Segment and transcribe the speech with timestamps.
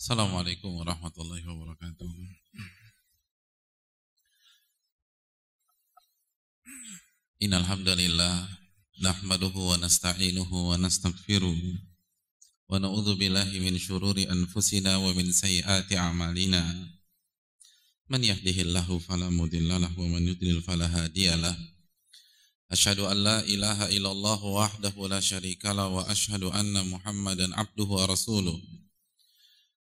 [0.00, 2.08] Assalamualaikum warahmatullahi wabarakatuh.
[7.44, 8.48] Innal hamdalillah
[9.76, 10.80] nasta'inuhu wa
[12.64, 16.64] wa na'udzu billahi min shururi anfusina wa min sayyiati a'malina.
[18.08, 21.52] Man yahdihillahu fala mudhillalah wa man yudlil fala hadiyalah.
[22.72, 23.04] Asyhadu
[23.44, 28.56] ilaha illallah wahdahu la syarikalah wa asyhadu anna Muhammadan abduhu wa rasuluh.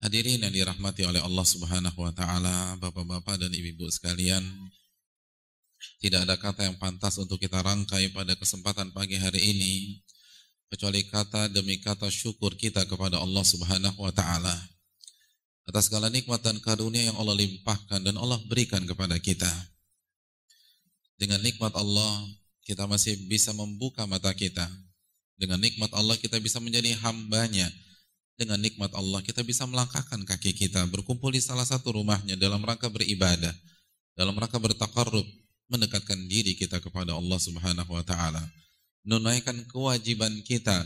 [0.00, 4.40] Hadirin yang dirahmati oleh Allah Subhanahu wa taala, Bapak-bapak dan Ibu-ibu sekalian,
[6.00, 10.00] tidak ada kata yang pantas untuk kita rangkai pada kesempatan pagi hari ini
[10.72, 14.56] kecuali kata demi kata syukur kita kepada Allah Subhanahu wa taala
[15.68, 19.52] atas segala nikmat dan karunia yang Allah limpahkan dan Allah berikan kepada kita.
[21.20, 22.24] Dengan nikmat Allah
[22.64, 24.64] kita masih bisa membuka mata kita.
[25.36, 27.68] Dengan nikmat Allah kita bisa menjadi hambanya
[28.38, 32.88] dengan nikmat Allah kita bisa melangkahkan kaki kita berkumpul di salah satu rumahnya dalam rangka
[32.88, 33.52] beribadah,
[34.16, 35.24] dalam rangka bertakarrub,
[35.70, 38.42] mendekatkan diri kita kepada Allah Subhanahu wa taala.
[39.06, 40.76] Menunaikan kewajiban kita.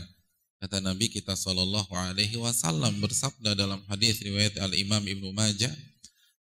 [0.61, 5.73] Kata Nabi kita sallallahu alaihi wasallam bersabda dalam hadis riwayat Al-Imam Ibnu Majah,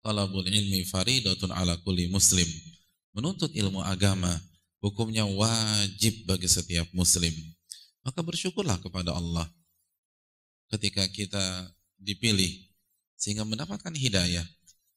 [0.02, 2.48] "Talabul ilmi faridatun ala kulli muslim."
[3.14, 4.34] Menuntut ilmu agama
[4.82, 7.32] hukumnya wajib bagi setiap muslim.
[8.02, 9.46] Maka bersyukurlah kepada Allah
[10.70, 11.46] ketika kita
[12.00, 12.70] dipilih
[13.20, 14.46] sehingga mendapatkan hidayah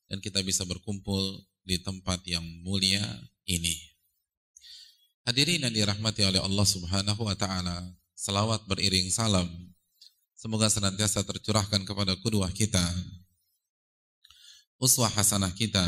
[0.06, 3.02] dan kita bisa berkumpul di tempat yang mulia
[3.48, 3.74] ini.
[5.22, 7.78] Hadirin yang dirahmati oleh Allah Subhanahu wa taala,
[8.18, 9.46] selawat beriring salam
[10.34, 12.82] semoga senantiasa tercurahkan kepada kedua kita.
[14.82, 15.86] Uswah hasanah kita,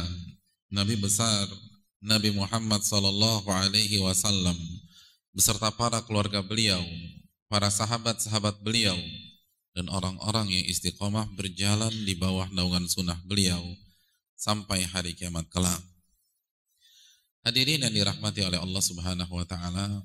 [0.70, 1.50] Nabi besar
[1.98, 4.54] Nabi Muhammad sallallahu alaihi wasallam
[5.34, 6.78] beserta para keluarga beliau,
[7.50, 8.94] para sahabat-sahabat beliau,
[9.74, 13.60] dan orang-orang yang istiqomah berjalan di bawah naungan sunnah beliau
[14.38, 15.82] sampai hari kiamat kelak.
[17.44, 20.00] Hadirin yang dirahmati oleh Allah Subhanahu wa taala,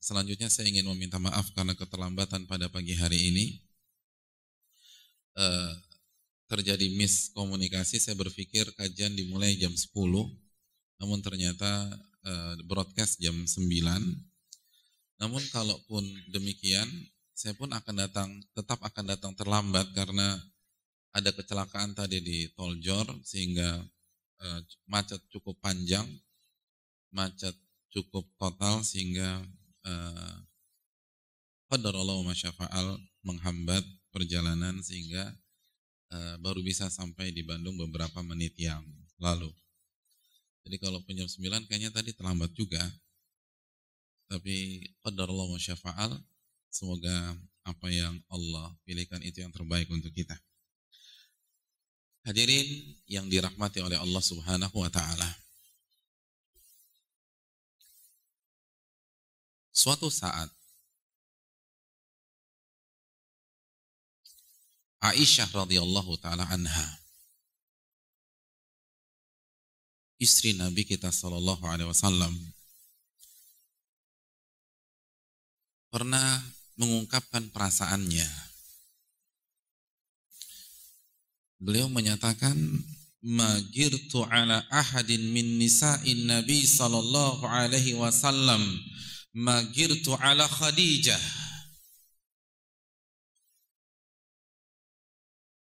[0.00, 3.46] selanjutnya saya ingin meminta maaf karena keterlambatan pada pagi hari ini.
[5.38, 5.74] Uh,
[6.48, 9.92] terjadi miskomunikasi, saya berpikir kajian dimulai jam 10,
[10.98, 11.68] namun ternyata
[12.24, 13.68] uh, broadcast jam 9.
[15.20, 16.02] Namun kalaupun
[16.32, 16.88] demikian,
[17.38, 20.42] saya pun akan datang, tetap akan datang terlambat karena
[21.14, 23.78] ada kecelakaan tadi di Tol Jor sehingga
[24.42, 24.60] uh,
[24.90, 26.02] macet cukup panjang,
[27.14, 27.54] macet
[27.94, 29.38] cukup total sehingga
[29.86, 30.34] uh,
[31.70, 35.30] Allah masyafa'al menghambat perjalanan sehingga
[36.10, 38.82] uh, baru bisa sampai di Bandung beberapa menit yang
[39.22, 39.54] lalu.
[40.66, 42.82] Jadi kalau jam 9 kayaknya tadi terlambat juga.
[44.26, 46.18] Tapi Allah masyafa'al
[46.68, 50.36] Semoga apa yang Allah pilihkan itu yang terbaik untuk kita.
[52.24, 52.68] Hadirin
[53.08, 55.28] yang dirahmati oleh Allah Subhanahu wa taala.
[59.72, 60.50] Suatu saat
[64.98, 66.98] Aisyah radhiyallahu taala anha
[70.18, 72.34] istri Nabi kita sallallahu alaihi wasallam
[75.94, 76.42] pernah
[76.78, 78.28] mengungkapkan perasaannya.
[81.58, 82.54] Beliau menyatakan
[83.18, 88.62] magirtu ala ahadin min nisa'in nabi sallallahu alaihi wasallam
[89.34, 91.18] magirtu ala khadijah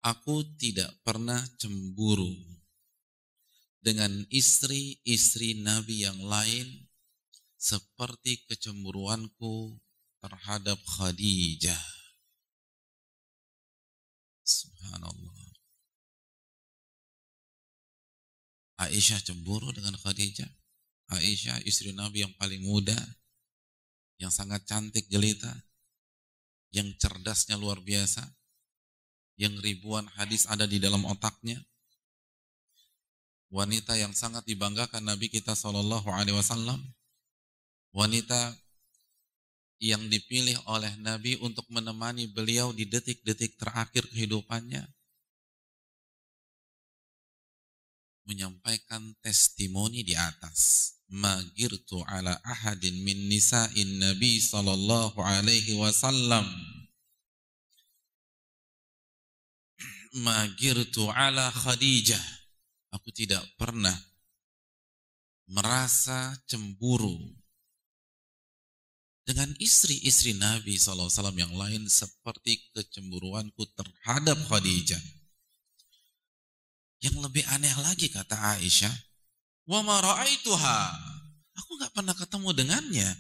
[0.05, 2.29] Aku tidak pernah cemburu
[3.81, 6.69] dengan istri-istri Nabi yang lain
[7.57, 9.81] seperti kecemburuanku
[10.25, 11.85] terhadap Khadijah.
[14.41, 15.45] Subhanallah.
[18.81, 20.49] Aisyah cemburu dengan Khadijah.
[21.13, 22.97] Aisyah istri Nabi yang paling muda,
[24.17, 25.53] yang sangat cantik jelita,
[26.73, 28.25] yang cerdasnya luar biasa,
[29.37, 31.61] yang ribuan hadis ada di dalam otaknya.
[33.53, 36.81] Wanita yang sangat dibanggakan Nabi kita Shallallahu Alaihi Wasallam.
[37.95, 38.64] Wanita
[39.83, 44.87] yang dipilih oleh Nabi untuk menemani beliau di detik-detik terakhir kehidupannya
[48.25, 50.93] menyampaikan testimoni di atas.
[51.05, 56.49] Magirtu ala ahadin min nisa'in Nabi sallallahu alaihi wasallam.
[60.17, 62.25] Magirtu ala Khadijah.
[62.97, 63.95] Aku tidak pernah
[65.51, 67.21] merasa cemburu
[69.25, 75.01] dengan istri-istri Nabi SAW yang lain seperti kecemburuanku terhadap Khadijah.
[77.01, 78.93] Yang lebih aneh lagi kata Aisyah,
[79.69, 80.81] "Wa ma ra'aituha."
[81.57, 83.11] Aku nggak pernah ketemu dengannya.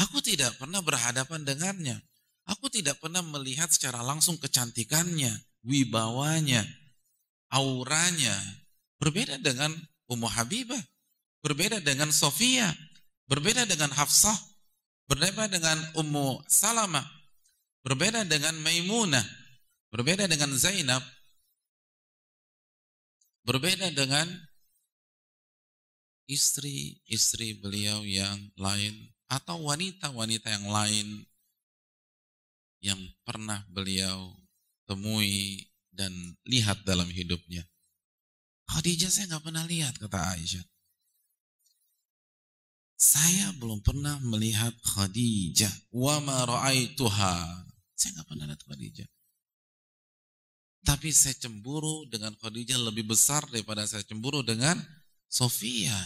[0.00, 1.96] Aku tidak pernah berhadapan dengannya.
[2.48, 5.32] Aku tidak pernah melihat secara langsung kecantikannya,
[5.64, 6.64] wibawanya,
[7.52, 8.36] auranya.
[9.00, 9.72] Berbeda dengan
[10.12, 10.80] Ummu Habibah,
[11.40, 12.68] berbeda dengan Sofia,
[13.30, 14.34] berbeda dengan Hafsah,
[15.06, 17.06] berbeda dengan Ummu Salamah,
[17.86, 19.22] berbeda dengan Maimunah,
[19.94, 21.00] berbeda dengan Zainab,
[23.40, 24.28] Berbeda dengan
[26.28, 28.94] istri-istri beliau yang lain
[29.26, 31.06] atau wanita-wanita yang lain
[32.84, 34.36] yang pernah beliau
[34.84, 36.12] temui dan
[36.44, 37.64] lihat dalam hidupnya.
[38.70, 40.64] Khadijah saya nggak pernah lihat kata Aisyah.
[43.00, 45.72] Saya belum pernah melihat Khadijah.
[45.88, 47.64] Wa ma ra'aituha.
[47.96, 49.08] Saya nggak pernah lihat Khadijah.
[50.84, 54.76] Tapi saya cemburu dengan Khadijah lebih besar daripada saya cemburu dengan
[55.32, 55.96] Sofia.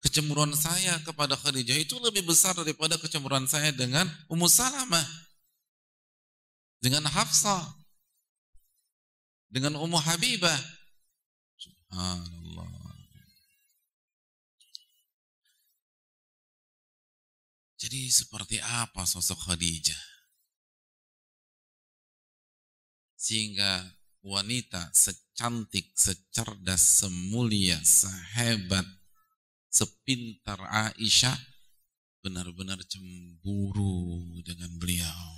[0.00, 5.04] Kecemburuan saya kepada Khadijah itu lebih besar daripada kecemburuan saya dengan Ummu Salamah.
[6.80, 7.68] Dengan Hafsah.
[9.52, 10.56] Dengan Ummu Habibah.
[11.60, 12.37] Subhanallah.
[17.78, 20.02] Jadi seperti apa sosok Khadijah?
[23.14, 23.86] Sehingga
[24.26, 28.86] wanita secantik, secerdas, semulia, sehebat,
[29.70, 31.38] sepintar Aisyah
[32.18, 35.30] benar-benar cemburu dengan beliau.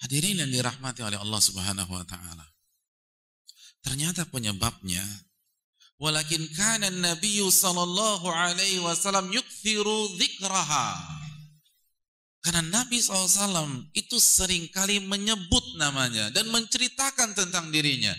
[0.00, 2.46] Hadirin yang dirahmati oleh Allah Subhanahu wa taala.
[3.84, 5.02] Ternyata penyebabnya
[6.00, 11.20] walakin kana Nabi sallallahu alaihi wasallam yukthiru dzikraha
[12.40, 18.16] karena Nabi SAW itu sering kali menyebut namanya dan menceritakan tentang dirinya.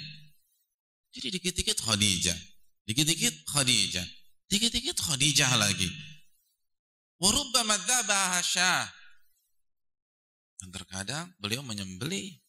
[1.12, 2.38] Jadi dikit-dikit Khadijah,
[2.86, 4.06] dikit-dikit Khadijah,
[4.46, 5.90] dikit-dikit Khadijah lagi.
[7.18, 7.78] Warubbama
[8.46, 8.86] syah.
[10.62, 12.41] Dan terkadang beliau menyembeli.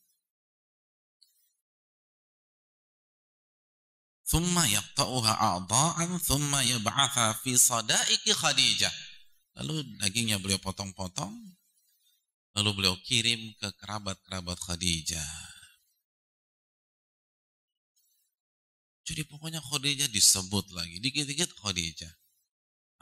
[4.32, 8.94] Thumma yaqta'uha a'dha'an thumma yab'atha fi sadaiki Khadijah.
[9.60, 11.36] Lalu dagingnya beliau potong-potong,
[12.52, 15.32] Lalu beliau kirim ke kerabat-kerabat Khadijah.
[19.08, 22.12] Jadi pokoknya Khadijah disebut lagi, dikit-dikit Khadijah.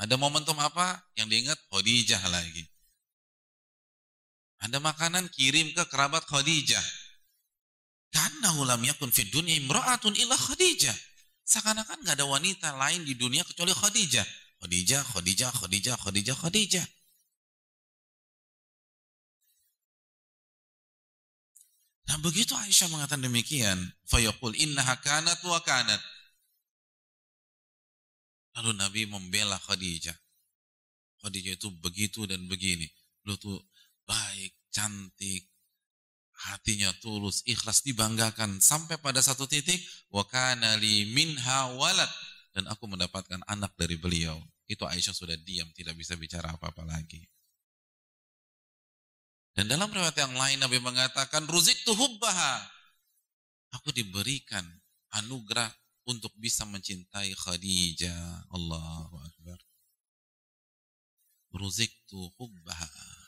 [0.01, 2.63] Ada momentum apa yang diingat Khadijah lagi.
[4.63, 6.87] Ada makanan kirim ke kerabat Khadijah.
[8.11, 11.10] Karena lam yakun fid imra'atun illa Khadijah.
[11.51, 14.23] Seakan-akan gak ada wanita lain di dunia kecuali Khadijah.
[14.63, 16.87] Khadijah, Khadijah, Khadijah, Khadijah, Khadijah.
[22.07, 25.99] Nah begitu Aisyah mengatakan demikian, fayaqul innaha kanat wa kanat.
[28.55, 30.15] Lalu Nabi membela Khadijah.
[31.19, 32.87] Khadijah itu begitu dan begini.
[33.27, 33.59] Lu tuh
[34.07, 35.51] baik, cantik,
[36.49, 38.63] hatinya tulus, ikhlas, dibanggakan.
[38.65, 42.09] Sampai pada satu titik, wa kana li minha walad.
[42.51, 44.41] Dan aku mendapatkan anak dari beliau.
[44.67, 47.23] Itu Aisyah sudah diam, tidak bisa bicara apa-apa lagi.
[49.55, 52.65] Dan dalam riwayat yang lain Nabi mengatakan ruzik tuhubbaha.
[53.71, 54.67] Aku diberikan
[55.15, 55.71] anugerah
[56.07, 58.51] untuk bisa mencintai Khadijah.
[58.51, 59.59] Allahu Akbar.
[61.55, 63.20] Ruzik tuhubbaha.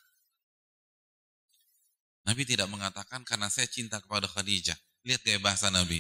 [2.23, 4.79] Nabi tidak mengatakan karena saya cinta kepada Khadijah.
[5.02, 5.99] Lihat gaya bahasa Nabi.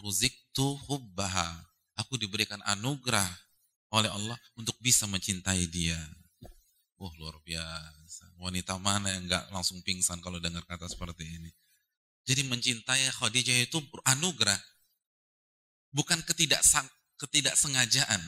[0.00, 1.68] Ruzik tuhubbaha.
[1.98, 3.26] Aku diberikan anugerah
[3.92, 5.98] oleh Allah untuk bisa mencintai dia.
[6.98, 8.26] Oh luar biasa.
[8.40, 11.50] Wanita mana yang nggak langsung pingsan kalau dengar kata seperti ini?
[12.24, 14.58] Jadi mencintai Khadijah itu anugerah.
[15.92, 16.84] Bukan ketidaksang,
[17.16, 18.20] ketidaksengajaan.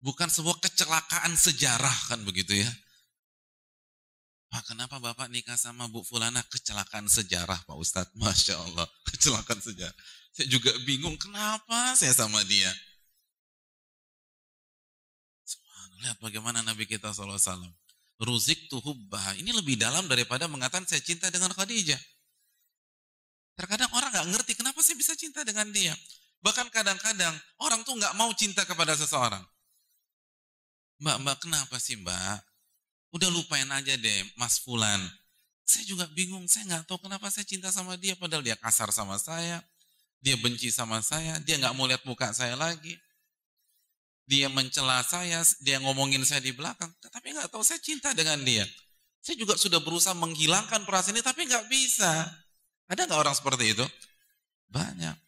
[0.00, 2.70] Bukan sebuah kecelakaan sejarah kan begitu ya.
[4.50, 8.10] Pak kenapa Bapak nikah sama Bu Fulana kecelakaan sejarah Pak Ustadz?
[8.18, 9.94] Masya Allah, kecelakaan sejarah.
[10.34, 12.70] Saya juga bingung kenapa saya sama dia.
[16.00, 17.38] Lihat bagaimana Nabi kita SAW.
[18.20, 19.36] Ruzik tuhubbah.
[19.38, 22.00] Ini lebih dalam daripada mengatakan saya cinta dengan Khadijah.
[23.56, 25.92] Terkadang orang nggak ngerti kenapa saya bisa cinta dengan dia.
[26.40, 29.44] Bahkan kadang-kadang orang tuh nggak mau cinta kepada seseorang.
[31.00, 32.49] Mbak, mbak kenapa sih mbak?
[33.10, 35.00] Udah lupain aja deh Mas Fulan.
[35.66, 38.18] Saya juga bingung, saya nggak tahu kenapa saya cinta sama dia.
[38.18, 39.62] Padahal dia kasar sama saya.
[40.18, 41.38] Dia benci sama saya.
[41.42, 42.98] Dia nggak mau lihat muka saya lagi
[44.30, 48.62] dia mencela saya, dia ngomongin saya di belakang, tapi nggak tahu saya cinta dengan dia.
[49.18, 52.30] Saya juga sudah berusaha menghilangkan perasaan ini, tapi nggak bisa.
[52.86, 53.82] Ada nggak orang seperti itu?
[54.70, 55.18] Banyak.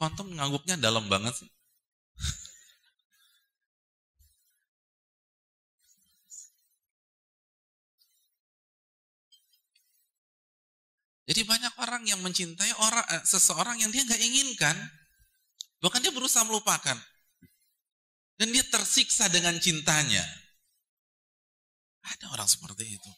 [0.00, 1.50] Kontum nganggupnya dalam banget sih.
[11.30, 14.74] Jadi banyak orang yang mencintai orang eh, seseorang yang dia nggak inginkan,
[15.78, 16.98] bahkan dia berusaha melupakan.
[18.34, 20.26] Dan dia tersiksa dengan cintanya.
[22.02, 23.10] Ada orang seperti itu.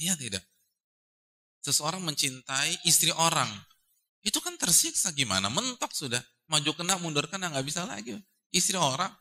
[0.00, 0.40] Iya tidak?
[1.60, 3.50] Seseorang mencintai istri orang.
[4.24, 5.52] Itu kan tersiksa gimana?
[5.52, 6.22] Mentok sudah.
[6.48, 8.16] Maju kena, mundur kena, nggak bisa lagi.
[8.54, 9.12] Istri orang.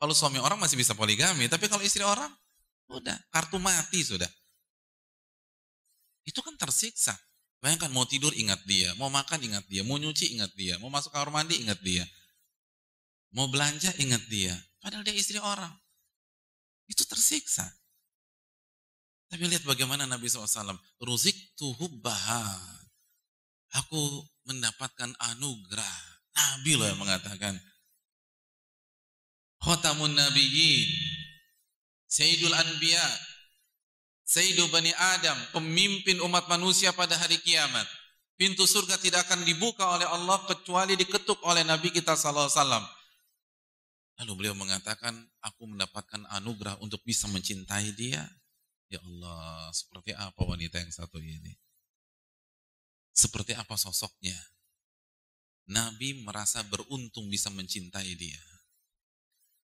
[0.00, 1.46] Kalau suami orang masih bisa poligami.
[1.46, 2.32] Tapi kalau istri orang,
[2.88, 3.14] udah.
[3.30, 4.26] Kartu mati sudah.
[6.24, 7.27] Itu kan tersiksa.
[7.58, 11.10] Bayangkan mau tidur ingat dia, mau makan ingat dia, mau nyuci ingat dia, mau masuk
[11.10, 12.06] kamar mandi ingat dia.
[13.34, 14.54] Mau belanja ingat dia.
[14.80, 15.72] Padahal dia istri orang.
[16.88, 17.66] Itu tersiksa.
[19.28, 20.80] Tapi lihat bagaimana Nabi SAW.
[21.04, 22.48] Ruzik tuhubbaha.
[23.84, 25.96] Aku mendapatkan anugerah.
[26.32, 27.60] Nabi loh yang mengatakan.
[29.60, 30.88] Khotamun Nabiyyin.
[32.08, 33.04] Sayyidul Anbiya.
[34.28, 35.38] Sayyidu Bani Adam.
[35.56, 37.88] Pemimpin umat manusia pada hari kiamat.
[38.36, 42.86] Pintu surga tidak akan dibuka oleh Allah kecuali diketuk oleh Nabi kita sallallahu.
[44.20, 48.20] Lalu beliau mengatakan, aku mendapatkan anugerah untuk bisa mencintai dia.
[48.92, 51.56] Ya Allah, seperti apa wanita yang satu ini?
[53.16, 54.36] Seperti apa sosoknya?
[55.68, 58.42] Nabi merasa beruntung bisa mencintai dia.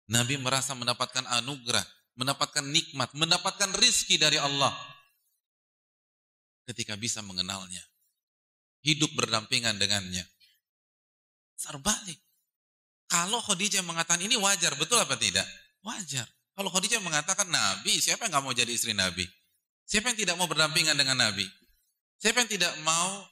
[0.07, 1.83] Nabi merasa mendapatkan anugerah,
[2.17, 4.73] mendapatkan nikmat, mendapatkan rizki dari Allah.
[6.67, 7.79] Ketika bisa mengenalnya.
[8.83, 10.25] Hidup berdampingan dengannya.
[11.55, 12.19] Terbalik.
[13.07, 15.47] Kalau Khadijah mengatakan ini wajar, betul apa tidak?
[15.79, 16.27] Wajar.
[16.57, 19.23] Kalau Khadijah mengatakan Nabi, siapa yang nggak mau jadi istri Nabi?
[19.87, 21.47] Siapa yang tidak mau berdampingan dengan Nabi?
[22.19, 23.23] Siapa yang tidak mau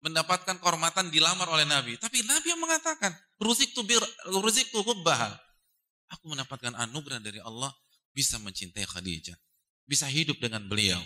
[0.00, 2.00] mendapatkan kehormatan dilamar oleh Nabi?
[2.00, 4.00] Tapi Nabi yang mengatakan, ruzik tu bir,
[4.32, 4.80] ruzik tu.
[6.10, 7.70] Aku mendapatkan anugerah dari Allah
[8.10, 9.38] bisa mencintai Khadijah,
[9.86, 11.00] bisa hidup dengan beliau,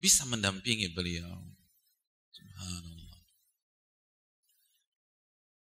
[0.00, 1.28] bisa mendampingi beliau.
[2.32, 3.20] Subhanallah.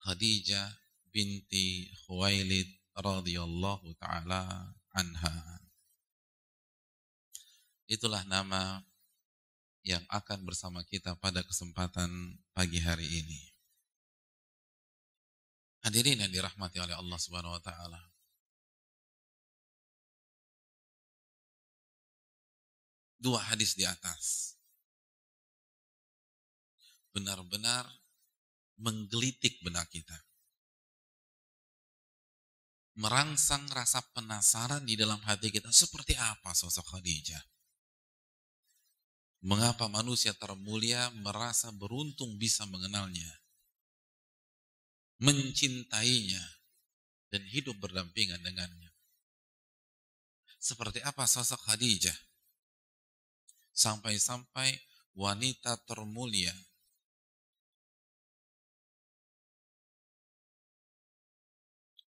[0.05, 0.69] Khadijah
[1.13, 5.63] binti Khuwailid radhiyallahu taala anha.
[7.89, 8.85] Itulah nama
[9.81, 13.41] yang akan bersama kita pada kesempatan pagi hari ini.
[15.81, 18.03] Hadirin yang dirahmati oleh Allah Subhanahu wa taala.
[23.19, 24.55] Dua hadis di atas.
[27.11, 27.85] Benar-benar
[28.79, 30.15] menggelitik benak kita
[32.99, 37.41] merangsang rasa penasaran di dalam hati kita seperti apa sosok Khadijah.
[39.47, 43.31] Mengapa manusia termulia merasa beruntung bisa mengenalnya,
[45.23, 46.43] mencintainya,
[47.31, 48.91] dan hidup berdampingan dengannya.
[50.59, 52.19] Seperti apa sosok Khadijah?
[53.79, 54.75] Sampai-sampai
[55.15, 56.51] wanita termulia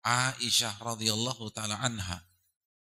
[0.01, 2.25] Aisyah radhiyallahu taala anha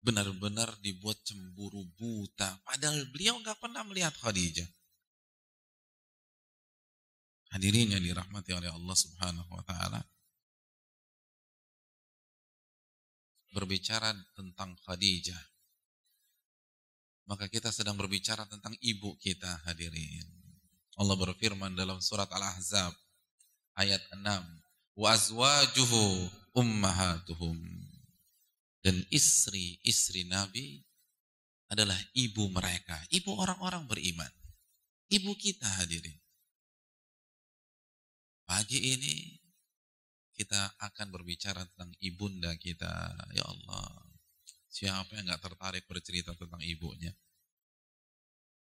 [0.03, 4.67] benar-benar dibuat cemburu buta padahal beliau nggak pernah melihat Khadijah.
[7.55, 10.03] Hadirin yang dirahmati oleh Allah Subhanahu wa taala.
[13.55, 15.52] Berbicara tentang Khadijah.
[17.23, 20.27] Maka kita sedang berbicara tentang ibu kita hadirin.
[20.99, 22.93] Allah berfirman dalam surat Al-Ahzab
[23.79, 24.43] ayat 6,
[24.93, 27.57] "Wa azwajuhu ummahatuhum.
[28.83, 30.83] Dan istri-istri Nabi
[31.71, 34.29] adalah ibu mereka, ibu orang-orang beriman.
[35.13, 36.17] ibu kita hadirin.
[38.49, 39.37] Pagi ini
[40.33, 43.13] kita akan berbicara tentang ibunda kita.
[43.37, 44.09] Ya Allah,
[44.73, 47.13] siapa yang gak tertarik bercerita tentang ibunya?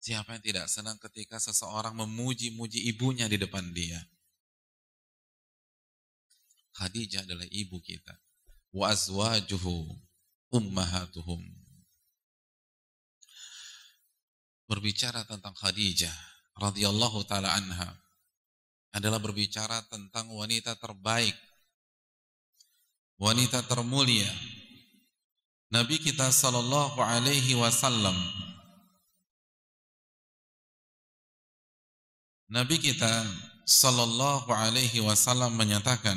[0.01, 4.01] Siapa yang tidak senang ketika seseorang memuji-muji ibunya di depan dia?
[6.79, 8.15] Khadijah adalah ibu kita.
[8.73, 9.91] Wa azwajuhu
[10.55, 11.43] ummahatuhum.
[14.71, 16.15] Berbicara tentang Khadijah
[16.57, 17.91] radhiyallahu taala anha
[18.95, 21.35] adalah berbicara tentang wanita terbaik,
[23.19, 24.29] wanita termulia.
[25.69, 28.17] Nabi kita sallallahu alaihi wasallam.
[32.49, 33.29] Nabi kita
[33.69, 36.17] sallallahu alaihi wasallam menyatakan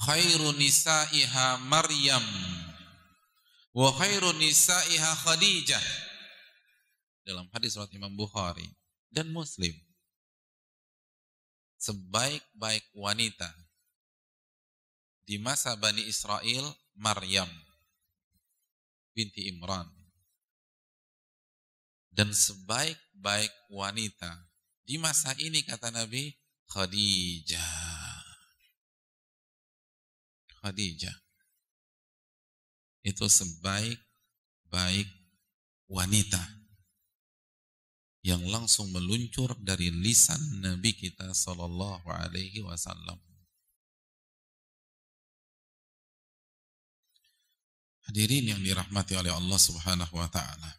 [0.00, 2.24] khairu nisaiha Maryam
[3.76, 5.84] wa khairu nisaiha Khadijah.
[7.28, 8.64] Dalam hadis riwayat Imam Bukhari
[9.12, 9.76] dan Muslim.
[11.76, 13.52] Sebaik-baik wanita
[15.28, 16.64] di masa Bani Israel
[16.96, 17.48] Maryam
[19.16, 19.88] binti Imran.
[22.12, 24.48] Dan sebaik-baik wanita
[24.84, 26.32] di masa ini kata Nabi
[26.68, 28.24] Khadijah.
[30.64, 31.16] Khadijah.
[33.04, 35.08] Itu sebaik-baik
[35.86, 36.42] wanita
[38.26, 43.22] yang langsung meluncur dari lisan Nabi kita Sallallahu Alaihi Wasallam.
[48.06, 50.70] Hadirin yang dirahmati oleh Allah Subhanahu Wa Taala.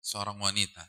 [0.00, 0.86] Seorang wanita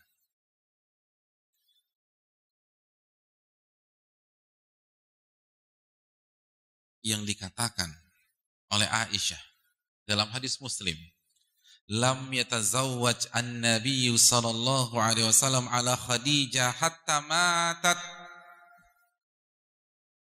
[7.04, 7.92] yang dikatakan
[8.72, 9.40] oleh Aisyah
[10.08, 10.96] dalam hadis Muslim.
[11.88, 17.96] Lam yatazawwaj an-nabiy sallallahu alaihi wasallam ala Khadijah hatta matat.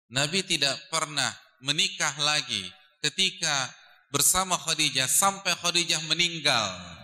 [0.10, 1.30] Nabi tidak pernah
[1.62, 2.66] menikah lagi
[3.06, 3.70] ketika
[4.10, 6.98] bersama Khadijah sampai Khadijah meninggal.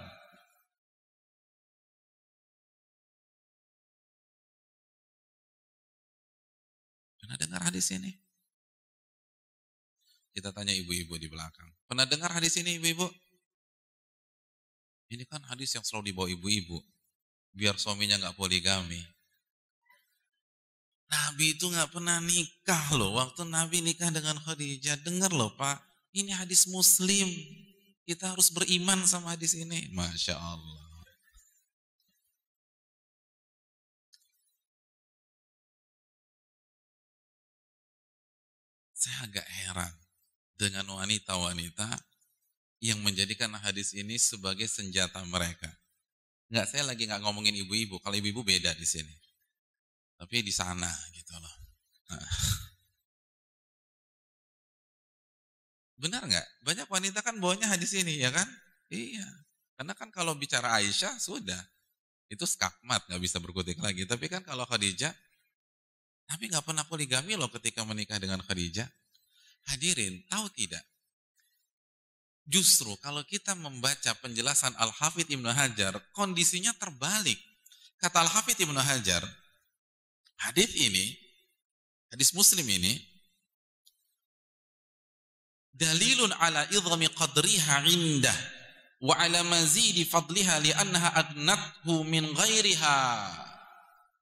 [7.21, 8.09] Pernah dengar hadis ini?
[10.33, 11.69] Kita tanya ibu-ibu di belakang.
[11.85, 13.05] Pernah dengar hadis ini ibu-ibu?
[15.07, 16.83] Ini kan hadis yang selalu dibawa ibu-ibu.
[17.55, 18.99] Biar suaminya nggak poligami.
[21.07, 23.15] Nabi itu nggak pernah nikah loh.
[23.15, 25.79] Waktu Nabi nikah dengan Khadijah, dengar loh Pak.
[26.11, 27.31] Ini hadis Muslim.
[28.03, 29.87] Kita harus beriman sama hadis ini.
[29.95, 30.87] Masya Allah.
[38.97, 39.93] Saya agak heran
[40.57, 41.85] dengan wanita-wanita
[42.77, 45.69] yang menjadikan hadis ini sebagai senjata mereka.
[46.47, 47.99] Enggak, saya lagi nggak ngomongin ibu-ibu.
[47.99, 49.11] Kalau ibu-ibu beda di sini.
[50.17, 51.55] Tapi di sana gitu loh.
[52.13, 52.29] Nah.
[55.97, 56.47] Benar nggak?
[56.63, 58.47] Banyak wanita kan bawanya hadis ini ya kan?
[58.93, 59.25] Iya.
[59.77, 61.61] Karena kan kalau bicara Aisyah sudah
[62.27, 64.05] itu skakmat nggak bisa berkutik lagi.
[64.05, 65.11] Tapi kan kalau Khadijah,
[66.27, 68.87] tapi nggak pernah poligami loh ketika menikah dengan Khadijah.
[69.67, 70.83] Hadirin, tahu tidak?
[72.47, 77.35] Justru kalau kita membaca penjelasan Al-Hafidh Ibnu Hajar, kondisinya terbalik.
[77.99, 79.19] Kata Al-Hafidh Ibnu Hajar,
[80.39, 81.11] hadis ini,
[82.07, 83.03] hadis muslim ini,
[85.75, 88.37] dalilun ala idhami qadriha indah
[89.03, 92.99] wa ala mazidi fadliha li'annaha agnathu min ghairiha.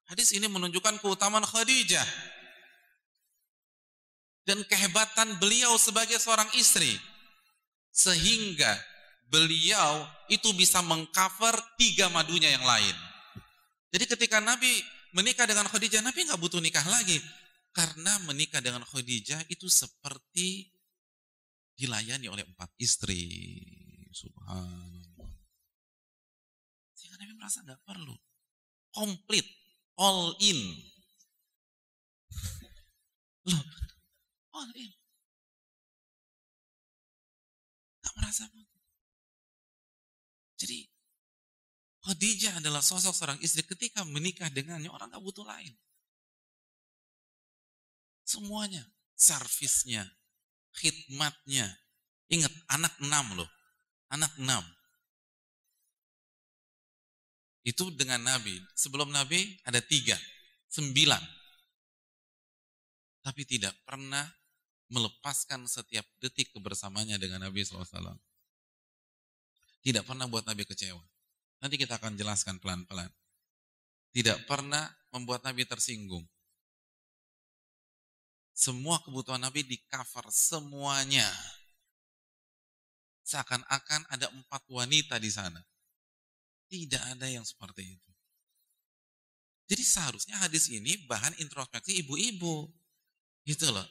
[0.10, 2.06] Hadis ini menunjukkan keutamaan Khadijah
[4.50, 6.98] dan kehebatan beliau sebagai seorang istri
[7.96, 8.76] sehingga
[9.32, 12.96] beliau itu bisa mengcover tiga madunya yang lain.
[13.96, 14.84] Jadi ketika Nabi
[15.16, 17.16] menikah dengan Khadijah, Nabi nggak butuh nikah lagi
[17.72, 20.68] karena menikah dengan Khadijah itu seperti
[21.80, 23.24] dilayani oleh empat istri.
[24.12, 25.32] Subhanallah.
[27.00, 28.16] Sehingga Nabi merasa nggak perlu.
[28.92, 29.48] Komplit,
[29.96, 30.60] all in.
[33.52, 33.64] Loh,
[34.56, 34.92] all in.
[38.16, 38.48] Merasa
[40.56, 40.88] Jadi
[42.06, 45.74] Khadijah adalah sosok seorang istri ketika menikah dengannya orang gak butuh lain.
[48.22, 48.86] Semuanya,
[49.18, 50.06] servisnya,
[50.78, 51.66] khidmatnya.
[52.30, 53.50] Ingat, anak enam loh.
[54.14, 54.62] Anak enam.
[57.66, 58.54] Itu dengan Nabi.
[58.78, 60.14] Sebelum Nabi ada tiga.
[60.70, 61.22] Sembilan.
[63.26, 64.30] Tapi tidak pernah
[64.90, 68.18] melepaskan setiap detik kebersamanya dengan Nabi SAW.
[69.86, 71.02] Tidak pernah buat Nabi kecewa.
[71.62, 73.10] Nanti kita akan jelaskan pelan-pelan.
[74.14, 76.26] Tidak pernah membuat Nabi tersinggung.
[78.56, 81.28] Semua kebutuhan Nabi di cover semuanya.
[83.28, 85.60] Seakan-akan ada empat wanita di sana.
[86.72, 88.12] Tidak ada yang seperti itu.
[89.66, 92.70] Jadi seharusnya hadis ini bahan introspeksi ibu-ibu.
[93.44, 93.86] Gitu loh.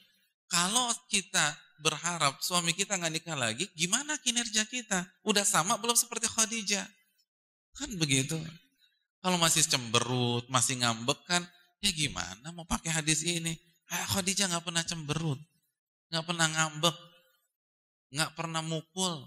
[0.49, 5.03] Kalau kita berharap suami kita nggak nikah lagi, gimana kinerja kita?
[5.25, 6.85] Udah sama belum seperti Khadijah?
[7.75, 8.39] Kan begitu.
[9.19, 11.41] Kalau masih cemberut, masih ngambek kan,
[11.81, 13.57] ya gimana mau pakai hadis ini?
[13.89, 15.41] Eh, Khadijah nggak pernah cemberut,
[16.13, 16.97] nggak pernah ngambek,
[18.13, 19.25] nggak pernah mukul.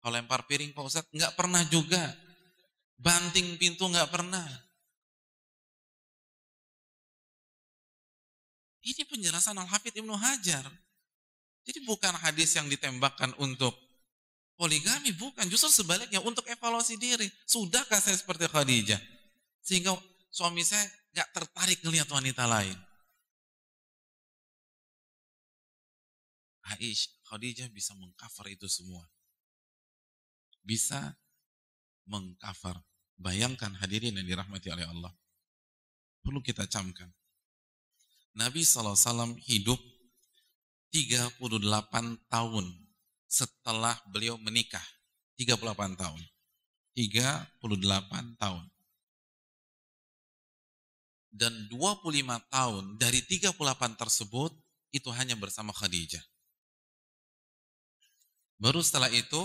[0.00, 2.00] Kalau lempar piring Pak Ustadz, nggak pernah juga.
[3.00, 4.44] Banting pintu nggak pernah.
[8.80, 10.64] Ini penjelasan Al-Hafidh Ibnu Hajar.
[11.68, 13.76] Jadi bukan hadis yang ditembakkan untuk
[14.56, 15.44] poligami, bukan.
[15.52, 17.28] Justru sebaliknya untuk evaluasi diri.
[17.44, 19.00] Sudahkah saya seperti Khadijah?
[19.60, 19.92] Sehingga
[20.32, 22.76] suami saya nggak tertarik melihat wanita lain.
[26.70, 29.04] Aisyah, Khadijah bisa mengcover itu semua.
[30.64, 31.18] Bisa
[32.08, 32.78] mengcover.
[33.20, 35.12] Bayangkan hadirin yang dirahmati oleh Allah.
[36.24, 37.12] Perlu kita camkan.
[38.34, 39.78] Nabi SAW hidup
[40.90, 41.38] 38
[42.30, 42.66] tahun
[43.30, 44.82] setelah beliau menikah.
[45.38, 46.20] 38 tahun.
[46.94, 48.64] 38 tahun
[51.30, 52.10] dan 25
[52.50, 53.54] tahun dari 38
[53.94, 54.52] tersebut
[54.90, 56.22] itu hanya bersama Khadijah.
[58.60, 59.40] Baru setelah itu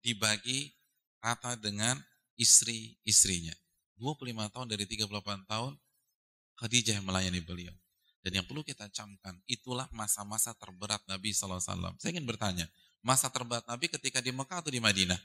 [0.00, 0.72] dibagi
[1.18, 1.98] rata dengan
[2.38, 3.52] istri-istrinya.
[3.98, 5.72] 25 tahun dari 38 tahun
[6.56, 7.74] Khadijah melayani beliau.
[8.26, 11.62] Dan yang perlu kita camkan, itulah masa-masa terberat Nabi SAW.
[11.94, 12.66] Saya ingin bertanya,
[12.98, 15.20] masa terberat Nabi ketika di Mekah atau di Madinah?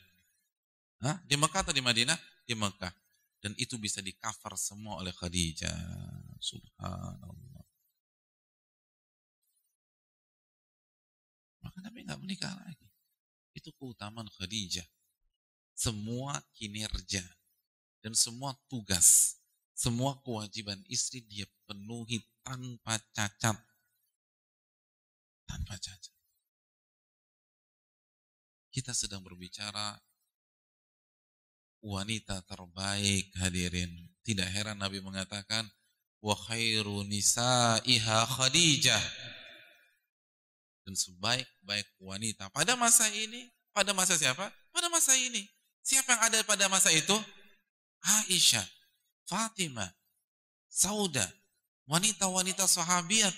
[1.01, 1.17] Hah?
[1.25, 2.13] Di Mekah atau di Madinah?
[2.45, 2.93] Di Mekah.
[3.41, 5.73] Dan itu bisa di cover semua oleh Khadijah.
[6.37, 7.65] Subhanallah.
[11.65, 12.85] Maka Nabi nggak menikah lagi.
[13.57, 14.85] Itu keutamaan Khadijah.
[15.73, 17.25] Semua kinerja
[18.05, 19.40] dan semua tugas,
[19.81, 23.57] semua kewajiban istri dia penuhi tanpa cacat.
[25.49, 26.13] Tanpa cacat.
[28.69, 29.97] Kita sedang berbicara
[31.81, 33.89] wanita terbaik hadirin.
[34.21, 35.65] Tidak heran Nabi mengatakan
[36.21, 39.01] wa khairu nisaiha Khadijah.
[40.85, 44.45] Dan sebaik-baik wanita pada masa ini, pada masa siapa?
[44.69, 45.49] Pada masa ini.
[45.81, 47.17] Siapa yang ada pada masa itu?
[48.01, 48.65] Aisyah,
[49.25, 49.89] Fatimah,
[50.71, 51.27] Sauda,
[51.87, 53.35] wanita-wanita sahabiat.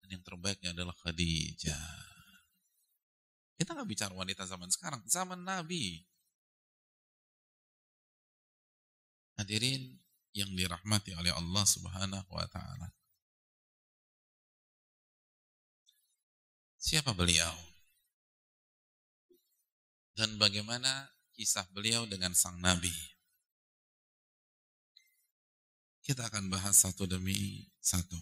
[0.00, 2.10] Dan yang terbaiknya adalah Khadijah.
[3.60, 6.00] Kita nggak bicara wanita zaman sekarang, zaman Nabi.
[9.36, 10.00] Hadirin
[10.32, 12.88] yang dirahmati oleh Allah Subhanahu wa taala.
[16.80, 17.52] Siapa beliau?
[20.16, 22.92] Dan bagaimana kisah beliau dengan sang nabi?
[26.10, 28.18] Kita akan bahas satu demi satu.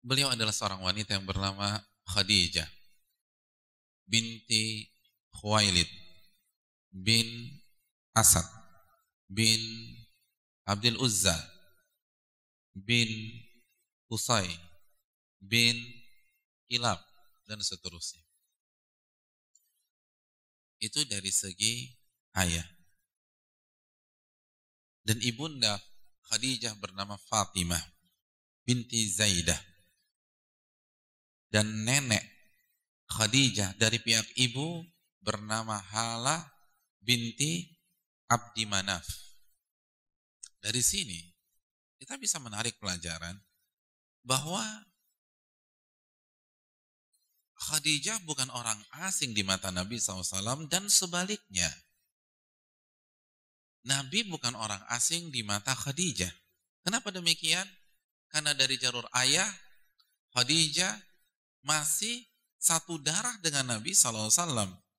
[0.00, 1.76] Beliau adalah seorang wanita yang bernama
[2.08, 2.64] Khadijah
[4.08, 4.88] binti
[5.28, 5.92] Khuwailid
[6.88, 7.52] bin
[8.16, 8.48] Asad
[9.28, 9.60] bin
[10.64, 11.36] Abdul Uzza
[12.72, 13.12] bin
[14.08, 14.48] Usai
[15.36, 15.76] bin
[16.72, 16.96] Ilab
[17.44, 18.24] dan seterusnya.
[20.80, 21.99] Itu dari segi
[22.38, 22.66] ayah.
[25.02, 25.80] Dan ibunda
[26.30, 27.82] Khadijah bernama Fatimah
[28.62, 29.58] binti Zaidah.
[31.50, 32.22] Dan nenek
[33.10, 34.86] Khadijah dari pihak ibu
[35.18, 36.38] bernama Hala
[37.02, 37.66] binti
[38.30, 39.02] Abdi Manaf.
[40.62, 41.18] Dari sini
[41.98, 43.34] kita bisa menarik pelajaran
[44.22, 44.62] bahwa
[47.60, 51.68] Khadijah bukan orang asing di mata Nabi SAW dan sebaliknya.
[53.86, 56.30] Nabi bukan orang asing di mata Khadijah.
[56.84, 57.64] Kenapa demikian?
[58.28, 59.48] Karena dari jalur ayah,
[60.36, 60.92] Khadijah
[61.64, 62.24] masih
[62.60, 64.28] satu darah dengan Nabi SAW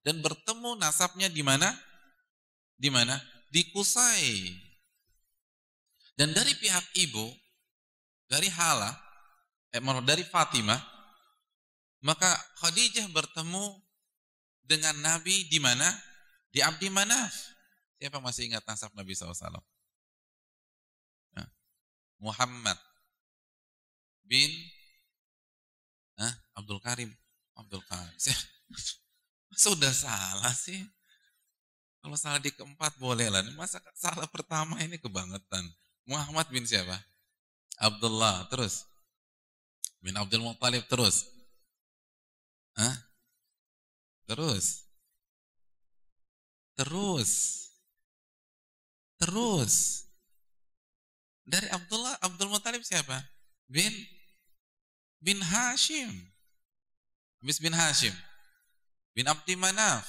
[0.02, 1.70] dan bertemu nasabnya di mana?
[2.74, 3.22] Di mana?
[3.54, 4.50] Di Kusai.
[6.18, 7.30] Dan dari pihak ibu,
[8.26, 8.90] dari Hala,
[9.74, 10.82] eh, dari Fatimah,
[12.02, 13.78] maka Khadijah bertemu
[14.66, 15.86] dengan Nabi di mana?
[16.52, 17.51] Di Abdi Manaf.
[18.02, 19.62] Siapa masih ingat nasab Nabi SAW?
[21.38, 21.48] Nah,
[22.18, 22.82] Muhammad
[24.26, 24.50] bin
[26.18, 26.34] Hah?
[26.58, 27.10] Abdul Karim.
[27.58, 28.18] Abdul Karim.
[29.66, 30.82] Sudah salah sih.
[32.02, 33.46] Kalau salah di keempat boleh lah.
[33.54, 35.66] Masa salah pertama ini kebangetan.
[36.06, 36.98] Muhammad bin siapa?
[37.78, 38.50] Abdullah.
[38.50, 38.86] Terus?
[40.02, 40.86] Bin Abdul Muttalib.
[40.90, 41.30] Terus?
[42.78, 42.98] Hah?
[44.26, 44.90] Terus?
[46.78, 47.62] Terus?
[49.22, 50.06] Terus?
[51.46, 53.22] Dari Abdullah, Abdul Muttalib siapa?
[53.70, 53.94] Bin
[55.22, 56.10] bin Hashim.
[57.42, 58.14] Habis bin Hashim.
[59.14, 60.08] Bin Abdi Manaf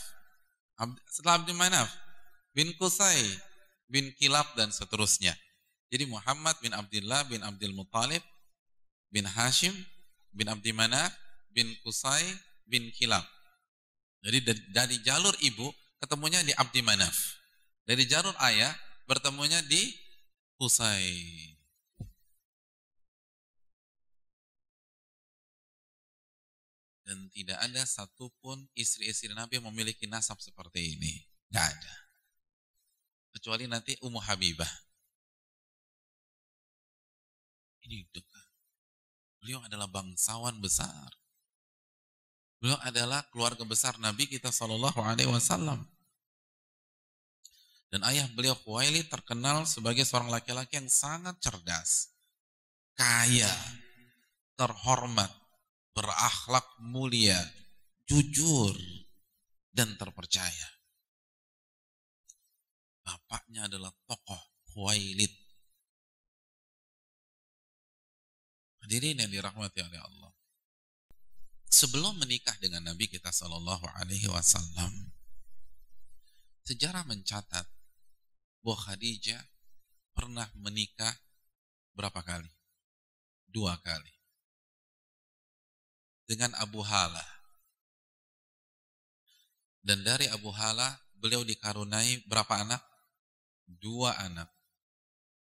[1.11, 1.90] setelah Abdul Manaf
[2.57, 3.20] bin Qusay
[3.90, 5.37] bin Kilab dan seterusnya.
[5.92, 8.25] Jadi Muhammad bin Abdullah bin Abdul Muttalib
[9.12, 9.75] bin Hashim
[10.33, 11.12] bin Abdi Manaf
[11.53, 12.25] bin Qusay
[12.64, 13.27] bin Kilab.
[14.22, 14.38] Jadi
[14.72, 15.68] dari jalur ibu
[16.01, 17.42] ketemunya di Abdi Manaf.
[17.85, 18.70] Dari jalur ayah
[19.07, 19.95] bertemunya di
[20.59, 21.53] Qusay.
[27.12, 31.12] dan tidak ada satupun istri-istri Nabi yang memiliki nasab seperti ini.
[31.53, 31.95] Tidak ada.
[33.37, 34.73] Kecuali nanti Ummu Habibah.
[37.85, 38.49] Ini dekat.
[39.45, 41.12] Beliau adalah bangsawan besar.
[42.62, 45.85] Beliau adalah keluarga besar Nabi kita Shallallahu Alaihi Wasallam.
[47.93, 52.09] Dan ayah beliau Khuwaili terkenal sebagai seorang laki-laki yang sangat cerdas,
[52.97, 53.53] kaya,
[54.57, 55.29] terhormat,
[55.93, 57.37] berakhlak mulia,
[58.09, 58.73] jujur,
[59.77, 60.69] dan terpercaya.
[63.05, 64.41] Bapaknya adalah tokoh
[64.73, 65.37] Huwailid.
[68.89, 70.33] Hadirin yang dirahmati oleh Allah.
[71.69, 75.13] Sebelum menikah dengan Nabi kita Shallallahu Alaihi Wasallam,
[76.65, 77.82] sejarah mencatat
[78.62, 79.42] bahwa Khadijah
[80.16, 81.12] pernah menikah
[81.92, 82.51] berapa kali?
[83.53, 84.22] Dua kali
[86.33, 87.20] dengan Abu Hala.
[89.85, 92.81] Dan dari Abu Hala beliau dikarunai berapa anak?
[93.68, 94.48] Dua anak.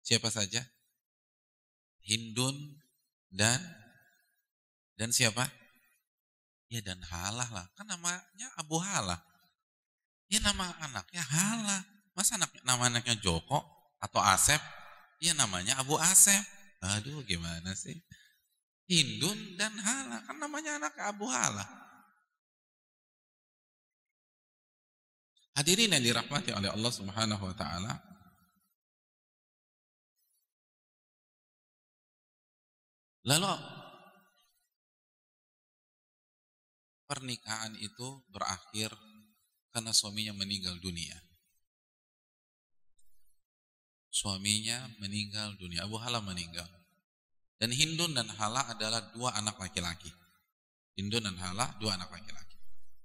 [0.02, 0.66] Siapa saja?
[2.02, 2.56] Hindun
[3.30, 3.62] dan
[4.98, 5.46] dan siapa?
[6.66, 7.66] Ya dan Halah lah.
[7.78, 9.22] Kan namanya Abu Halah.
[10.26, 11.93] Ya nama anaknya Halah.
[12.14, 13.58] Masa anak, nama anaknya Joko
[13.98, 14.62] atau Asep?
[15.18, 16.42] Ya namanya Abu Asep.
[16.78, 17.98] Aduh gimana sih?
[18.86, 20.22] Hindun dan Hala.
[20.22, 21.66] Kan namanya anak Abu Hala.
[25.54, 27.94] Hadirin yang dirahmati oleh Allah Subhanahu wa taala.
[33.24, 33.54] Lalu
[37.08, 38.92] pernikahan itu berakhir
[39.72, 41.16] karena suaminya meninggal dunia.
[44.14, 46.70] Suaminya meninggal dunia, Abu Hala meninggal.
[47.58, 50.06] Dan Hindun dan Hala adalah dua anak laki-laki.
[50.94, 52.54] Hindun dan Hala dua anak laki-laki.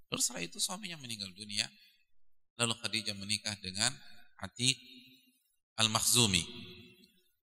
[0.05, 1.65] Terus setelah itu suaminya meninggal dunia.
[2.61, 3.89] Lalu Khadijah menikah dengan
[4.37, 4.77] Atik
[5.81, 6.45] Al-Makhzumi.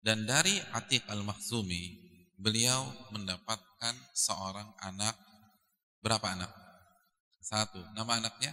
[0.04, 1.96] Dan dari Atik Al-Makhzumi,
[2.36, 5.16] beliau mendapatkan seorang anak,
[6.04, 6.52] berapa anak?
[7.40, 7.80] Satu.
[7.96, 8.52] Nama anaknya?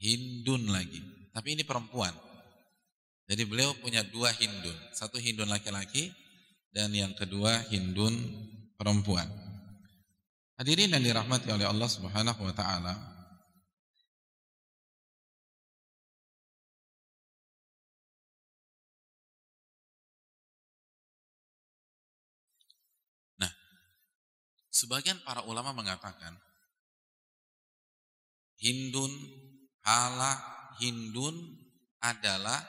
[0.00, 1.28] Hindun lagi.
[1.28, 2.14] Tapi ini perempuan.
[3.24, 4.76] Jadi beliau punya dua Hindun.
[4.92, 6.12] Satu Hindun laki-laki,
[6.74, 8.12] dan yang kedua Hindun
[8.76, 9.30] perempuan.
[10.60, 12.94] Hadirin yang dirahmati oleh Allah Subhanahu wa taala.
[23.40, 23.50] Nah,
[24.70, 26.38] sebagian para ulama mengatakan
[28.62, 29.10] Hindun,
[29.82, 30.38] Hala,
[30.78, 31.34] Hindun
[31.98, 32.62] adalah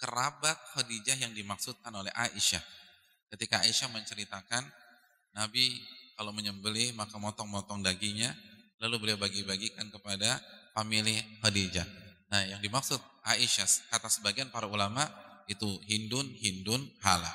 [0.00, 2.80] kerabat Khadijah yang dimaksudkan oleh Aisyah
[3.30, 4.66] Ketika Aisyah menceritakan
[5.38, 5.78] Nabi
[6.18, 8.34] kalau menyembelih maka motong-motong dagingnya
[8.82, 10.42] lalu beliau bagi-bagikan kepada
[10.74, 11.86] famili Khadijah.
[12.26, 15.06] Nah, yang dimaksud Aisyah kata sebagian para ulama
[15.46, 17.30] itu Hindun, Hindun, Hala.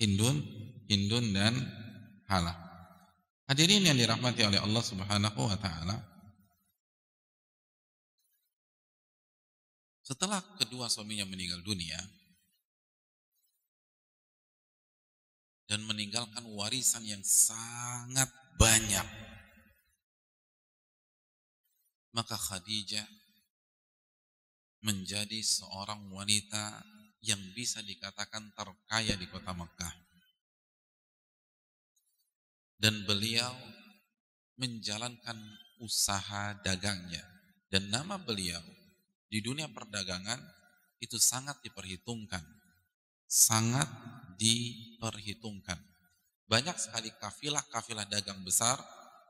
[0.00, 0.40] Hindun,
[0.88, 1.54] Hindun dan
[2.24, 2.56] Hala.
[3.52, 6.00] Hadirin yang dirahmati oleh Allah Subhanahu wa taala.
[10.02, 11.98] Setelah kedua suaminya meninggal dunia,
[15.72, 18.28] dan meninggalkan warisan yang sangat
[18.60, 19.08] banyak.
[22.12, 23.08] Maka Khadijah
[24.84, 26.84] menjadi seorang wanita
[27.24, 29.94] yang bisa dikatakan terkaya di kota Mekah.
[32.76, 33.56] Dan beliau
[34.60, 35.40] menjalankan
[35.80, 37.24] usaha dagangnya.
[37.72, 38.60] Dan nama beliau
[39.32, 40.36] di dunia perdagangan
[41.00, 42.44] itu sangat diperhitungkan.
[43.24, 43.88] Sangat
[44.36, 45.80] diperhitungkan.
[46.44, 48.76] Banyak sekali kafilah-kafilah dagang besar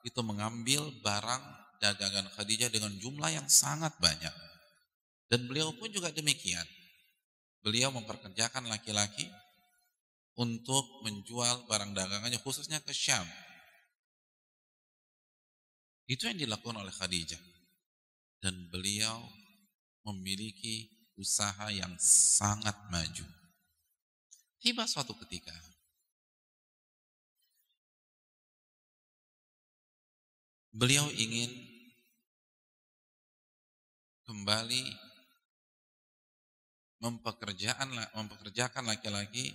[0.03, 1.43] itu mengambil barang
[1.79, 4.35] dagangan Khadijah dengan jumlah yang sangat banyak.
[5.31, 6.67] Dan beliau pun juga demikian.
[7.63, 9.31] Beliau memperkerjakan laki-laki
[10.35, 13.25] untuk menjual barang dagangannya khususnya ke Syam.
[16.11, 17.39] Itu yang dilakukan oleh Khadijah.
[18.43, 19.23] Dan beliau
[20.03, 23.27] memiliki usaha yang sangat maju.
[24.63, 25.55] Tiba suatu ketika
[30.73, 31.51] beliau ingin
[34.25, 34.89] kembali
[37.03, 39.53] mempekerjaan mempekerjakan laki-laki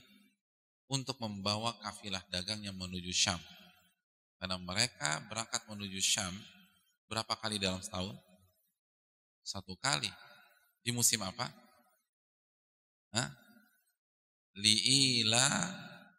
[0.92, 3.40] untuk membawa kafilah dagangnya menuju Syam.
[4.38, 6.36] Karena mereka berangkat menuju Syam
[7.08, 8.16] berapa kali dalam setahun?
[9.42, 10.12] Satu kali.
[10.88, 11.52] Di musim apa?
[13.12, 13.28] Hah?
[14.56, 15.43] Li'ila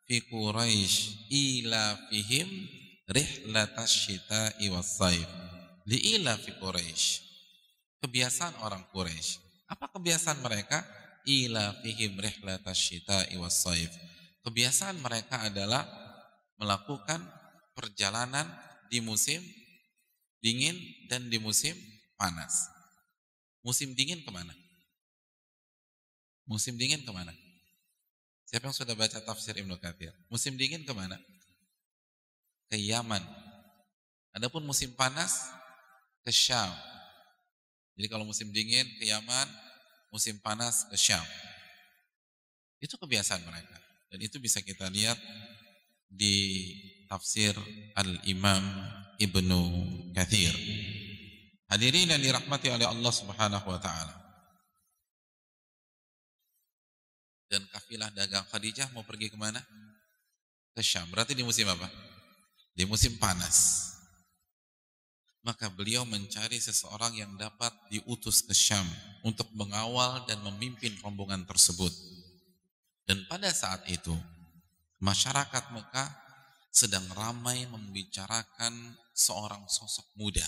[0.04, 2.68] fi Quraisy ila fihim
[3.08, 5.24] rihlatas syita'i was-saif.
[5.88, 7.24] Li'ila fi Quraisy.
[8.04, 9.40] Kebiasaan orang Quraisy.
[9.72, 10.84] Apa kebiasaan mereka?
[11.24, 13.88] Ila fihim rihlatas syita'i was-saif.
[14.44, 15.88] Kebiasaan mereka adalah
[16.60, 17.24] melakukan
[17.72, 18.44] perjalanan
[18.92, 19.40] di musim
[20.44, 20.76] dingin
[21.08, 21.72] dan di musim
[22.20, 22.77] panas.
[23.62, 24.54] Musim dingin ke mana?
[26.48, 27.34] Musim dingin ke mana?
[28.48, 30.14] Siapa yang sudah baca tafsir Ibnu Katsir?
[30.32, 31.20] Musim dingin ke mana?
[32.72, 33.20] Ke Yaman.
[34.32, 35.52] Adapun musim panas
[36.24, 36.72] ke Syam.
[37.98, 39.48] Jadi kalau musim dingin ke Yaman,
[40.08, 41.24] musim panas ke Syam.
[42.80, 43.76] Itu kebiasaan mereka.
[44.08, 45.20] Dan itu bisa kita lihat
[46.08, 46.72] di
[47.04, 47.52] tafsir
[47.92, 48.64] Al-Imam
[49.20, 49.60] Ibnu
[50.16, 50.54] Kathir.
[51.68, 54.16] Hadirin yang dirahmati oleh Allah Subhanahu wa taala.
[57.48, 59.60] Dan kafilah dagang Khadijah mau pergi ke mana?
[60.72, 61.04] Ke Syam.
[61.12, 61.88] Berarti di musim apa?
[62.72, 63.84] Di musim panas.
[65.44, 68.84] Maka beliau mencari seseorang yang dapat diutus ke Syam
[69.20, 71.92] untuk mengawal dan memimpin rombongan tersebut.
[73.04, 74.12] Dan pada saat itu,
[75.00, 76.10] masyarakat Mekah
[76.72, 78.72] sedang ramai membicarakan
[79.12, 80.44] seorang sosok muda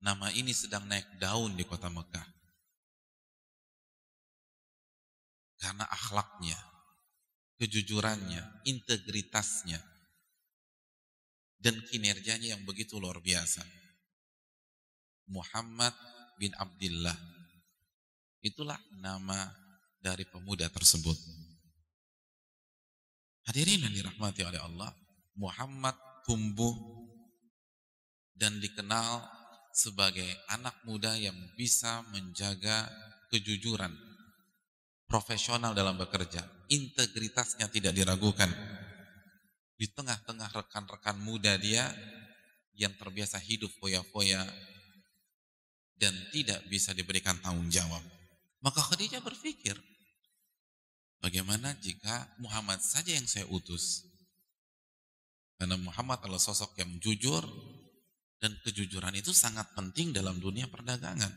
[0.00, 2.24] Nama ini sedang naik daun di kota Mekah.
[5.60, 6.56] Karena akhlaknya,
[7.60, 9.76] kejujurannya, integritasnya,
[11.60, 13.60] dan kinerjanya yang begitu luar biasa.
[15.28, 15.92] Muhammad
[16.40, 17.14] bin Abdullah.
[18.40, 19.52] Itulah nama
[20.00, 21.14] dari pemuda tersebut.
[23.44, 24.88] Hadirin yang dirahmati oleh Allah,
[25.36, 25.92] Muhammad
[26.24, 26.72] tumbuh
[28.32, 29.39] dan dikenal
[29.80, 32.84] sebagai anak muda yang bisa menjaga
[33.32, 33.96] kejujuran,
[35.08, 38.52] profesional dalam bekerja, integritasnya tidak diragukan.
[39.80, 41.88] Di tengah-tengah rekan-rekan muda dia
[42.76, 44.44] yang terbiasa hidup foya-foya
[45.96, 48.04] dan tidak bisa diberikan tanggung jawab.
[48.60, 49.72] Maka Khadijah berpikir,
[51.24, 54.04] bagaimana jika Muhammad saja yang saya utus?
[55.56, 57.40] Karena Muhammad adalah sosok yang jujur,
[58.40, 61.30] dan kejujuran itu sangat penting dalam dunia perdagangan.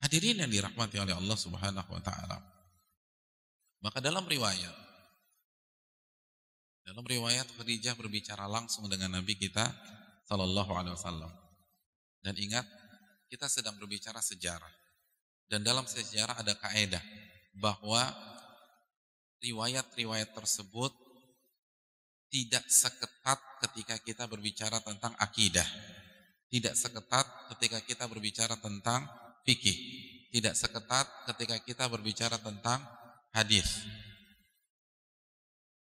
[0.00, 2.40] Hadirin yang dirahmati oleh Allah Subhanahu wa taala.
[3.84, 4.90] Maka dalam riwayat
[6.90, 9.62] dalam riwayat Khadijah berbicara langsung dengan Nabi kita
[10.26, 11.30] sallallahu alaihi wasallam.
[12.18, 12.66] Dan ingat,
[13.30, 14.74] kita sedang berbicara sejarah.
[15.46, 17.02] Dan dalam sejarah ada kaedah
[17.58, 18.10] bahwa
[19.38, 20.90] riwayat-riwayat tersebut
[22.30, 25.66] tidak seketat ketika kita berbicara tentang akidah.
[26.50, 29.06] Tidak seketat ketika kita berbicara tentang
[29.42, 29.76] fikih.
[30.30, 32.78] Tidak seketat ketika kita berbicara tentang
[33.34, 33.82] hadis.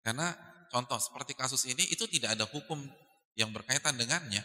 [0.05, 0.37] Karena
[0.69, 2.77] contoh seperti kasus ini itu tidak ada hukum
[3.41, 4.45] yang berkaitan dengannya.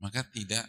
[0.00, 0.64] Maka tidak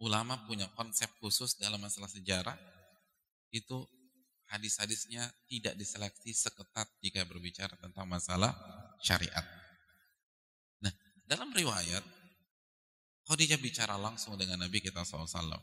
[0.00, 2.56] ulama punya konsep khusus dalam masalah sejarah
[3.48, 3.88] itu
[4.54, 8.54] hadis-hadisnya tidak diseleksi seketat jika berbicara tentang masalah
[9.02, 9.42] syariat.
[10.78, 10.94] Nah,
[11.26, 12.06] dalam riwayat,
[13.26, 15.58] Khadijah bicara langsung dengan Nabi kita SAW.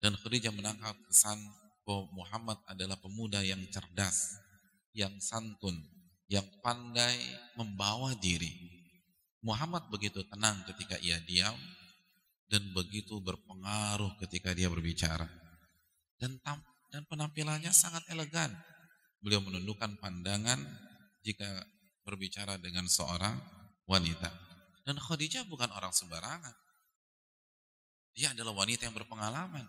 [0.00, 1.36] Dan Khadijah menangkap kesan
[1.84, 4.38] bahwa Muhammad adalah pemuda yang cerdas,
[4.96, 5.74] yang santun,
[6.30, 7.18] yang pandai
[7.58, 8.50] membawa diri.
[9.42, 11.54] Muhammad begitu tenang ketika ia diam,
[12.46, 15.26] dan begitu berpengaruh ketika dia berbicara.
[16.16, 18.52] Dan tampak dan penampilannya sangat elegan.
[19.20, 20.60] Beliau menundukkan pandangan
[21.24, 21.46] jika
[22.06, 23.34] berbicara dengan seorang
[23.90, 24.30] wanita.
[24.86, 26.54] Dan Khadijah bukan orang sembarangan.
[28.14, 29.66] Dia adalah wanita yang berpengalaman.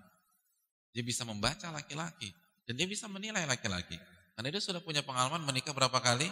[0.93, 2.30] Dia bisa membaca laki-laki.
[2.70, 3.97] Dan dia bisa menilai laki-laki.
[4.38, 6.30] Karena dia sudah punya pengalaman menikah berapa kali?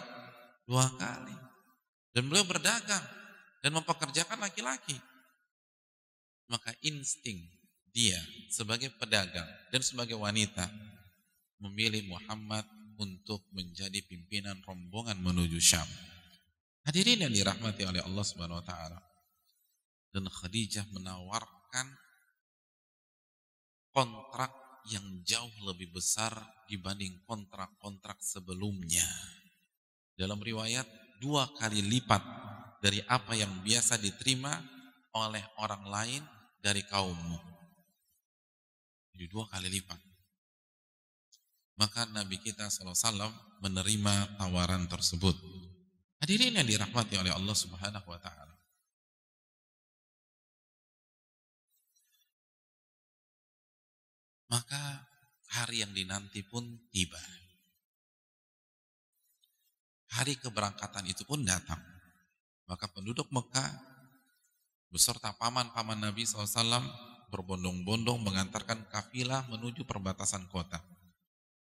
[0.64, 1.34] Dua kali.
[2.14, 3.02] Dan beliau berdagang
[3.60, 4.94] dan mempekerjakan laki-laki.
[6.46, 7.42] Maka insting
[7.96, 8.20] dia
[8.52, 10.68] sebagai pedagang dan sebagai wanita
[11.64, 12.68] memilih Muhammad
[13.00, 15.88] untuk menjadi pimpinan rombongan menuju Syam.
[16.84, 19.00] Hadirin yang dirahmati oleh Allah Subhanahu wa taala.
[20.12, 21.86] Dan Khadijah menawarkan
[23.92, 24.52] kontrak
[24.92, 26.32] yang jauh lebih besar
[26.68, 29.04] dibanding kontrak-kontrak sebelumnya.
[30.16, 30.88] Dalam riwayat
[31.20, 32.22] dua kali lipat
[32.80, 34.56] dari apa yang biasa diterima
[35.16, 36.22] oleh orang lain
[36.60, 37.55] dari kaummu.
[39.16, 39.96] Jadi dua kali lipat.
[41.80, 43.32] Maka Nabi kita SAW
[43.64, 45.32] menerima tawaran tersebut.
[46.20, 48.56] Hadirin yang dirahmati oleh Allah Subhanahu wa taala.
[54.52, 55.08] Maka
[55.48, 57.20] hari yang dinanti pun tiba.
[60.12, 61.80] Hari keberangkatan itu pun datang.
[62.68, 63.80] Maka penduduk Mekah
[64.92, 66.84] beserta paman-paman Nabi SAW
[67.30, 70.78] berbondong-bondong mengantarkan kafilah menuju perbatasan kota.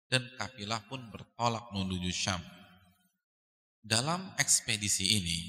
[0.07, 2.41] Dan kafilah pun bertolak menuju Syam.
[3.83, 5.39] Dalam ekspedisi ini,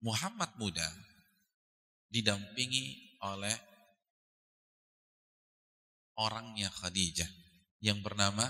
[0.00, 0.86] Muhammad muda
[2.08, 3.56] didampingi oleh
[6.16, 7.28] orangnya Khadijah
[7.84, 8.48] yang bernama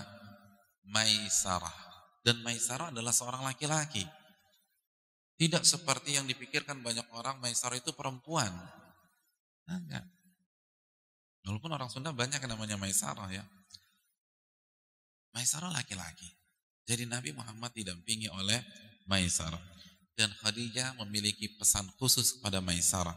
[0.87, 1.75] Maisarah.
[2.23, 4.03] Dan Maisarah adalah seorang laki-laki.
[5.37, 8.51] Tidak seperti yang dipikirkan banyak orang Maisarah itu perempuan.
[9.67, 10.05] Nah, enggak.
[11.47, 13.47] Walaupun orang Sunda banyak yang namanya Maisarah ya.
[15.31, 16.27] Maisarah laki-laki.
[16.83, 18.59] Jadi Nabi Muhammad didampingi oleh
[19.07, 19.63] Maisarah.
[20.11, 23.15] Dan Khadijah memiliki pesan khusus kepada Maisarah.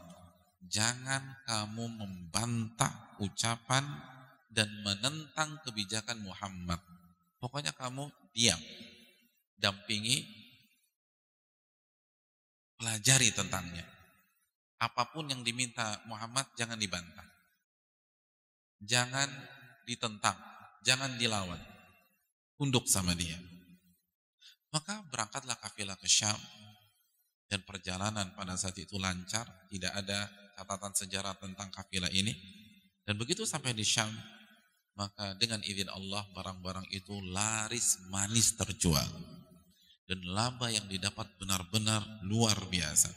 [0.63, 3.83] Jangan kamu membantah ucapan
[4.53, 6.79] dan menentang kebijakan Muhammad.
[7.41, 8.61] Pokoknya kamu diam,
[9.57, 10.23] dampingi,
[12.77, 13.87] pelajari tentangnya.
[14.77, 17.30] Apa pun yang diminta Muhammad jangan dibantah.
[18.81, 19.29] Jangan
[19.85, 20.37] ditentang,
[20.85, 21.61] jangan dilawan.
[22.61, 23.37] Unduk sama dia.
[24.71, 26.37] Maka berangkatlah kafilah ke Syam
[27.51, 32.37] dan perjalanan pada saat itu lancar, tidak ada catatan sejarah tentang kafilah ini.
[33.03, 34.13] Dan begitu sampai di Syam,
[34.95, 39.09] maka dengan izin Allah barang-barang itu laris manis terjual
[40.11, 43.11] dan laba yang didapat benar-benar luar biasa.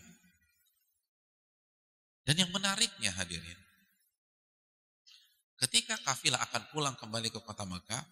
[2.23, 3.59] Dan yang menariknya hadirin,
[5.63, 8.03] ketika kafilah akan pulang kembali ke kota Mekah,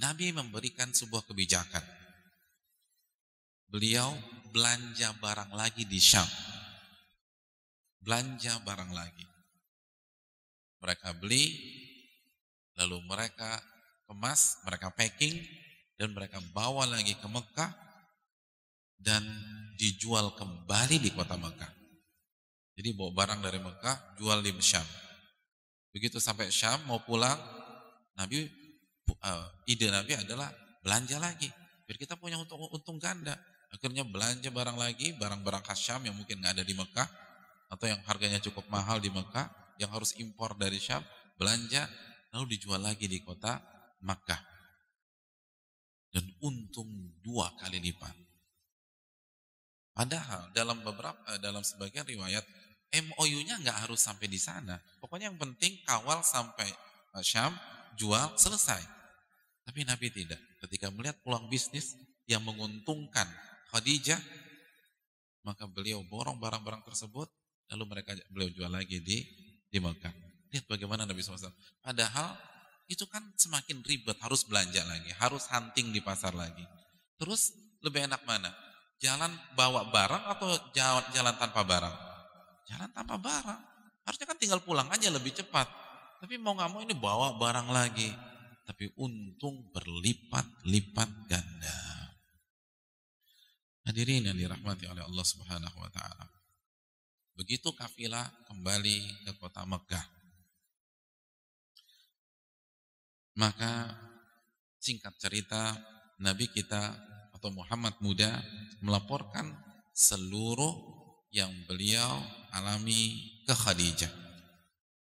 [0.00, 1.84] Nabi memberikan sebuah kebijakan.
[3.70, 4.16] Beliau
[4.50, 6.26] belanja barang lagi di Syam.
[8.00, 9.26] Belanja barang lagi.
[10.80, 11.44] Mereka beli
[12.80, 13.60] Lalu mereka
[14.08, 15.36] kemas, mereka packing,
[16.00, 17.68] dan mereka bawa lagi ke Mekah
[18.96, 19.20] dan
[19.76, 21.68] dijual kembali di kota Mekah.
[22.80, 25.09] Jadi bawa barang dari Mekah, jual di Syam.
[25.90, 27.36] Begitu sampai Syam mau pulang,
[28.14, 28.46] Nabi
[29.10, 31.50] uh, ide Nabi adalah belanja lagi,
[31.86, 33.34] biar kita punya untung, untung ganda.
[33.70, 37.08] Akhirnya belanja barang lagi, barang-barang khas Syam yang mungkin nggak ada di Mekah
[37.70, 39.46] atau yang harganya cukup mahal di Mekah,
[39.78, 41.02] yang harus impor dari Syam,
[41.38, 41.86] belanja
[42.34, 43.58] lalu dijual lagi di kota
[44.02, 44.42] Makkah.
[46.10, 46.90] Dan untung
[47.22, 48.14] dua kali lipat.
[49.94, 52.42] Padahal dalam beberapa eh, dalam sebagian riwayat
[52.90, 54.74] MOU-nya nggak harus sampai di sana.
[54.98, 56.66] Pokoknya yang penting kawal sampai
[57.14, 57.54] eh, Syam,
[57.94, 58.82] jual, selesai.
[59.62, 60.38] Tapi Nabi tidak.
[60.66, 61.94] Ketika melihat peluang bisnis
[62.26, 63.26] yang menguntungkan
[63.70, 64.18] Khadijah,
[65.46, 67.30] maka beliau borong barang-barang tersebut,
[67.70, 69.22] lalu mereka beliau jual lagi di
[69.70, 70.10] di Mekah.
[70.50, 71.54] Lihat bagaimana Nabi SAW.
[71.78, 72.34] Padahal
[72.90, 76.66] itu kan semakin ribet, harus belanja lagi, harus hunting di pasar lagi.
[77.14, 77.54] Terus
[77.86, 78.50] lebih enak mana?
[78.98, 82.09] Jalan bawa barang atau jalan, jalan tanpa barang?
[82.70, 83.62] Jalan tanpa barang.
[84.06, 85.66] Harusnya kan tinggal pulang aja lebih cepat.
[86.22, 88.14] Tapi mau nggak mau ini bawa barang lagi.
[88.62, 91.78] Tapi untung berlipat-lipat ganda.
[93.90, 96.30] Hadirin yang dirahmati oleh Allah Subhanahu wa taala.
[97.34, 100.06] Begitu kafilah kembali ke kota Mekah.
[103.40, 103.90] Maka
[104.78, 105.74] singkat cerita
[106.20, 106.92] Nabi kita
[107.32, 108.44] atau Muhammad muda
[108.84, 109.56] melaporkan
[109.96, 110.99] seluruh
[111.30, 114.10] yang beliau alami ke Khadijah.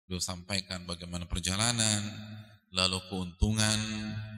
[0.07, 1.99] Beliau sampaikan bagaimana perjalanan,
[2.71, 3.79] lalu keuntungan,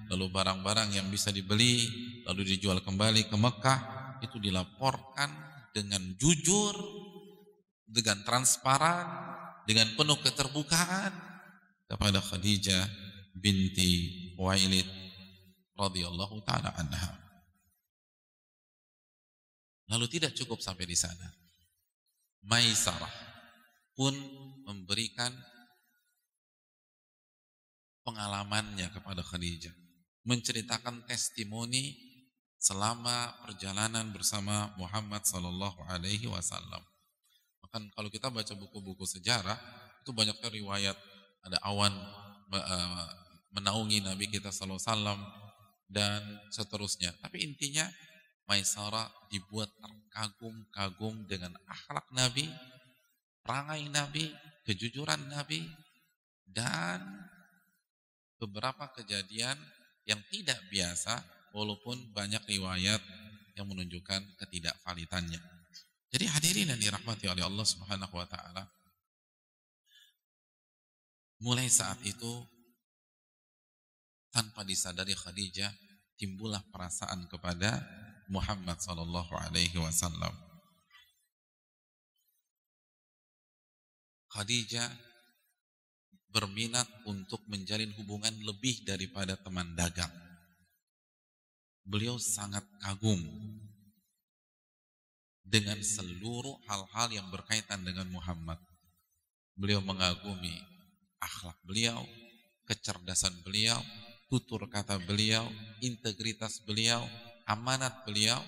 [0.10, 1.90] lalu barang-barang yang bisa dibeli,
[2.26, 3.80] lalu dijual kembali ke Mekah,
[4.22, 5.30] itu dilaporkan
[5.74, 6.74] dengan jujur,
[7.86, 9.06] dengan transparan,
[9.70, 11.14] dengan penuh keterbukaan
[11.86, 12.86] kepada Khadijah
[13.38, 14.88] binti Wailid
[15.78, 17.14] radhiyallahu taala anha.
[19.86, 21.45] Lalu tidak cukup sampai di sana.
[22.46, 23.12] Maisarah
[23.98, 24.14] pun
[24.66, 25.32] memberikan
[28.06, 29.74] pengalamannya kepada Khadijah,
[30.30, 31.98] menceritakan testimoni
[32.62, 36.82] selama perjalanan bersama Muhammad Sallallahu Alaihi Wasallam.
[37.66, 39.58] Bahkan kalau kita baca buku-buku sejarah
[40.06, 40.98] itu banyak riwayat
[41.46, 41.94] ada awan
[42.54, 43.08] eh,
[43.58, 45.20] menaungi Nabi kita Sallallahu Alaihi Wasallam
[45.90, 46.22] dan
[46.54, 47.14] seterusnya.
[47.22, 47.86] Tapi intinya
[48.46, 52.46] Maisara dibuat terkagum-kagum dengan akhlak Nabi,
[53.42, 54.30] perangai Nabi,
[54.70, 55.66] kejujuran Nabi,
[56.46, 57.02] dan
[58.38, 59.58] beberapa kejadian
[60.06, 61.26] yang tidak biasa
[61.58, 63.02] walaupun banyak riwayat
[63.58, 65.42] yang menunjukkan ketidakvalitannya.
[66.14, 68.64] Jadi hadirin yang dirahmati oleh Allah Subhanahu wa taala.
[71.42, 72.46] Mulai saat itu
[74.32, 75.72] tanpa disadari Khadijah
[76.16, 77.84] timbullah perasaan kepada
[78.30, 80.34] Muhammad sallallahu alaihi wasallam.
[84.34, 84.92] Khadijah
[86.36, 90.12] berminat untuk menjalin hubungan lebih daripada teman dagang.
[91.88, 93.22] Beliau sangat kagum
[95.46, 98.60] dengan seluruh hal-hal yang berkaitan dengan Muhammad.
[99.56, 100.60] Beliau mengagumi
[101.22, 102.04] akhlak beliau,
[102.68, 103.80] kecerdasan beliau,
[104.28, 105.48] tutur kata beliau,
[105.80, 107.06] integritas beliau,
[107.46, 108.42] amanat beliau,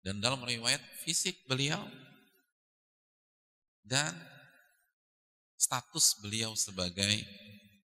[0.00, 1.80] dan dalam riwayat fisik beliau,
[3.86, 4.12] dan
[5.56, 7.22] status beliau sebagai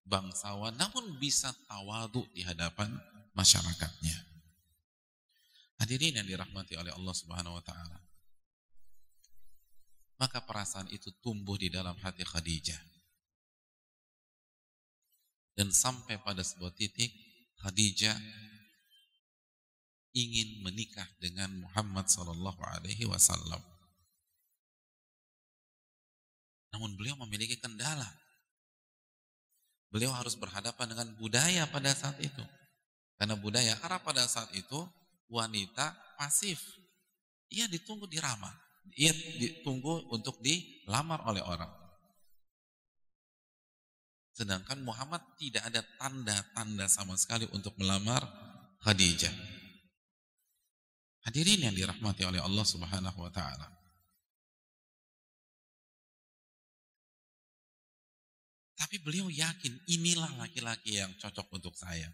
[0.08, 2.90] bangsawan, namun bisa tawadu di hadapan
[3.32, 4.18] masyarakatnya.
[5.78, 7.98] Hadirin yang dirahmati oleh Allah Subhanahu wa taala.
[10.20, 12.92] Maka perasaan itu tumbuh di dalam hati Khadijah
[15.52, 17.12] dan sampai pada sebuah titik
[17.60, 18.16] Khadijah
[20.12, 23.60] ingin menikah dengan Muhammad Sallallahu Alaihi Wasallam.
[26.72, 28.08] Namun beliau memiliki kendala.
[29.92, 32.44] Beliau harus berhadapan dengan budaya pada saat itu.
[33.20, 34.80] Karena budaya Arab pada saat itu
[35.28, 36.64] wanita pasif.
[37.52, 38.56] Ia ditunggu diramah.
[38.96, 41.68] Ia ditunggu untuk dilamar oleh orang.
[44.32, 48.24] Sedangkan Muhammad tidak ada tanda-tanda sama sekali untuk melamar
[48.80, 49.51] Khadijah.
[51.22, 53.70] Hadirin yang dirahmati oleh Allah Subhanahu wa taala.
[58.74, 62.10] Tapi beliau yakin inilah laki-laki yang cocok untuk saya.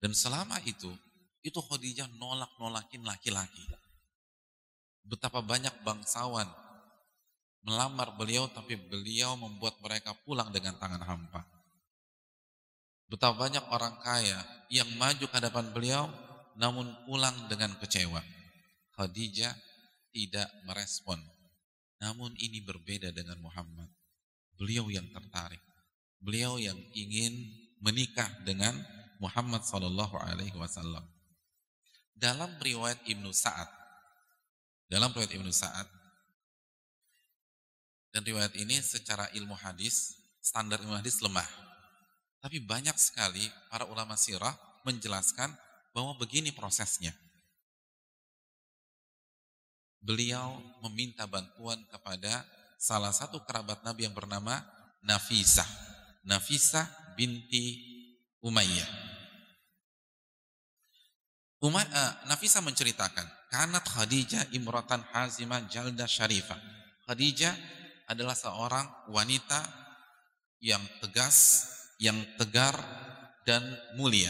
[0.00, 0.88] Dan selama itu,
[1.44, 3.68] itu Khadijah nolak-nolakin laki-laki.
[5.04, 6.48] Betapa banyak bangsawan
[7.64, 11.44] melamar beliau tapi beliau membuat mereka pulang dengan tangan hampa.
[13.08, 14.40] Betapa banyak orang kaya
[14.72, 16.08] yang maju ke hadapan beliau
[16.58, 18.22] namun pulang dengan kecewa.
[18.94, 19.54] Khadijah
[20.14, 21.18] tidak merespon.
[21.98, 23.90] Namun ini berbeda dengan Muhammad.
[24.54, 25.60] Beliau yang tertarik.
[26.22, 27.34] Beliau yang ingin
[27.82, 28.72] menikah dengan
[29.18, 31.02] Muhammad Sallallahu Alaihi Wasallam.
[32.14, 33.68] Dalam riwayat Ibnu Sa'ad,
[34.86, 35.88] dalam riwayat Ibnu Sa'ad,
[38.14, 41.46] dan riwayat ini secara ilmu hadis, standar ilmu hadis lemah.
[42.38, 44.54] Tapi banyak sekali para ulama sirah
[44.86, 45.50] menjelaskan
[45.94, 47.14] bahwa begini prosesnya.
[50.04, 52.44] Beliau meminta bantuan kepada
[52.76, 54.60] salah satu kerabat Nabi yang bernama
[55.00, 55.64] Nafisah.
[56.28, 57.80] Nafisah binti
[58.44, 58.90] Umayyah.
[61.64, 66.60] Umay, uh, Nafisah menceritakan, kanat Khadijah imratan hazimah jalda syarifah.
[67.08, 67.56] Khadijah
[68.04, 69.64] adalah seorang wanita
[70.60, 71.64] yang tegas,
[71.96, 72.76] yang tegar
[73.48, 73.64] dan
[73.96, 74.28] mulia.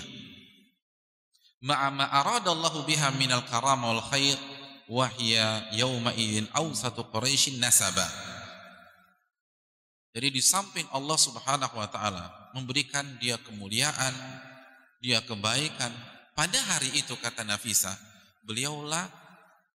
[1.65, 4.37] Ma'ama aradallahu biha minal karam wal khair
[4.85, 8.05] wa hiya yawma idzin awsatu quraisyin nasaba.
[10.13, 14.13] Jadi di samping Allah Subhanahu wa taala memberikan dia kemuliaan,
[15.01, 15.91] dia kebaikan,
[16.37, 17.97] pada hari itu kata Nafisa,
[18.45, 19.09] beliaulah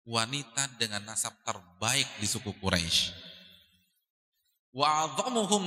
[0.06, 3.30] wanita dengan nasab terbaik di suku Quraisy
[4.74, 5.10] wa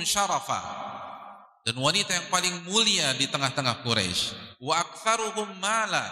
[0.03, 0.59] syarafa
[1.63, 4.59] dan wanita yang paling mulia di tengah-tengah Quraisy.
[4.59, 6.03] Wa aktsaruhum mala.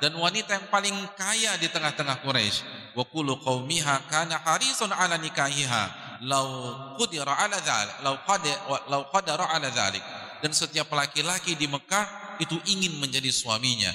[0.00, 2.64] Dan wanita yang paling kaya di tengah-tengah Quraisy.
[2.96, 6.16] Wa kullu qaumiha kana harisun ala nikahiha.
[6.24, 6.48] Law
[6.96, 10.00] qadira ala dzalik law qadara law qadara ala dzalik
[10.40, 13.92] dan setiap laki-laki di Mekah itu ingin menjadi suaminya.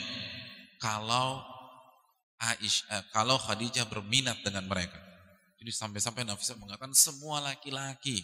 [0.78, 1.42] Kalau
[2.38, 5.00] Aisyah kalau Khadijah berminat dengan mereka.
[5.58, 8.22] Jadi sampai-sampai Nafisa mengatakan semua laki-laki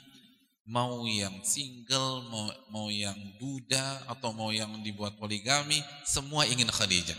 [0.66, 7.18] mau yang single, mau, mau yang duda, atau mau yang dibuat poligami, semua ingin Khadijah.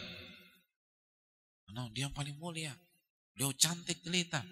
[1.66, 2.74] Karena dia yang paling mulia,
[3.34, 4.42] beliau cantik jelita.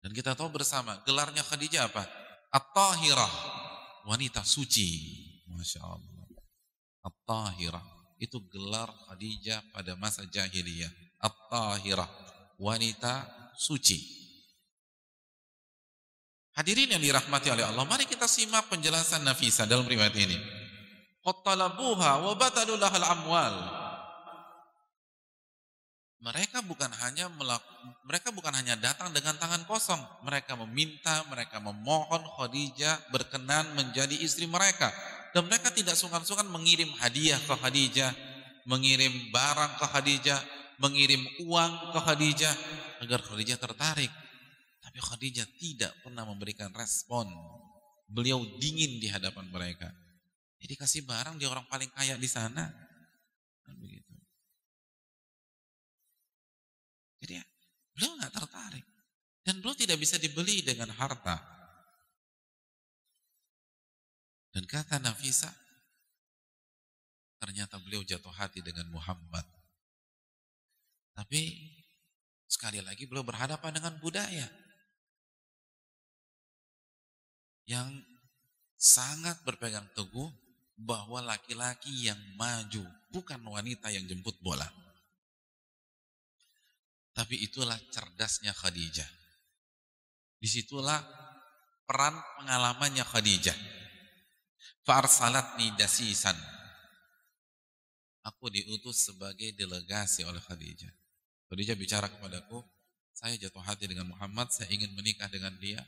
[0.00, 2.06] Dan kita tahu bersama, gelarnya Khadijah apa?
[2.54, 3.32] At-Tahirah,
[4.06, 4.88] wanita suci.
[5.50, 6.26] Masya Allah.
[7.02, 7.84] At-Tahirah,
[8.22, 10.90] itu gelar Khadijah pada masa jahiliyah.
[11.18, 12.08] At-Tahirah,
[12.62, 13.26] wanita
[13.58, 14.19] suci.
[16.54, 20.34] Hadirin yang dirahmati oleh Allah, mari kita simak penjelasan Nafisa dalam riwayat ini.
[21.22, 23.56] Qattalabuha wa batalulahal amwal.
[26.20, 27.32] Mereka bukan hanya
[28.04, 34.44] mereka bukan hanya datang dengan tangan kosong, mereka meminta, mereka memohon Khadijah berkenan menjadi istri
[34.44, 34.92] mereka
[35.32, 38.12] dan mereka tidak sungkan-sungkan mengirim hadiah ke Khadijah,
[38.68, 40.40] mengirim barang ke Khadijah,
[40.76, 42.54] mengirim uang ke Khadijah
[43.00, 44.12] agar Khadijah tertarik
[44.90, 47.30] tapi Khadijah tidak pernah memberikan respon.
[48.10, 49.86] Beliau dingin di hadapan mereka.
[50.58, 52.66] Jadi kasih barang dia orang paling kaya di sana.
[53.62, 54.10] Kan begitu.
[57.22, 57.44] Jadi ya,
[57.94, 58.82] beliau nggak tertarik.
[59.46, 61.38] Dan beliau tidak bisa dibeli dengan harta.
[64.50, 65.54] Dan kata Nafisa,
[67.38, 69.46] ternyata beliau jatuh hati dengan Muhammad.
[71.14, 71.70] Tapi
[72.50, 74.50] sekali lagi beliau berhadapan dengan budaya
[77.70, 77.86] yang
[78.74, 80.26] sangat berpegang teguh
[80.74, 82.82] bahwa laki-laki yang maju
[83.14, 84.66] bukan wanita yang jemput bola.
[87.14, 89.06] Tapi itulah cerdasnya Khadijah.
[90.40, 90.98] Di situlah
[91.86, 93.54] peran pengalamannya Khadijah.
[94.82, 96.34] Farsalat dasisan.
[98.24, 100.90] Aku diutus sebagai delegasi oleh Khadijah.
[101.52, 102.64] Khadijah bicara kepadaku,
[103.12, 105.84] saya jatuh hati dengan Muhammad, saya ingin menikah dengan dia.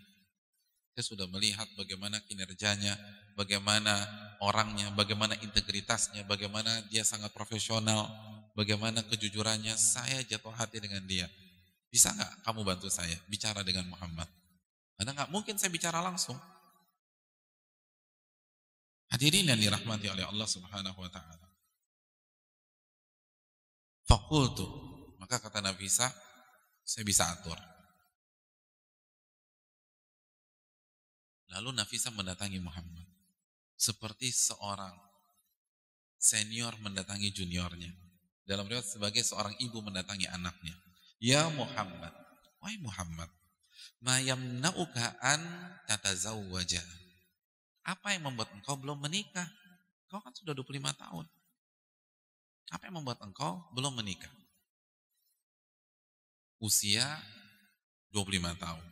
[0.93, 2.93] Saya sudah melihat bagaimana kinerjanya,
[3.33, 4.05] bagaimana
[4.45, 8.13] orangnya, bagaimana integritasnya, bagaimana dia sangat profesional,
[8.53, 9.73] bagaimana kejujurannya.
[9.73, 11.25] Saya jatuh hati dengan dia.
[11.89, 14.29] Bisa nggak kamu bantu saya bicara dengan Muhammad?
[15.01, 16.37] Karena nggak mungkin saya bicara langsung.
[19.13, 21.49] Hadirin yang dirahmati oleh Allah Subhanahu wa taala.
[24.09, 24.69] Fakultu,
[25.17, 26.09] maka kata Nabi Isa,
[26.85, 27.72] saya bisa atur.
[31.53, 33.05] Lalu Nafisa mendatangi Muhammad.
[33.77, 34.97] Seperti seorang
[36.17, 37.93] senior mendatangi juniornya.
[38.49, 40.73] Dalam riwayat sebagai seorang ibu mendatangi anaknya.
[41.21, 42.15] Ya Muhammad.
[42.63, 43.29] Wahai Muhammad.
[44.01, 45.43] Ma yamna'uka an
[45.91, 46.81] tatazawwaja.
[47.85, 49.47] Apa yang membuat engkau belum menikah?
[50.09, 51.27] Kau kan sudah 25 tahun.
[52.73, 54.31] Apa yang membuat engkau belum menikah?
[56.63, 57.19] Usia
[58.15, 58.92] 25 tahun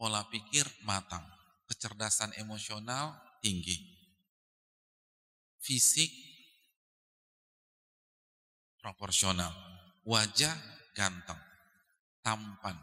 [0.00, 1.20] pola pikir matang,
[1.68, 3.12] kecerdasan emosional
[3.44, 3.76] tinggi,
[5.60, 6.08] fisik
[8.80, 9.52] proporsional,
[10.08, 10.56] wajah
[10.96, 11.36] ganteng,
[12.24, 12.80] tampan.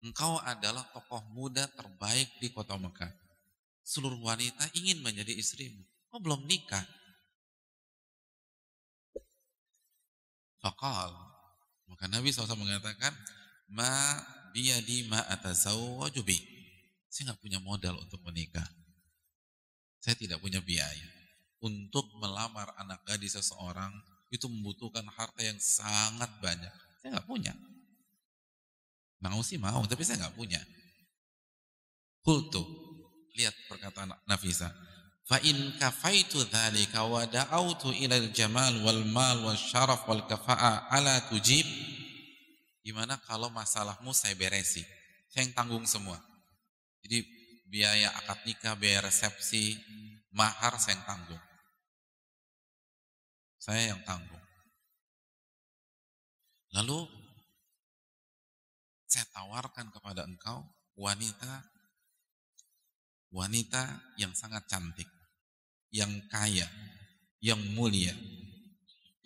[0.00, 3.12] Engkau adalah tokoh muda terbaik di kota Mekah.
[3.84, 5.84] Seluruh wanita ingin menjadi istrimu.
[6.08, 6.82] Kau belum nikah.
[10.64, 11.12] Fakal.
[11.86, 13.14] Maka Nabi SAW mengatakan,
[13.66, 14.18] Ma
[14.56, 16.40] biyadi ma atazawwaju bi.
[17.12, 18.64] Saya nggak punya modal untuk menikah.
[20.00, 21.08] Saya tidak punya biaya.
[21.60, 23.92] Untuk melamar anak gadis seseorang
[24.32, 26.72] itu membutuhkan harta yang sangat banyak.
[27.04, 27.52] Saya nggak punya.
[29.20, 30.60] Mau sih mau, tapi saya nggak punya.
[32.24, 32.64] Kultu,
[33.36, 34.72] lihat perkataan Nafisa.
[35.26, 41.18] Fa in kafaitu dzalika wa da'autu ilal jamal wal mal wal syaraf wal kafa'a ala
[41.26, 41.66] tujib
[42.86, 44.86] Gimana kalau masalahmu saya beresi?
[45.26, 46.22] Saya yang tanggung semua.
[47.02, 47.26] Jadi
[47.66, 49.74] biaya akad nikah, biaya resepsi,
[50.30, 51.42] mahar saya yang tanggung.
[53.58, 54.44] Saya yang tanggung.
[56.78, 57.10] Lalu
[59.10, 60.62] saya tawarkan kepada engkau
[60.94, 61.66] wanita
[63.34, 63.82] wanita
[64.16, 65.10] yang sangat cantik,
[65.90, 66.70] yang kaya,
[67.42, 68.14] yang mulia,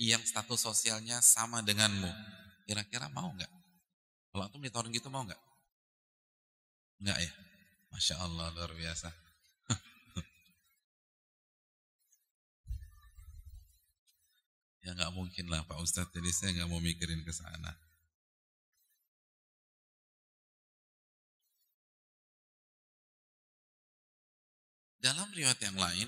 [0.00, 2.08] yang status sosialnya sama denganmu,
[2.70, 3.50] Kira-kira mau nggak?
[4.30, 5.42] Kalau antum ditawarin gitu mau nggak?
[7.02, 7.34] Nggak ya?
[7.90, 9.10] Masya Allah luar biasa.
[14.86, 17.74] ya nggak mungkin lah Pak Ustadz, jadi saya nggak mau mikirin ke sana.
[25.02, 26.06] Dalam riwayat yang lain,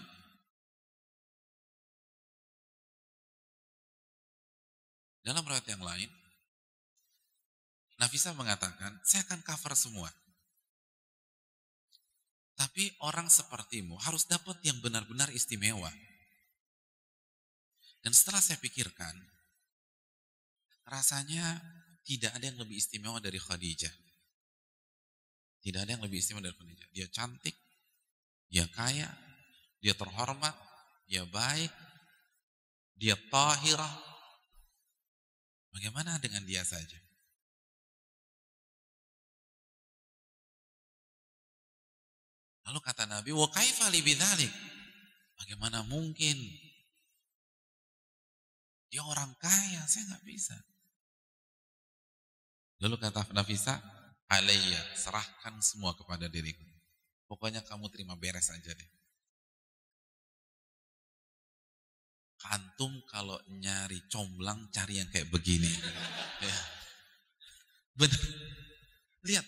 [5.27, 6.22] dalam riwayat yang lain,
[8.03, 10.11] Nafisa mengatakan, saya akan cover semua.
[12.59, 15.87] Tapi orang sepertimu harus dapat yang benar-benar istimewa.
[18.03, 19.15] Dan setelah saya pikirkan,
[20.83, 21.63] rasanya
[22.03, 23.95] tidak ada yang lebih istimewa dari Khadijah.
[25.63, 26.89] Tidak ada yang lebih istimewa dari Khadijah.
[26.91, 27.55] Dia cantik,
[28.51, 29.07] dia kaya,
[29.79, 30.59] dia terhormat,
[31.07, 31.71] dia baik,
[32.99, 33.95] dia tahirah.
[35.71, 36.99] Bagaimana dengan dia saja?
[42.69, 44.03] Lalu kata Nabi, "Wa kaifa li
[45.39, 46.39] Bagaimana mungkin?
[48.93, 50.55] Dia orang kaya, saya nggak bisa.
[52.85, 53.81] Lalu kata Nafisa,
[54.29, 56.63] Alayya, serahkan semua kepada diriku.
[57.27, 58.91] Pokoknya kamu terima beres aja deh.
[62.37, 65.73] Kantum kalau nyari comblang cari yang kayak begini.
[66.43, 66.59] Ya.
[67.97, 68.23] Bener.
[69.25, 69.47] Lihat,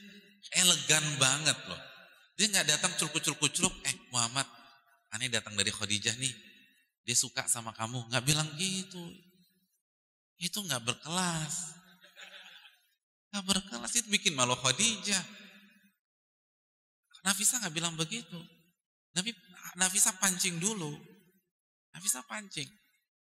[0.56, 1.93] elegan banget loh.
[2.34, 4.46] Dia nggak datang culuk-culuk-culuk, eh Muhammad,
[5.14, 6.34] aneh datang dari Khadijah nih.
[7.06, 9.02] Dia suka sama kamu, nggak bilang gitu.
[10.40, 11.78] Itu nggak berkelas.
[13.30, 15.22] Nggak berkelas itu bikin malu Khadijah.
[17.22, 18.36] Nafisa nggak bilang begitu.
[19.14, 19.30] Nabi
[19.78, 20.98] Nafisa pancing dulu.
[21.94, 22.66] Nafisa pancing.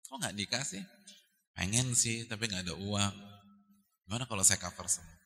[0.06, 0.84] Kok nggak dikasih?
[1.58, 3.16] Pengen sih, tapi nggak ada uang.
[4.06, 5.18] Gimana kalau saya cover semua?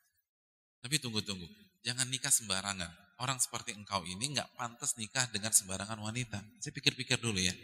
[0.79, 1.45] Tapi tunggu-tunggu,
[1.81, 3.04] jangan nikah sembarangan.
[3.15, 6.39] Orang seperti engkau ini nggak pantas nikah dengan sembarangan wanita.
[6.59, 7.55] Saya pikir-pikir dulu ya.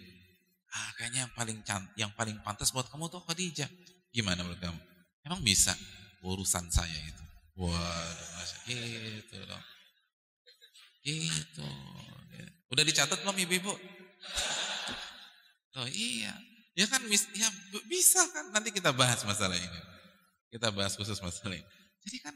[0.72, 3.68] Ah, kayaknya yang paling cant, yang paling pantas buat kamu tuh Khadijah.
[4.16, 4.80] Gimana menurut kamu?
[5.28, 5.76] Emang bisa
[6.24, 7.24] urusan saya itu?
[7.60, 9.66] Waduh, masa gitu dong.
[11.04, 11.70] Gitu.
[12.72, 13.74] Udah dicatat belum ibu-ibu?
[15.76, 16.32] Oh iya.
[16.72, 17.50] Ya kan ya
[17.92, 19.82] bisa kan nanti kita bahas masalah ini.
[20.48, 21.68] Kita bahas khusus masalah ini.
[22.08, 22.36] Jadi kan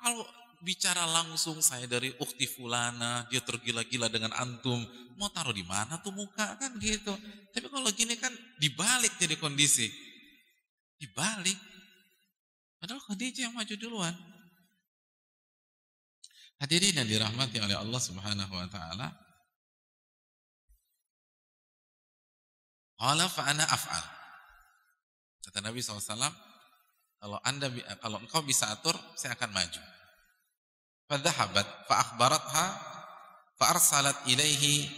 [0.00, 0.24] kalau
[0.62, 4.84] bicara langsung saya dari ukti fulana, dia tergila-gila dengan antum,
[5.18, 7.14] mau taruh di mana tuh muka kan gitu.
[7.54, 9.90] Tapi kalau gini kan dibalik jadi kondisi.
[10.98, 11.56] Dibalik.
[12.78, 14.14] Padahal Khadijah yang maju duluan.
[16.60, 19.08] Hadirin yang dirahmati oleh Allah Subhanahu wa taala.
[22.94, 24.04] Qala fa ana af'al.
[25.44, 26.32] Kata Nabi SAW,
[27.20, 27.68] kalau anda
[28.00, 29.93] kalau engkau bisa atur, saya akan maju.
[31.08, 32.64] Akhbaratha
[33.54, 34.88] fa arsalat ilaihi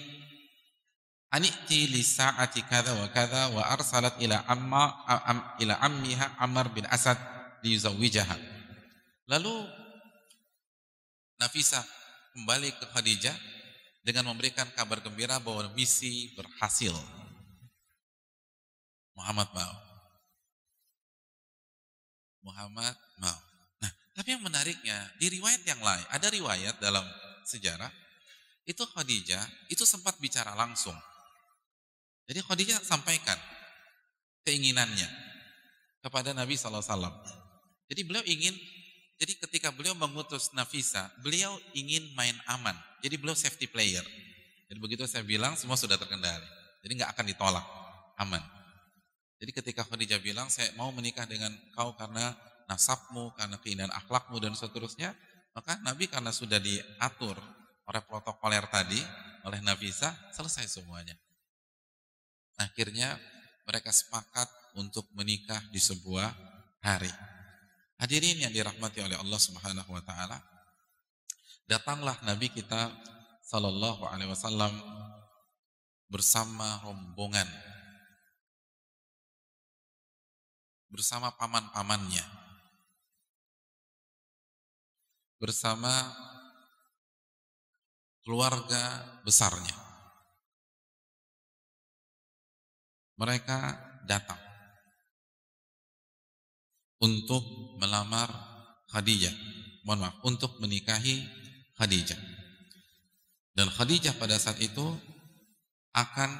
[1.34, 5.04] aniti li sa'ati kadza wa kadza wa arsalat ila amma
[6.40, 7.18] Amr bin Asad
[7.66, 8.36] liyuzawwijaha.
[9.26, 9.54] Lalu
[11.36, 11.84] Nafisa
[12.32, 13.36] kembali ke Khadijah
[14.00, 16.96] dengan memberikan kabar gembira bahwa misi berhasil.
[19.12, 19.74] Muhammad mau.
[22.40, 23.45] Muhammad mau.
[24.16, 27.04] Tapi yang menariknya di riwayat yang lain, ada riwayat dalam
[27.44, 27.92] sejarah
[28.64, 30.96] itu Khadijah itu sempat bicara langsung.
[32.26, 33.36] Jadi Khadijah sampaikan
[34.48, 35.06] keinginannya
[36.00, 36.80] kepada Nabi SAW.
[37.86, 38.56] Jadi beliau ingin
[39.16, 42.76] jadi ketika beliau mengutus Nafisa, beliau ingin main aman.
[43.00, 44.04] Jadi beliau safety player.
[44.66, 46.44] Jadi begitu saya bilang semua sudah terkendali.
[46.84, 47.66] Jadi nggak akan ditolak,
[48.20, 48.42] aman.
[49.40, 52.36] Jadi ketika Khadijah bilang saya mau menikah dengan kau karena
[52.66, 55.14] nasabmu, karena keindahan akhlakmu dan seterusnya,
[55.54, 57.38] maka Nabi karena sudah diatur
[57.86, 58.98] oleh protokoler tadi,
[59.46, 61.14] oleh Nafisa, selesai semuanya.
[62.58, 63.14] Akhirnya
[63.64, 66.34] mereka sepakat untuk menikah di sebuah
[66.82, 67.10] hari.
[67.96, 70.38] Hadirin yang dirahmati oleh Allah Subhanahu wa taala.
[71.66, 72.92] Datanglah Nabi kita
[73.46, 74.70] sallallahu alaihi wasallam
[76.06, 77.46] bersama rombongan
[80.86, 82.22] bersama paman-pamannya
[85.36, 85.92] bersama
[88.24, 89.76] keluarga besarnya
[93.16, 94.38] mereka datang
[97.00, 98.28] untuk melamar
[98.92, 99.34] Khadijah.
[99.84, 101.22] Mohon maaf, untuk menikahi
[101.78, 102.18] Khadijah.
[103.56, 104.84] Dan Khadijah pada saat itu
[105.96, 106.30] akan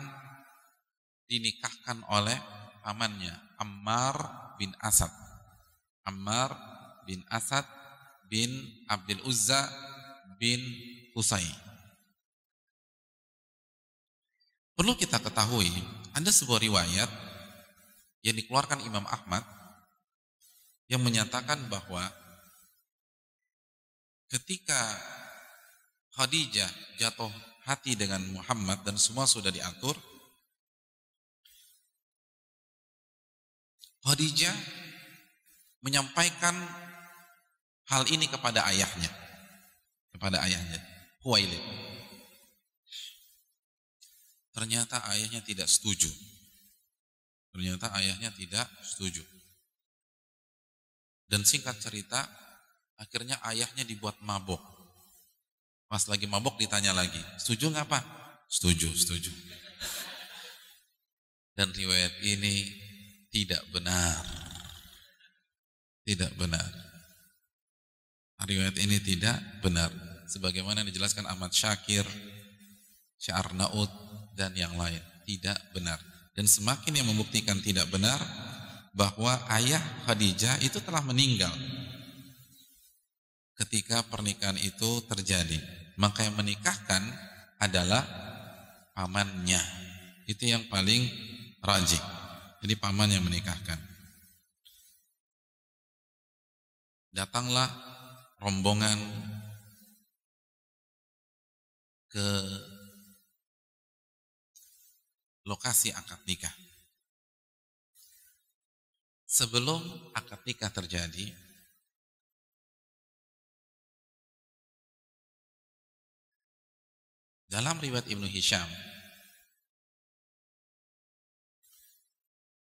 [1.27, 2.37] dinikahkan oleh
[2.85, 4.17] pamannya Ammar
[4.61, 5.11] bin Asad.
[6.05, 6.53] Ammar
[7.09, 7.65] bin Asad
[8.27, 8.51] bin
[8.91, 9.67] Abdul Uzza
[10.39, 10.61] bin
[11.15, 11.47] Husay.
[14.77, 15.73] Perlu kita ketahui,
[16.13, 17.09] ada sebuah riwayat
[18.21, 19.41] yang dikeluarkan Imam Ahmad
[20.93, 22.05] yang menyatakan bahwa
[24.29, 24.77] ketika
[26.13, 26.69] Khadijah
[27.01, 27.33] jatuh
[27.65, 29.97] hati dengan Muhammad dan semua sudah diatur,
[34.05, 34.55] Khadijah
[35.83, 36.55] menyampaikan
[37.87, 39.11] hal ini kepada ayahnya,
[40.15, 40.81] kepada ayahnya,
[41.23, 41.63] Huwailid.
[44.57, 46.09] Ternyata ayahnya tidak setuju.
[47.53, 49.21] Ternyata ayahnya tidak setuju.
[51.27, 52.25] Dan singkat cerita,
[52.97, 54.63] akhirnya ayahnya dibuat mabok.
[55.87, 58.05] Pas lagi mabok ditanya lagi, setuju nggak pak?
[58.47, 59.31] Setuju, setuju.
[61.57, 62.69] Dan riwayat ini
[63.33, 64.21] tidak benar.
[66.07, 66.69] Tidak benar.
[68.45, 69.89] Riwayat ini tidak benar.
[70.29, 72.05] Sebagaimana dijelaskan Ahmad Syakir,
[73.17, 73.89] Syar Naud,
[74.37, 75.01] dan yang lain.
[75.25, 75.97] Tidak benar.
[76.37, 78.21] Dan semakin yang membuktikan tidak benar,
[78.97, 81.53] bahwa ayah Khadijah itu telah meninggal
[83.61, 85.61] ketika pernikahan itu terjadi.
[85.97, 87.01] Maka yang menikahkan
[87.57, 88.05] adalah
[88.93, 89.61] pamannya.
[90.29, 91.09] Itu yang paling
[91.65, 92.01] rajih.
[92.61, 93.81] Jadi paman yang menikahkan.
[97.17, 97.96] Datanglah
[98.41, 98.99] rombongan
[102.11, 102.29] ke
[105.47, 106.53] lokasi akad nikah.
[109.27, 109.83] Sebelum
[110.17, 111.29] akad nikah terjadi,
[117.47, 118.67] dalam riwayat Ibnu Hisham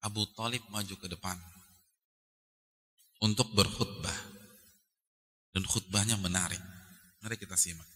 [0.03, 1.35] Abu Talib maju ke depan
[3.23, 4.26] untuk berkhutbah
[5.57, 6.61] dan khutbahnya menarik.
[7.25, 7.89] Mari kita simak.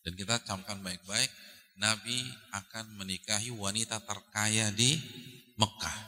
[0.00, 1.28] Dan kita camkan baik-baik,
[1.76, 2.24] Nabi
[2.56, 4.96] akan menikahi wanita terkaya di
[5.60, 5.98] Mekah.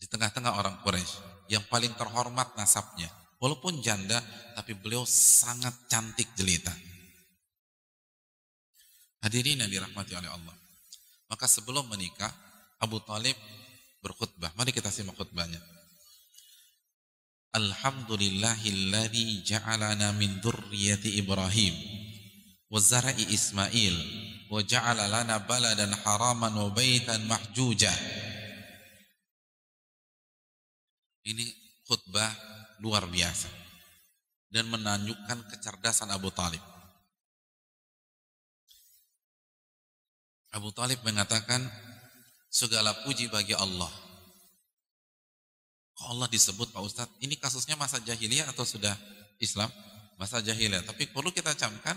[0.00, 3.12] Di tengah-tengah orang Quraisy yang paling terhormat nasabnya.
[3.36, 4.16] Walaupun janda,
[4.56, 6.72] tapi beliau sangat cantik jelita.
[9.28, 10.56] Hadirin yang dirahmati oleh Allah.
[11.28, 12.32] Maka sebelum menikah,
[12.80, 13.36] Abu Talib
[14.00, 14.56] berkhutbah.
[14.56, 15.60] Mari kita simak khutbahnya.
[17.52, 21.76] Alhamdulillahilladzi ja'alana min dzurriyyati Ibrahim
[22.72, 23.92] wa zara'i Ismail
[24.48, 27.92] wa ja'ala lana baladan haraman wa baitan mahjuja.
[31.28, 31.44] Ini
[31.84, 32.32] khutbah
[32.80, 33.52] luar biasa
[34.48, 36.64] dan menunjukkan kecerdasan Abu Talib.
[40.56, 41.68] Abu Talib mengatakan
[42.48, 44.11] segala puji bagi Allah.
[46.02, 47.14] Kok Allah disebut Pak Ustadz?
[47.22, 48.90] Ini kasusnya masa jahiliyah atau sudah
[49.38, 49.70] Islam?
[50.18, 50.82] Masa jahiliyah.
[50.82, 51.94] Tapi perlu kita camkan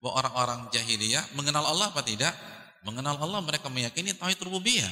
[0.00, 2.32] bahwa orang-orang jahiliyah mengenal Allah apa tidak?
[2.80, 4.88] Mengenal Allah mereka meyakini tauhid rububiyah.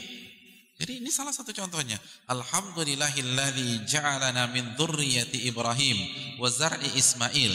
[0.76, 1.96] Jadi ini salah satu contohnya.
[2.28, 5.96] Alhamdulillahilladzi ja'alana min dzurriyyati Ibrahim
[6.36, 7.52] wa zar'i Ismail.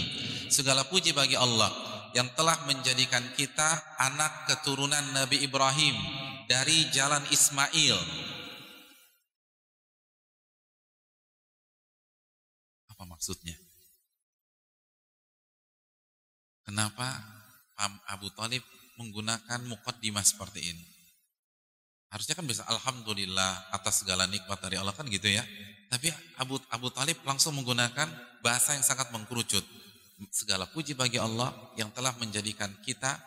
[0.50, 1.70] Segala puji bagi Allah
[2.18, 5.94] yang telah menjadikan kita anak keturunan Nabi Ibrahim
[6.50, 7.98] dari jalan Ismail.
[13.26, 13.58] Maksudnya?
[16.62, 17.10] Kenapa
[18.06, 18.62] Abu Talib
[19.02, 20.86] menggunakan mukaddimah seperti ini?
[22.14, 25.42] Harusnya kan bisa Alhamdulillah atas segala nikmat dari Allah kan gitu ya.
[25.90, 28.06] Tapi Abu, Abu Talib langsung menggunakan
[28.46, 29.66] bahasa yang sangat mengkerucut.
[30.30, 31.50] Segala puji bagi Allah
[31.82, 33.18] yang telah menjadikan kita,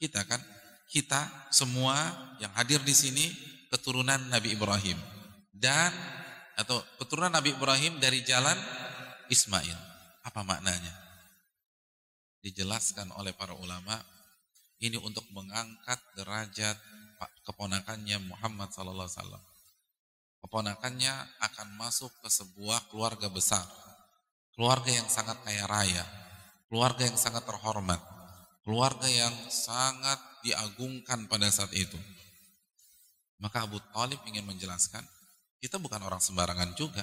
[0.00, 0.40] kita kan
[0.88, 2.00] kita semua
[2.40, 3.28] yang hadir di sini
[3.68, 4.96] keturunan Nabi Ibrahim
[5.52, 5.92] dan
[6.56, 8.54] atau keturunan Nabi Ibrahim dari jalan
[9.28, 9.78] Ismail.
[10.24, 10.92] Apa maknanya?
[12.44, 14.00] Dijelaskan oleh para ulama
[14.80, 16.76] ini untuk mengangkat derajat
[17.48, 19.44] keponakannya Muhammad sallallahu alaihi wasallam.
[20.44, 23.64] Keponakannya akan masuk ke sebuah keluarga besar.
[24.52, 26.04] Keluarga yang sangat kaya raya,
[26.70, 27.98] keluarga yang sangat terhormat,
[28.62, 31.98] keluarga yang sangat diagungkan pada saat itu.
[33.42, 35.02] Maka Abu Talib ingin menjelaskan,
[35.58, 37.02] kita bukan orang sembarangan juga.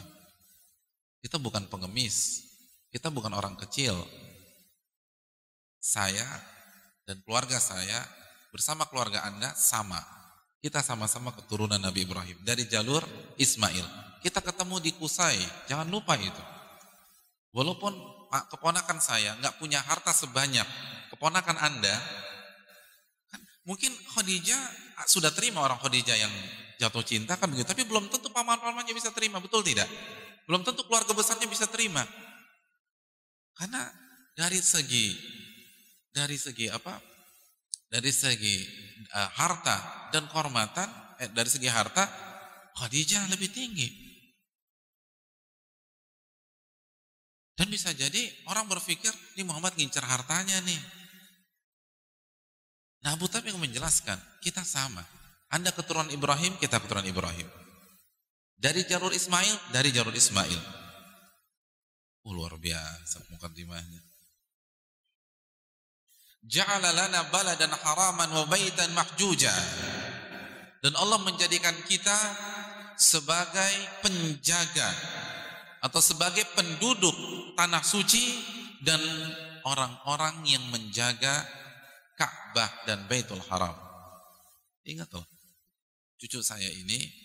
[1.21, 2.41] Kita bukan pengemis,
[2.89, 3.93] kita bukan orang kecil.
[5.81, 6.25] Saya
[7.05, 8.05] dan keluarga saya
[8.49, 10.01] bersama keluarga Anda sama.
[10.61, 13.01] Kita sama-sama keturunan Nabi Ibrahim dari jalur
[13.37, 13.85] Ismail.
[14.21, 16.43] Kita ketemu di Kusai, jangan lupa itu.
[17.53, 17.93] Walaupun
[18.29, 20.65] Pak keponakan saya nggak punya harta sebanyak
[21.09, 21.97] keponakan Anda,
[23.61, 24.61] Mungkin Khadijah
[24.97, 26.33] ah, sudah terima orang Khadijah yang
[26.81, 29.85] jatuh cinta kan begitu, tapi belum tentu paman-pamannya bisa terima, betul tidak?
[30.49, 32.05] Belum tentu keluarga besarnya bisa terima.
[33.55, 33.85] Karena
[34.33, 35.13] dari segi
[36.11, 36.99] dari segi apa?
[37.91, 38.55] Dari segi
[39.11, 40.87] uh, harta dan kehormatan,
[41.19, 42.07] eh, dari segi harta
[42.75, 43.87] Khadijah lebih tinggi.
[47.55, 50.81] Dan bisa jadi orang berpikir, ini Muhammad ngincar hartanya nih.
[53.05, 55.03] Nah Abu Talib yang menjelaskan, kita sama.
[55.51, 57.60] Anda keturunan Ibrahim, kita keturunan Ibrahim.
[58.61, 60.61] Dari jalur Ismail, dari jalur Ismail.
[62.29, 64.01] Oh, luar biasa mukadimahnya.
[66.45, 69.49] Ja'ala lana baladan haraman wa baitan mahjuja.
[70.81, 72.17] Dan Allah menjadikan kita
[72.97, 73.73] sebagai
[74.05, 74.89] penjaga
[75.81, 77.13] atau sebagai penduduk
[77.57, 78.37] tanah suci
[78.85, 79.01] dan
[79.65, 81.45] orang-orang yang menjaga
[82.13, 83.73] Ka'bah dan Baitul Haram.
[84.85, 85.25] Ingat loh,
[86.21, 87.20] cucu saya ini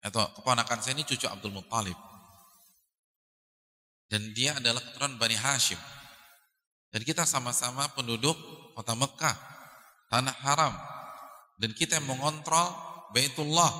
[0.00, 1.96] atau keponakan saya ini cucu Abdul Muttalib.
[4.10, 5.78] Dan dia adalah keturunan Bani Hashim.
[6.90, 8.34] Dan kita sama-sama penduduk
[8.74, 9.36] kota Mekah,
[10.10, 10.74] tanah haram.
[11.60, 12.74] Dan kita mengontrol
[13.14, 13.70] Baitullah.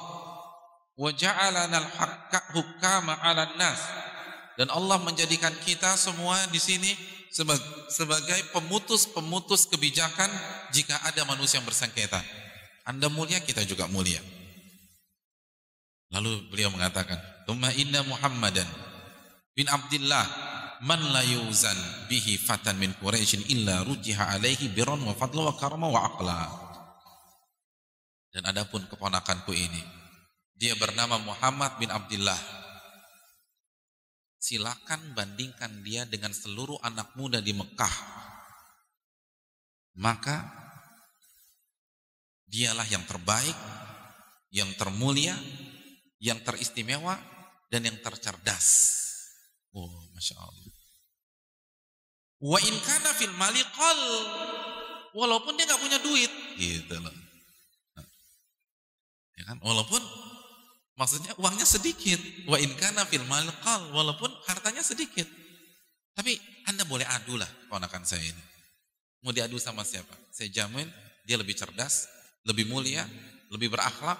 [4.54, 6.92] Dan Allah menjadikan kita semua di sini
[7.88, 10.28] sebagai pemutus-pemutus kebijakan
[10.70, 12.20] jika ada manusia yang bersengketa.
[12.84, 14.20] Anda mulia, kita juga mulia.
[16.10, 18.66] Lalu beliau mengatakan, "Tsumma inna Muhammadan
[19.54, 20.26] bin Abdullah
[20.82, 21.76] man la yuzan
[22.10, 26.40] bihi fatan min Quraisyin illa rujiha alaihi birran wa fadla wa karma wa aqla."
[28.30, 29.82] Dan adapun keponakanku ini,
[30.54, 32.38] dia bernama Muhammad bin Abdullah.
[34.40, 37.94] Silakan bandingkan dia dengan seluruh anak muda di Mekah.
[40.00, 40.46] Maka
[42.50, 43.54] dialah yang terbaik,
[44.50, 45.34] yang termulia,
[46.20, 47.16] yang teristimewa
[47.72, 49.00] dan yang tercerdas.
[49.72, 50.72] Oh, masya Allah.
[52.40, 54.00] Wa in kana fil mali qal.
[55.10, 57.10] Walaupun dia nggak punya duit, gitu loh.
[59.34, 59.58] Ya kan?
[59.64, 59.98] Walaupun
[60.94, 62.20] maksudnya uangnya sedikit.
[62.46, 63.90] Wa in kana fil mali qal.
[63.90, 65.26] Walaupun hartanya sedikit.
[66.14, 66.36] Tapi
[66.68, 68.44] Anda boleh adu lah keponakan saya ini.
[69.24, 70.12] Mau diadu sama siapa?
[70.32, 70.88] Saya jamin
[71.24, 72.08] dia lebih cerdas,
[72.44, 73.04] lebih mulia,
[73.52, 74.16] lebih berakhlak,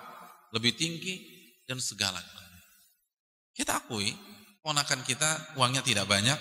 [0.53, 1.30] lebih tinggi,
[1.71, 2.18] dan segala
[3.55, 4.11] Kita akui,
[4.59, 6.35] ponakan kita uangnya tidak banyak.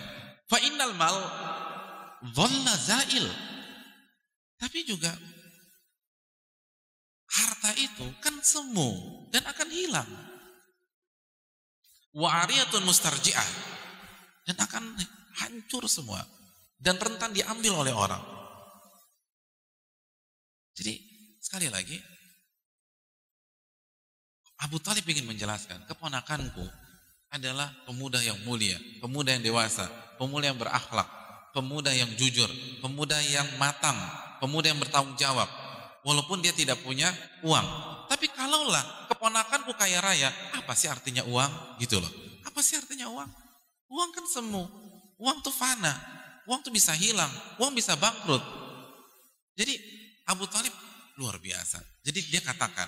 [0.50, 1.22] Fa innal mal
[2.34, 3.30] dhalla zail.
[4.58, 5.14] Tapi juga
[7.30, 8.90] harta itu kan semu
[9.30, 10.10] dan akan hilang.
[12.18, 13.50] Wa ariyatun mustarji'ah
[14.50, 14.98] dan akan
[15.46, 16.26] hancur semua
[16.82, 18.24] dan rentan diambil oleh orang.
[20.74, 20.98] Jadi
[21.38, 22.00] sekali lagi
[24.60, 26.68] Abu Talib ingin menjelaskan, keponakanku
[27.32, 29.88] adalah pemuda yang mulia, pemuda yang dewasa,
[30.20, 31.08] pemuda yang berakhlak,
[31.56, 32.50] pemuda yang jujur,
[32.84, 33.96] pemuda yang matang,
[34.44, 35.48] pemuda yang bertanggung jawab.
[36.04, 37.12] Walaupun dia tidak punya
[37.44, 37.68] uang.
[38.08, 41.80] Tapi kalaulah keponakanku kaya raya, apa sih artinya uang?
[41.80, 42.12] Gitu loh.
[42.48, 43.30] Apa sih artinya uang?
[43.92, 44.64] Uang kan semu.
[45.20, 45.92] Uang tuh fana.
[46.48, 47.30] Uang tuh bisa hilang.
[47.60, 48.42] Uang bisa bangkrut.
[49.60, 49.76] Jadi
[50.32, 50.72] Abu Talib
[51.20, 51.84] luar biasa.
[52.00, 52.88] Jadi dia katakan,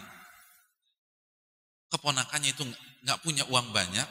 [1.92, 2.64] keponakannya itu
[3.04, 4.08] nggak punya uang banyak,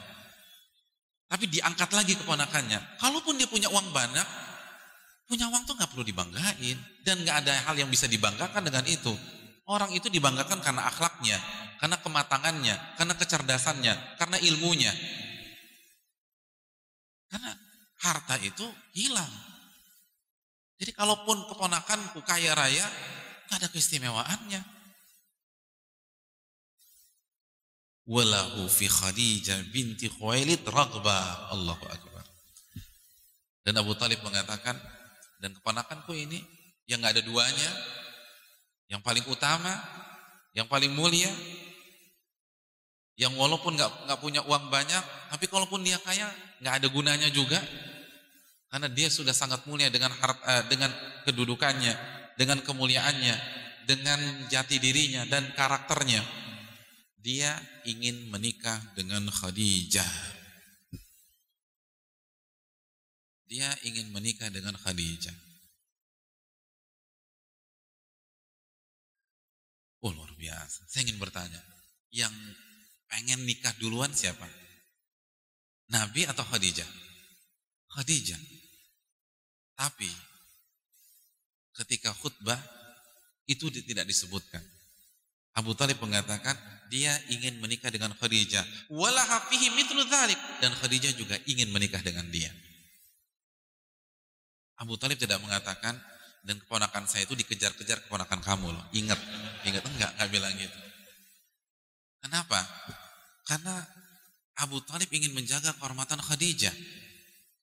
[1.31, 3.01] tapi diangkat lagi keponakannya.
[3.01, 4.27] Kalaupun dia punya uang banyak,
[5.25, 9.15] punya uang tuh nggak perlu dibanggain dan nggak ada hal yang bisa dibanggakan dengan itu.
[9.65, 11.39] Orang itu dibanggakan karena akhlaknya,
[11.79, 14.91] karena kematangannya, karena kecerdasannya, karena ilmunya.
[17.31, 17.55] Karena
[18.03, 19.31] harta itu hilang.
[20.75, 22.83] Jadi kalaupun keponakanku kaya raya,
[23.47, 24.80] nggak ada keistimewaannya.
[28.09, 32.25] Walahu fi Khadijah binti Khuwailid raghba Allahu akbar.
[33.61, 34.73] Dan Abu Talib mengatakan
[35.41, 36.41] dan keponakanku ini
[36.89, 37.71] yang nggak ada duanya
[38.89, 39.71] yang paling utama
[40.51, 41.29] yang paling mulia
[43.15, 46.27] yang walaupun nggak nggak punya uang banyak tapi kalaupun dia kaya
[46.61, 47.61] nggak ada gunanya juga
[48.71, 50.89] karena dia sudah sangat mulia dengan harta, eh, dengan
[51.29, 51.93] kedudukannya
[52.35, 53.35] dengan kemuliaannya
[53.85, 56.40] dengan jati dirinya dan karakternya
[57.21, 57.53] dia
[57.85, 60.13] ingin menikah dengan Khadijah.
[63.45, 65.37] Dia ingin menikah dengan Khadijah.
[70.01, 70.89] Oh luar biasa.
[70.89, 71.61] Saya ingin bertanya,
[72.09, 72.33] yang
[73.05, 74.49] pengen nikah duluan siapa?
[75.93, 76.89] Nabi atau Khadijah?
[77.93, 78.41] Khadijah.
[79.77, 80.09] Tapi
[81.85, 82.57] ketika khutbah
[83.45, 84.63] itu tidak disebutkan.
[85.51, 86.55] Abu Talib mengatakan
[86.91, 88.91] dia ingin menikah dengan Khadijah.
[88.91, 90.35] Wala hafihi mitlu dhalik.
[90.59, 92.51] Dan Khadijah juga ingin menikah dengan dia.
[94.75, 95.95] Abu Talib tidak mengatakan
[96.43, 98.85] dan keponakan saya itu dikejar-kejar keponakan kamu loh.
[98.91, 99.19] Ingat,
[99.63, 100.79] ingat enggak, enggak bilang gitu.
[102.19, 102.59] Kenapa?
[103.47, 103.79] Karena
[104.59, 106.75] Abu Talib ingin menjaga kehormatan Khadijah.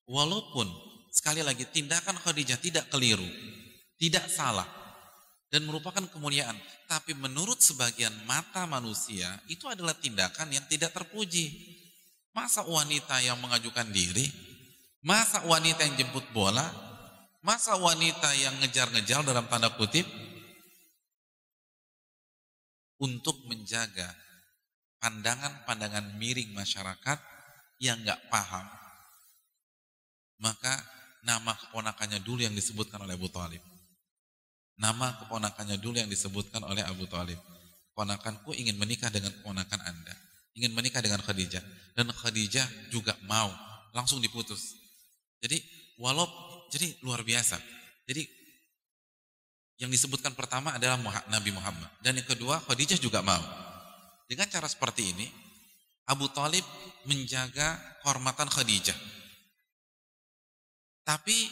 [0.08, 0.72] Walaupun
[1.12, 3.28] sekali lagi tindakan Khadijah tidak keliru,
[4.00, 4.64] tidak salah,
[5.48, 6.56] dan merupakan kemuliaan.
[6.88, 11.76] Tapi menurut sebagian mata manusia itu adalah tindakan yang tidak terpuji.
[12.36, 14.30] Masa wanita yang mengajukan diri,
[15.02, 16.88] masa wanita yang jemput bola,
[17.38, 20.02] Masa wanita yang ngejar-ngejar dalam tanda kutip
[22.98, 24.10] untuk menjaga
[24.98, 27.18] pandangan-pandangan miring masyarakat
[27.78, 28.66] yang nggak paham,
[30.42, 30.82] maka
[31.22, 33.62] nama keponakannya dulu yang disebutkan oleh Abu Talib.
[34.78, 37.38] Nama keponakannya dulu yang disebutkan oleh Abu Talib.
[37.98, 40.14] Ponakanku ingin menikah dengan keponakan anda.
[40.54, 41.62] Ingin menikah dengan Khadijah.
[41.98, 43.50] Dan Khadijah juga mau.
[43.90, 44.78] Langsung diputus.
[45.42, 45.58] Jadi
[45.98, 46.30] walau
[46.70, 47.58] jadi luar biasa.
[48.06, 48.22] Jadi
[49.78, 50.98] yang disebutkan pertama adalah
[51.30, 51.90] Nabi Muhammad.
[52.02, 53.42] Dan yang kedua, Khadijah juga mau.
[54.26, 55.26] Dengan cara seperti ini,
[56.10, 56.66] Abu Talib
[57.06, 58.98] menjaga kehormatan Khadijah.
[61.06, 61.48] Tapi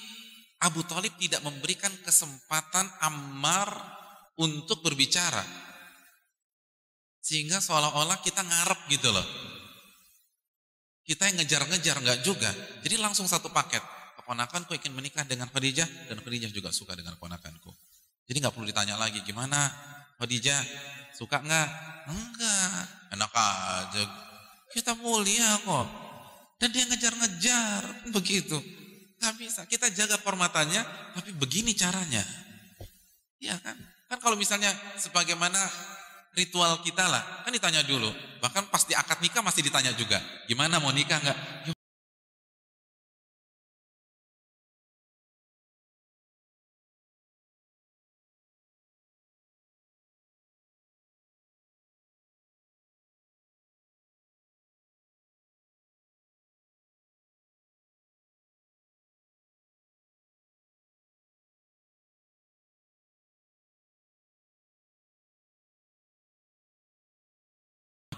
[0.65, 3.69] Abu Talib tidak memberikan kesempatan Ammar
[4.41, 5.45] untuk berbicara.
[7.21, 9.27] Sehingga seolah-olah kita ngarep gitu loh.
[11.07, 12.51] Kita yang ngejar-ngejar, nggak juga.
[12.83, 13.83] Jadi langsung satu paket.
[14.23, 17.71] Keponakanku ingin menikah dengan Khadijah, dan Khadijah juga suka dengan keponakanku.
[18.27, 19.71] Jadi nggak perlu ditanya lagi gimana
[20.19, 20.59] Khadijah
[21.15, 21.69] suka nggak?
[22.11, 22.83] Enggak,
[23.15, 24.03] enak aja.
[24.75, 25.87] Kita mulia kok.
[26.59, 28.59] Dan dia ngejar-ngejar begitu.
[29.21, 29.61] Gak bisa.
[29.65, 30.83] Kita jaga formatannya,
[31.17, 32.21] tapi begini caranya.
[33.41, 33.77] Iya kan?
[34.07, 35.59] Kan kalau misalnya sebagaimana
[36.37, 38.13] ritual kita lah, kan ditanya dulu.
[38.41, 40.21] Bahkan pas di akad nikah masih ditanya juga.
[40.47, 41.39] Gimana mau nikah nggak?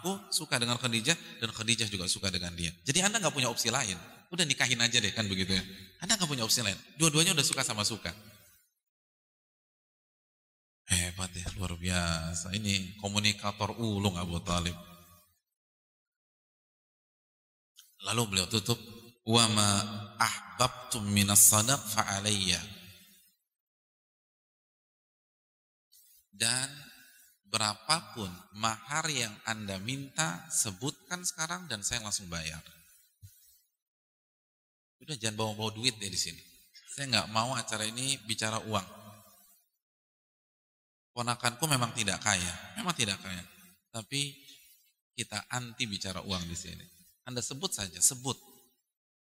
[0.09, 2.73] Aku suka dengan Khadijah dan Khadijah juga suka dengan dia.
[2.89, 3.93] Jadi Anda nggak punya opsi lain.
[4.33, 5.61] Udah nikahin aja deh kan begitu ya.
[6.01, 6.77] Anda nggak punya opsi lain.
[6.97, 8.09] Dua-duanya udah suka sama suka.
[10.89, 12.57] Hebat ya, luar biasa.
[12.57, 14.73] Ini komunikator ulung Abu Talib.
[18.09, 18.81] Lalu beliau tutup,
[19.29, 19.69] "Wa ma
[20.17, 22.65] ahbabtum minas sadaq fa'alayya."
[26.33, 26.88] Dan
[27.49, 32.61] berapapun mahar yang Anda minta, sebutkan sekarang dan saya langsung bayar.
[35.01, 36.43] Udah jangan bawa-bawa duit deh di sini.
[36.93, 38.89] Saya nggak mau acara ini bicara uang.
[41.15, 43.43] Ponakanku memang tidak kaya, memang tidak kaya.
[43.91, 44.35] Tapi
[45.17, 46.85] kita anti bicara uang di sini.
[47.27, 48.37] Anda sebut saja, sebut.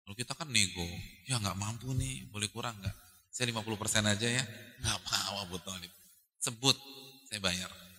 [0.05, 0.85] Kalau kita kan nego,
[1.29, 2.97] ya nggak mampu nih, boleh kurang nggak?
[3.31, 4.45] Saya 50% aja ya,
[4.83, 4.99] nggak
[5.39, 5.93] Abu Talib.
[6.43, 6.75] Sebut,
[7.31, 7.90] saya bayar.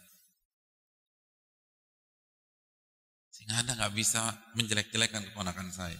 [3.41, 4.21] Sehingga Anda nggak bisa
[4.53, 5.97] menjelek-jelekkan keponakan saya.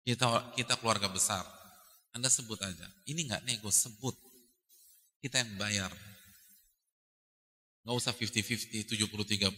[0.00, 1.44] Kita kita keluarga besar.
[2.16, 2.88] Anda sebut aja.
[3.04, 4.16] Ini nggak nego, sebut.
[5.20, 5.92] Kita yang bayar.
[7.84, 9.52] Nggak usah 50-50, 70-30.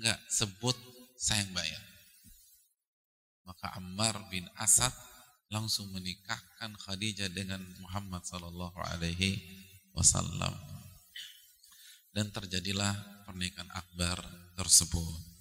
[0.00, 0.72] Nggak, sebut
[1.20, 1.84] saya yang bayar.
[3.44, 4.90] Maka Ammar bin Asad
[5.52, 9.36] langsung menikahkan Khadijah dengan Muhammad sallallahu alaihi
[9.92, 10.56] wasallam.
[12.08, 12.96] Dan terjadilah
[13.28, 14.24] pernikahan akbar
[14.56, 15.33] tersebut.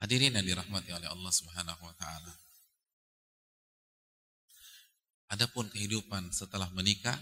[0.00, 2.32] Hadirin yang dirahmati oleh Allah Subhanahu wa taala.
[5.30, 7.14] Adapun kehidupan setelah menikah,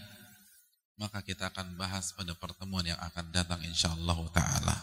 [0.95, 4.75] maka kita akan bahas pada pertemuan yang akan datang insyaallah taala.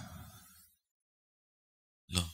[2.12, 2.28] Loh.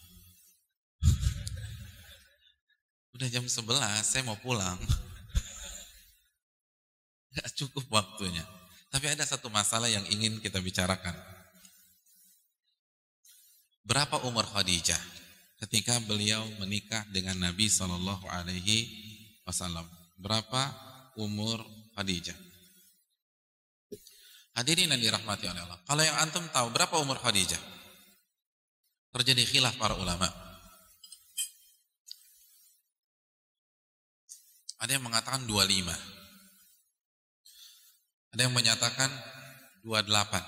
[3.15, 3.63] Udah jam 11,
[4.03, 4.77] saya mau pulang.
[7.39, 8.43] Gak cukup waktunya.
[8.91, 11.17] Tapi ada satu masalah yang ingin kita bicarakan.
[13.87, 15.22] Berapa umur Khadijah?
[15.63, 18.91] Ketika beliau menikah dengan Nabi Shallallahu Alaihi
[19.47, 19.87] Wasallam.
[20.19, 20.75] Berapa
[21.15, 21.63] umur
[21.95, 22.35] Khadijah?
[24.59, 25.79] Hadirin yang dirahmati oleh Allah.
[25.87, 27.63] Kalau yang antum tahu berapa umur Khadijah?
[29.15, 30.27] Terjadi khilaf para ulama.
[34.83, 35.95] Ada yang mengatakan 25.
[38.35, 39.11] Ada yang menyatakan
[39.87, 40.43] 28.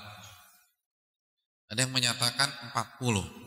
[1.71, 3.44] Ada yang menyatakan 40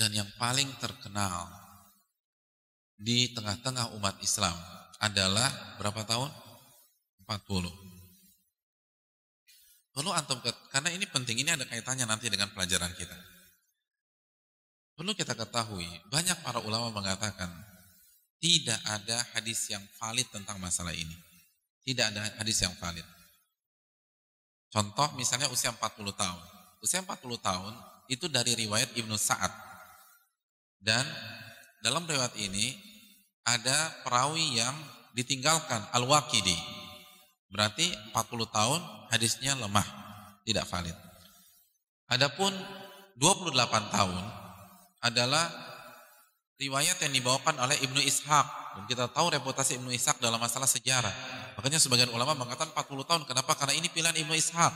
[0.00, 1.44] dan yang paling terkenal
[2.96, 4.56] di tengah-tengah umat Islam
[4.96, 6.32] adalah berapa tahun?
[7.28, 7.68] 40.
[9.92, 10.40] Perlu antum
[10.72, 13.12] karena ini penting ini ada kaitannya nanti dengan pelajaran kita.
[14.96, 17.52] Perlu kita ketahui, banyak para ulama mengatakan
[18.40, 21.12] tidak ada hadis yang valid tentang masalah ini.
[21.84, 23.04] Tidak ada hadis yang valid.
[24.72, 26.44] Contoh misalnya usia 40 tahun.
[26.80, 27.76] Usia 40 tahun
[28.08, 29.69] itu dari riwayat Ibnu Sa'ad
[30.80, 31.04] dan
[31.84, 32.76] dalam riwayat ini
[33.44, 34.72] ada perawi yang
[35.16, 36.56] ditinggalkan Al-Waqidi.
[37.50, 38.80] Berarti 40 tahun
[39.10, 39.84] hadisnya lemah,
[40.46, 40.94] tidak valid.
[42.10, 42.52] Adapun
[43.18, 43.56] 28
[43.94, 44.24] tahun
[45.02, 45.46] adalah
[46.60, 48.46] riwayat yang dibawakan oleh Ibnu Ishaq
[48.76, 51.12] dan kita tahu reputasi Ibnu Ishaq dalam masalah sejarah.
[51.58, 53.22] Makanya sebagian ulama mengatakan 40 tahun.
[53.26, 53.52] Kenapa?
[53.58, 54.72] Karena ini pilihan Ibnu Ishaq.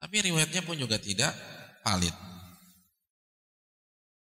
[0.00, 1.32] Tapi riwayatnya pun juga tidak
[1.80, 2.29] valid.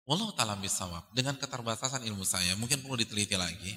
[0.08, 1.04] Wallahu taala bisawab.
[1.12, 3.76] Dengan keterbatasan ilmu saya, mungkin perlu diteliti lagi.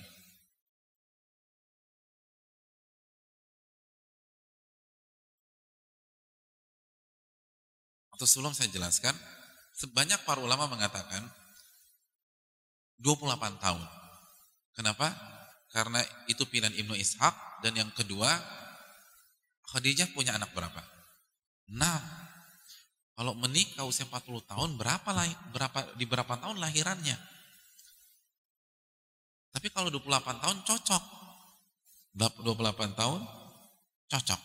[8.15, 9.11] Atau sebelum saya jelaskan,
[9.75, 11.19] sebanyak para ulama mengatakan
[13.03, 13.83] 28 tahun.
[14.71, 15.11] Kenapa?
[15.75, 15.99] Karena
[16.31, 18.39] itu pilihan Ibnu Ishaq dan yang kedua
[19.71, 20.79] Khadijah punya anak berapa?
[21.71, 22.30] 6.
[23.15, 27.17] Kalau menikah usia 40 tahun, berapa lah, berapa di berapa tahun lahirannya?
[29.51, 31.03] Tapi kalau 28 tahun cocok.
[32.15, 33.21] 28 tahun
[34.11, 34.41] cocok.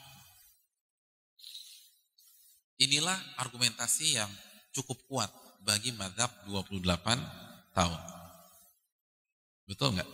[2.76, 4.30] Inilah argumentasi yang
[4.76, 5.30] cukup kuat
[5.64, 6.84] bagi madhab 28
[7.72, 8.00] tahun.
[9.66, 10.10] Betul nggak?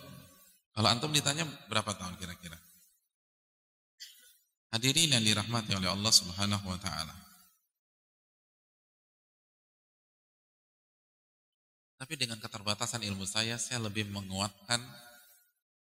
[0.73, 2.57] Kalau antum ditanya berapa tahun kira-kira?
[4.73, 7.13] Hadirin yang dirahmati oleh Allah Subhanahu wa taala.
[12.03, 14.83] Tapi dengan keterbatasan ilmu saya, saya lebih menguatkan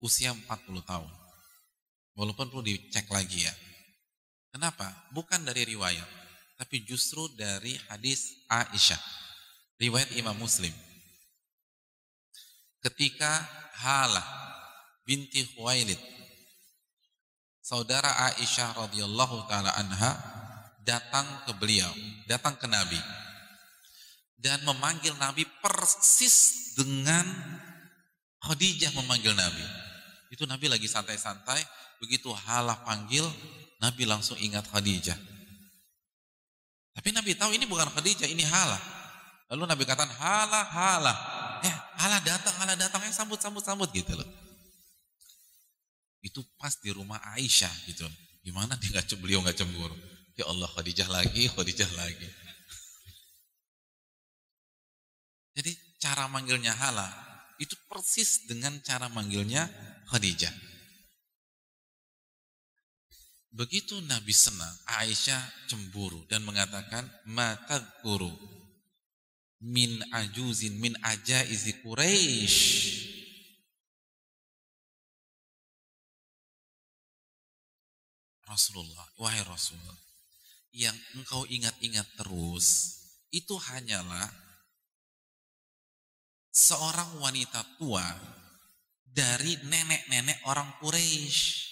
[0.04, 1.08] usia 40 tahun.
[2.12, 3.56] Walaupun perlu dicek lagi ya.
[4.52, 4.91] Kenapa?
[5.16, 6.04] Bukan dari riwayat,
[6.60, 9.00] tapi justru dari hadis Aisyah.
[9.80, 10.76] Riwayat Imam Muslim.
[12.84, 13.40] Ketika
[13.80, 14.28] Halah
[15.08, 16.04] binti Khuwailid
[17.64, 20.20] saudara Aisyah radhiyallahu taala anha
[20.84, 21.88] datang ke beliau,
[22.28, 23.00] datang ke Nabi
[24.40, 27.28] dan memanggil Nabi persis dengan
[28.40, 29.64] Khadijah memanggil Nabi.
[30.32, 31.60] Itu Nabi lagi santai-santai,
[31.99, 33.28] begitu halah panggil,
[33.84, 35.20] Nabi langsung ingat Khadijah.
[36.95, 38.80] Tapi Nabi tahu ini bukan Khadijah, ini halah.
[39.52, 41.18] Lalu Nabi katakan halah, halah.
[41.66, 44.28] Eh, halah datang, halah datang, eh sambut, sambut, sambut gitu loh.
[46.24, 48.07] Itu pas di rumah Aisyah gitu.
[48.44, 49.95] Gimana dia nggak beliau nggak cemburu?
[50.40, 52.28] Ya Allah Khadijah lagi, Khadijah lagi.
[55.58, 57.10] Jadi cara manggilnya Hala
[57.60, 59.68] itu persis dengan cara manggilnya
[60.08, 60.54] Khadijah.
[63.50, 64.72] Begitu Nabi senang,
[65.02, 68.30] Aisyah cemburu dan mengatakan mata guru
[69.60, 72.56] min ajuzin min ajaizi Quraisy.
[78.50, 79.78] Rasulullah, wahai Rasul,
[80.74, 82.98] yang engkau ingat-ingat terus
[83.30, 84.26] itu hanyalah
[86.60, 88.03] seorang wanita tua
[89.07, 91.72] dari nenek-nenek orang Quraisy.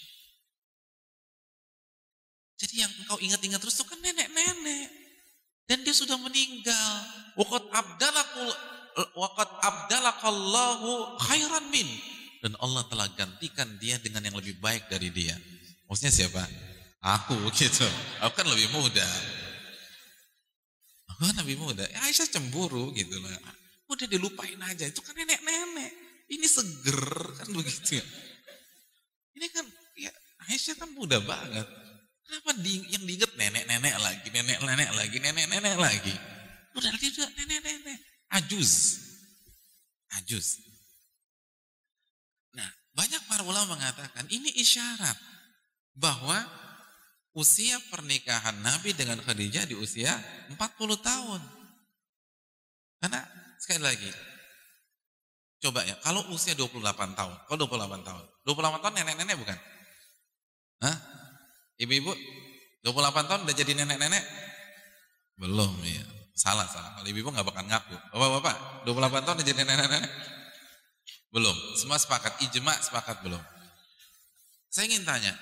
[2.58, 4.88] Jadi yang engkau ingat-ingat terus itu kan nenek-nenek.
[5.68, 6.92] Dan dia sudah meninggal.
[7.36, 8.50] Waqat abdalakul
[9.14, 11.86] waqat abdalakallahu khairan min.
[12.42, 15.36] Dan Allah telah gantikan dia dengan yang lebih baik dari dia.
[15.92, 16.42] Maksudnya siapa?
[17.04, 17.86] Aku gitu.
[18.24, 19.06] Aku kan lebih muda.
[21.14, 21.86] Aku kan lebih muda.
[21.86, 23.57] Ya, Aisyah cemburu gitu lah.
[23.88, 25.92] Udah dilupain aja, itu kan nenek-nenek.
[26.28, 27.08] Ini seger,
[27.40, 28.06] kan begitu ya.
[29.40, 29.64] Ini kan,
[29.96, 30.12] ya
[30.52, 31.68] Aisyah kan muda banget.
[32.28, 36.16] Kenapa di, yang diinget nenek-nenek lagi, nenek-nenek lagi, nenek-nenek lagi.
[36.76, 38.00] Udah tidak nenek-nenek.
[38.36, 39.00] Ajuz.
[40.20, 40.60] Ajuz.
[42.52, 45.16] Nah, banyak para ulama mengatakan ini isyarat
[45.96, 46.44] bahwa
[47.32, 50.12] usia pernikahan Nabi dengan Khadijah di usia
[50.52, 50.58] 40
[51.00, 51.42] tahun.
[52.98, 53.22] Karena
[53.58, 54.10] Sekali lagi.
[55.58, 59.58] Coba ya, kalau usia 28 tahun, kalau 28 tahun, 28 tahun nenek-nenek bukan?
[60.86, 60.98] Hah?
[61.82, 62.14] Ibu-ibu,
[62.86, 64.24] 28 tahun udah jadi nenek-nenek?
[65.42, 66.06] Belum ya.
[66.38, 66.94] Salah, salah.
[67.02, 67.98] Kalau ibu-ibu gak bakal ngaku.
[68.14, 68.56] Bapak-bapak,
[68.86, 70.12] 28 tahun udah jadi nenek-nenek?
[71.34, 71.58] Belum.
[71.74, 73.42] Semua sepakat, ijma sepakat belum.
[74.70, 75.34] Saya ingin tanya,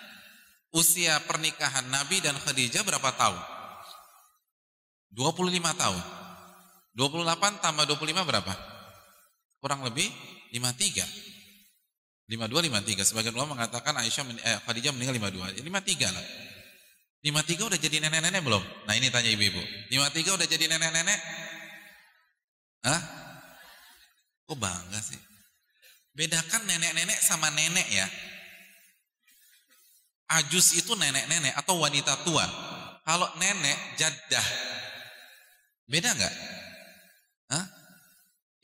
[0.72, 3.42] usia pernikahan Nabi dan Khadijah berapa tahun?
[5.12, 6.04] 25 tahun.
[6.95, 8.53] 28 tambah 25 berapa?
[9.59, 10.07] Kurang lebih
[10.55, 11.03] 53.
[12.31, 13.03] 52 53.
[13.03, 15.59] Sebagian ulama mengatakan Aisyah eh, Khadijah meninggal 52.
[15.59, 16.26] 53 lah.
[17.22, 18.63] 53 udah jadi nenek-nenek belum?
[18.88, 19.59] Nah ini tanya ibu-ibu.
[19.91, 21.19] 53 udah jadi nenek-nenek?
[22.85, 23.01] Hah?
[24.45, 25.17] Kok bangga sih?
[26.15, 28.07] Bedakan nenek-nenek sama nenek ya.
[30.39, 32.45] Ajus itu nenek-nenek atau wanita tua.
[33.03, 34.47] Kalau nenek jadah.
[35.85, 36.55] Beda nggak?
[37.49, 37.65] Hah?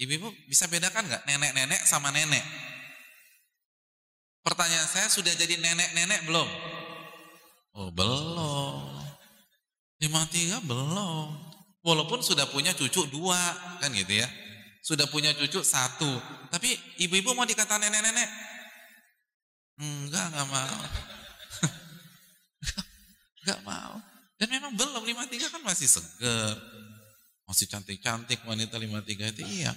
[0.02, 2.42] Ibu-ibu bisa bedakan nggak nenek-nenek sama nenek?
[4.42, 6.50] Pertanyaan saya sudah jadi nenek-nenek belum?
[7.78, 8.98] Oh belum.
[10.02, 11.30] Lima tiga belum.
[11.86, 13.38] Walaupun sudah punya cucu dua,
[13.78, 14.26] kan gitu ya.
[14.82, 16.10] Sudah punya cucu satu.
[16.50, 16.74] Tapi
[17.06, 18.30] ibu-ibu mau dikata nenek-nenek?
[19.82, 20.80] Enggak, enggak mau.
[23.46, 23.94] enggak mau.
[24.42, 26.58] Dan memang belum, lima tiga kan masih seger.
[27.52, 29.76] Masih cantik-cantik wanita lima tiga itu, iya.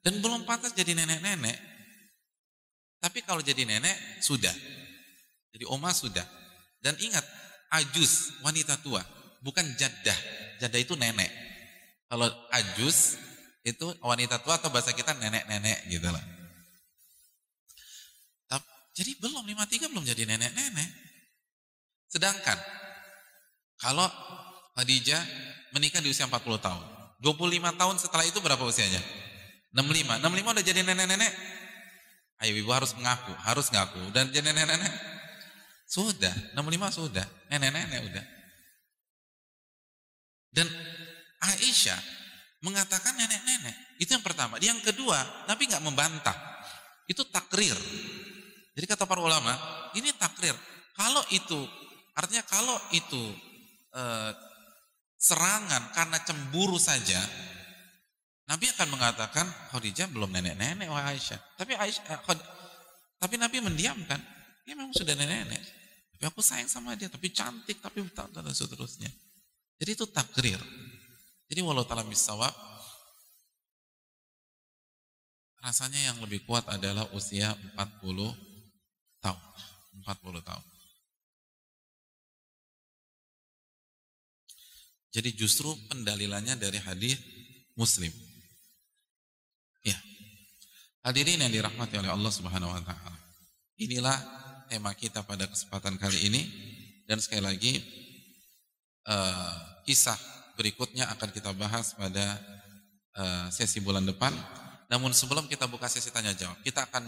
[0.00, 1.60] Dan belum pantas jadi nenek-nenek.
[2.96, 4.52] Tapi kalau jadi nenek, sudah.
[5.52, 6.24] Jadi oma sudah.
[6.80, 7.20] Dan ingat,
[7.76, 9.04] ajus, wanita tua,
[9.44, 10.16] bukan jaddah.
[10.64, 11.28] Jaddah itu nenek.
[12.08, 12.24] Kalau
[12.56, 13.20] ajus,
[13.68, 16.24] itu wanita tua atau bahasa kita nenek-nenek gitu lah.
[19.00, 20.88] Jadi belum, 53 belum jadi nenek-nenek.
[22.10, 22.58] Sedangkan,
[23.80, 24.04] kalau
[24.76, 25.22] Khadijah
[25.72, 26.99] menikah di usia 40 tahun.
[27.20, 29.00] 25 tahun setelah itu berapa usianya?
[29.76, 30.24] 65.
[30.24, 31.32] 65 udah jadi nenek-nenek.
[32.40, 34.08] Ayo ibu harus mengaku, harus ngaku.
[34.16, 34.92] Dan jadi nenek-nenek.
[35.84, 37.26] Sudah, 65 sudah.
[37.52, 38.24] Nenek-nenek udah.
[40.50, 40.66] Dan
[41.40, 42.00] Aisyah
[42.64, 44.00] mengatakan nenek-nenek.
[44.00, 44.56] Itu yang pertama.
[44.56, 46.36] Yang kedua, Nabi nggak membantah.
[47.04, 47.76] Itu takrir.
[48.72, 49.52] Jadi kata para ulama,
[49.92, 50.56] ini takrir.
[50.96, 51.60] Kalau itu,
[52.16, 53.22] artinya kalau itu
[53.92, 54.30] eh,
[55.20, 57.20] serangan karena cemburu saja,
[58.48, 61.38] Nabi akan mengatakan Khadijah belum nenek-nenek wahai Aisyah.
[61.60, 62.20] Tapi Aisyah, eh,
[63.20, 64.18] tapi Nabi mendiamkan.
[64.64, 65.62] Dia memang sudah nenek-nenek.
[66.16, 69.12] Tapi aku sayang sama dia, tapi cantik, tapi dan seterusnya.
[69.78, 70.60] Jadi itu takrir.
[71.48, 72.52] Jadi walau taala misawab,
[75.60, 78.32] rasanya yang lebih kuat adalah usia 40
[79.20, 79.42] tahun.
[80.04, 80.64] 40 tahun.
[85.10, 87.18] Jadi justru pendalilannya dari hadis
[87.74, 88.14] Muslim.
[89.82, 89.98] Ya.
[91.02, 93.18] Hadirin yang dirahmati oleh Allah Subhanahu wa taala.
[93.80, 94.16] Inilah
[94.70, 96.42] tema kita pada kesempatan kali ini
[97.10, 97.72] dan sekali lagi
[99.10, 100.14] uh, kisah
[100.54, 102.38] berikutnya akan kita bahas pada
[103.18, 104.30] uh, sesi bulan depan.
[104.86, 107.02] Namun sebelum kita buka sesi tanya jawab, kita akan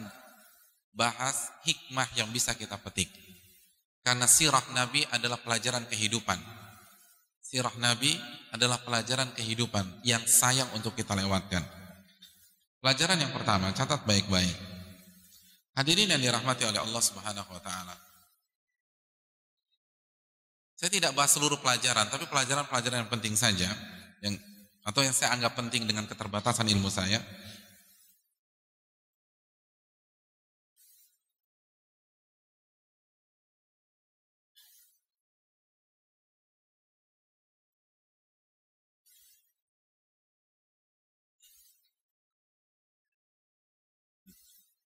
[0.94, 3.10] bahas hikmah yang bisa kita petik.
[4.02, 6.61] Karena sirah Nabi adalah pelajaran kehidupan.
[7.52, 8.16] Sirah Nabi
[8.48, 11.60] adalah pelajaran kehidupan yang sayang untuk kita lewatkan.
[12.80, 14.56] Pelajaran yang pertama, catat baik-baik.
[15.76, 17.92] Hadirin yang dirahmati oleh Allah Subhanahu wa taala.
[20.80, 23.68] Saya tidak bahas seluruh pelajaran, tapi pelajaran-pelajaran yang penting saja
[24.24, 24.32] yang
[24.88, 27.20] atau yang saya anggap penting dengan keterbatasan ilmu saya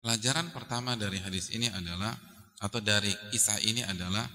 [0.03, 2.11] Pelajaran pertama dari hadis ini adalah
[2.59, 4.27] atau dari kisah ini adalah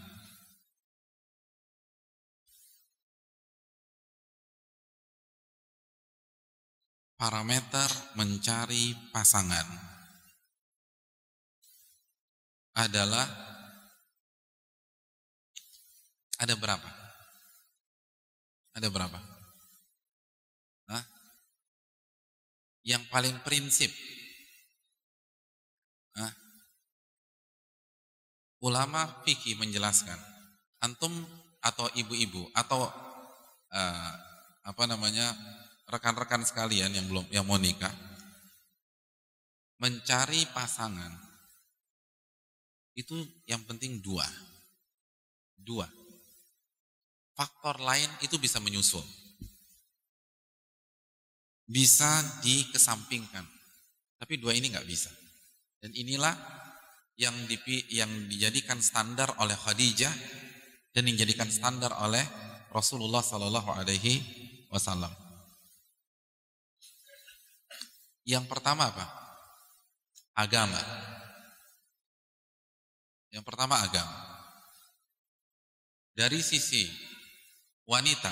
[7.21, 7.85] parameter
[8.17, 9.69] mencari pasangan
[12.73, 13.29] adalah
[16.41, 16.91] ada berapa?
[18.73, 19.21] Ada berapa?
[20.89, 21.05] Hah?
[22.89, 23.93] Yang paling prinsip
[26.19, 26.33] Hah?
[28.59, 30.19] Ulama fikih menjelaskan,
[30.83, 31.13] antum
[31.63, 32.91] atau ibu-ibu atau
[33.71, 34.13] uh,
[34.67, 35.31] apa namanya
[35.87, 37.95] rekan-rekan sekalian yang belum yang mau nikah
[39.79, 41.15] mencari pasangan
[42.99, 43.15] itu
[43.47, 44.27] yang penting dua.
[45.55, 45.87] Dua.
[47.39, 49.07] Faktor lain itu bisa menyusul.
[51.63, 53.47] Bisa dikesampingkan.
[54.19, 55.15] Tapi dua ini nggak bisa.
[55.79, 56.35] Dan inilah
[57.19, 60.15] yang dipi, yang dijadikan standar oleh Khadijah
[60.95, 62.23] dan yang dijadikan standar oleh
[62.71, 64.23] Rasulullah Sallallahu Alaihi
[64.71, 65.11] Wasallam.
[68.23, 69.07] Yang pertama apa?
[70.39, 70.79] Agama.
[73.35, 74.19] Yang pertama agama.
[76.15, 76.87] Dari sisi
[77.83, 78.31] wanita,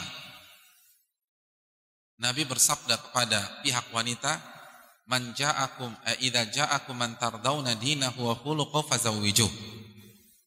[2.22, 4.55] Nabi bersabda kepada pihak wanita,
[5.06, 9.48] man ja'akum eh, idza ja'akum man tardawna dinahu wa khuluquhu fazawwijuh.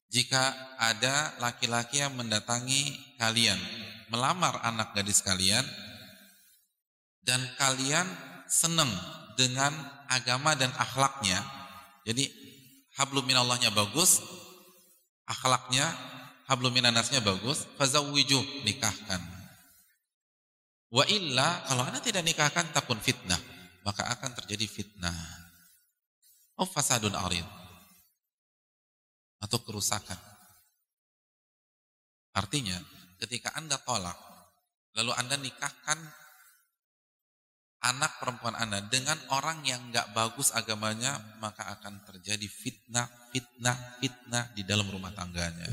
[0.10, 0.42] Jika
[0.82, 3.60] ada laki-laki yang mendatangi kalian
[4.10, 5.62] melamar anak gadis kalian
[7.22, 8.10] dan kalian
[8.50, 8.90] senang
[9.38, 9.70] dengan
[10.10, 11.38] agama dan akhlaknya
[12.10, 12.26] jadi
[12.98, 14.18] hablum minallahnya bagus
[15.30, 15.86] akhlaknya
[16.50, 19.22] hablum minanasnya bagus fazawwijuh nikahkan.
[20.90, 23.38] Wa illa kalau anda tidak nikahkan takun fitnah
[23.84, 25.16] maka akan terjadi fitnah.
[26.60, 27.48] Oh fasadun arid.
[29.40, 30.20] atau kerusakan.
[32.36, 32.76] Artinya,
[33.24, 34.20] ketika Anda tolak,
[35.00, 35.96] lalu Anda nikahkan
[37.80, 44.52] anak perempuan Anda dengan orang yang nggak bagus agamanya, maka akan terjadi fitnah, fitnah, fitnah
[44.52, 45.68] di dalam rumah tangganya.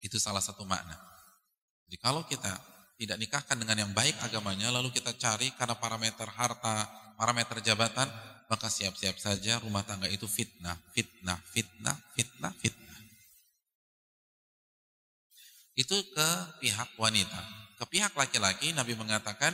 [0.00, 0.96] Itu salah satu makna.
[1.86, 2.50] Jadi kalau kita
[2.96, 6.88] tidak nikahkan dengan yang baik agamanya, lalu kita cari karena parameter harta,
[7.20, 8.08] parameter jabatan,
[8.48, 13.00] maka siap-siap saja rumah tangga itu fitnah, fitnah, fitnah, fitnah, fitnah.
[15.76, 16.28] Itu ke
[16.64, 17.40] pihak wanita.
[17.76, 19.52] Ke pihak laki-laki Nabi mengatakan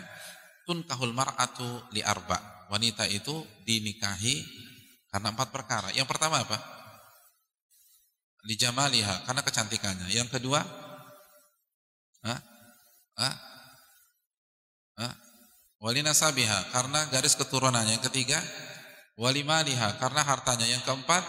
[0.62, 2.38] tun kahul mar'atu li arba.
[2.70, 4.38] Wanita itu dinikahi
[5.10, 5.90] karena empat perkara.
[5.90, 6.62] Yang pertama apa?
[8.46, 10.06] Li jamaliha karena kecantikannya.
[10.14, 10.62] Yang kedua,
[12.22, 12.51] Hah?
[13.16, 13.34] Hah?
[15.00, 15.14] Hah?
[15.82, 17.98] Wali nasabiha karena garis keturunannya.
[17.98, 18.38] Yang ketiga,
[19.18, 20.64] wali maliha karena hartanya.
[20.64, 21.24] Yang keempat,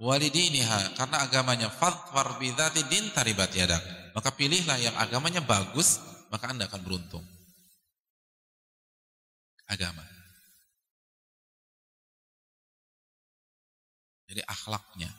[0.00, 1.68] wali diniha karena agamanya.
[1.68, 3.82] Fadfar bidzati din taribat yadak.
[4.16, 6.00] Maka pilihlah yang agamanya bagus,
[6.32, 7.24] maka Anda akan beruntung.
[9.68, 10.02] Agama.
[14.24, 15.12] Jadi akhlaknya.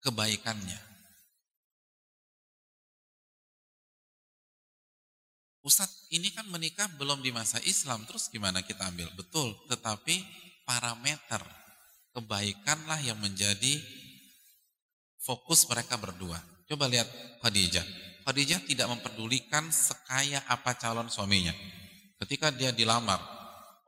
[0.00, 0.85] Kebaikannya
[5.66, 9.10] Ustadz ini kan menikah belum di masa Islam, terus gimana kita ambil?
[9.18, 10.22] Betul, tetapi
[10.62, 11.42] parameter
[12.14, 13.82] kebaikanlah yang menjadi
[15.18, 16.38] fokus mereka berdua.
[16.70, 17.10] Coba lihat
[17.42, 17.82] Khadijah.
[18.22, 21.50] Khadijah tidak memperdulikan sekaya apa calon suaminya.
[22.22, 23.18] Ketika dia dilamar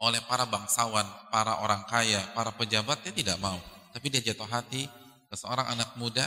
[0.02, 3.58] oleh para bangsawan, para orang kaya, para pejabat, dia tidak mau.
[3.94, 4.90] Tapi dia jatuh hati
[5.30, 6.26] ke seorang anak muda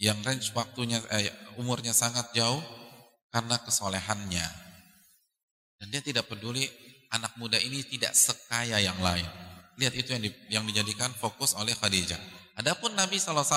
[0.00, 1.28] yang range waktunya, eh,
[1.60, 2.60] umurnya sangat jauh,
[3.32, 4.46] karena kesolehannya.
[5.80, 6.68] Dan dia tidak peduli
[7.10, 9.26] anak muda ini tidak sekaya yang lain.
[9.80, 12.20] Lihat itu yang, di, yang dijadikan fokus oleh Khadijah.
[12.60, 13.48] Adapun Nabi SAW,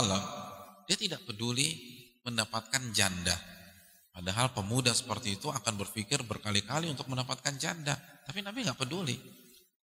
[0.88, 1.76] dia tidak peduli
[2.24, 3.36] mendapatkan janda.
[4.16, 8.00] Padahal pemuda seperti itu akan berpikir berkali-kali untuk mendapatkan janda.
[8.24, 9.20] Tapi Nabi nggak peduli.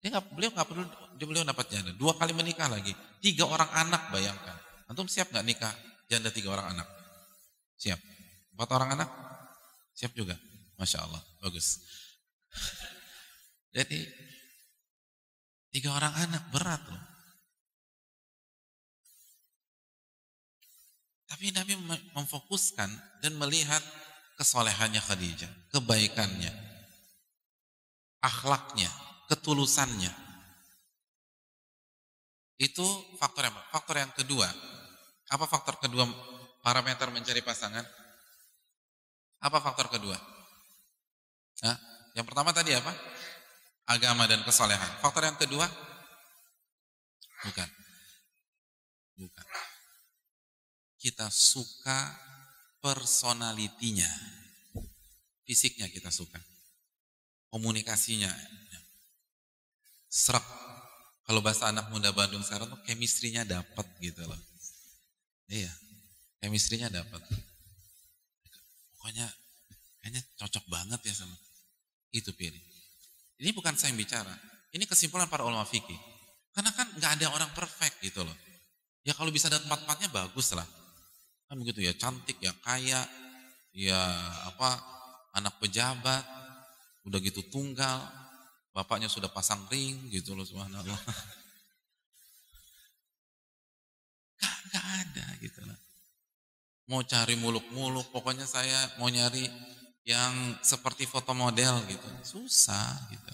[0.01, 0.88] Dia nggak beliau nggak peduli
[1.19, 1.91] dia beliau dapat janda.
[1.93, 4.57] Dua kali menikah lagi, tiga orang anak bayangkan.
[4.89, 5.73] Antum siap nggak nikah
[6.09, 6.88] janda tiga orang anak?
[7.77, 7.99] Siap.
[8.55, 9.09] Empat orang anak?
[10.02, 10.34] Siap juga?
[10.82, 11.78] Masya Allah, bagus.
[13.78, 14.02] Jadi,
[15.69, 17.06] tiga orang anak berat loh.
[21.30, 21.78] Tapi Nabi
[22.18, 22.90] memfokuskan
[23.22, 23.80] dan melihat
[24.41, 26.49] kesolehannya Khadijah, kebaikannya,
[28.26, 28.90] akhlaknya,
[29.30, 30.10] ketulusannya.
[32.57, 32.84] Itu
[33.22, 34.49] faktor yang faktor yang kedua.
[35.30, 36.10] Apa faktor kedua
[36.65, 37.86] parameter mencari pasangan?
[39.41, 40.13] Apa faktor kedua?
[41.65, 41.76] Nah,
[42.13, 42.93] yang pertama tadi apa?
[43.89, 45.01] Agama dan kesolehan.
[45.01, 45.65] Faktor yang kedua?
[47.49, 47.69] Bukan.
[49.18, 49.45] Bukan.
[51.01, 52.13] Kita suka
[52.85, 54.09] personalitinya.
[55.41, 56.38] Fisiknya kita suka.
[57.49, 58.30] Komunikasinya.
[60.05, 60.45] Serak.
[61.26, 64.38] Kalau bahasa anak muda Bandung sekarang tuh chemistry-nya dapat gitu loh.
[65.49, 65.73] Iya.
[66.41, 67.22] Chemistry-nya dapat
[69.02, 69.26] pokoknya
[69.98, 71.34] kayaknya cocok banget ya sama
[72.14, 72.61] itu pilih.
[73.41, 74.30] Ini bukan saya yang bicara,
[74.78, 75.98] ini kesimpulan para ulama fikih.
[76.53, 78.38] Karena kan nggak ada orang perfect gitu loh.
[79.02, 80.69] Ya kalau bisa ada tempat-tempatnya bagus lah.
[81.49, 83.02] Kan begitu ya, cantik ya, kaya,
[83.73, 83.98] ya
[84.53, 84.78] apa
[85.34, 86.22] anak pejabat,
[87.10, 88.06] udah gitu tunggal,
[88.78, 91.02] bapaknya sudah pasang ring gitu loh subhanallah.
[94.41, 95.81] Gak, gak ada gitu loh
[96.91, 99.47] mau cari muluk-muluk, pokoknya saya mau nyari
[100.03, 102.09] yang seperti foto model gitu.
[102.27, 103.31] Susah gitu.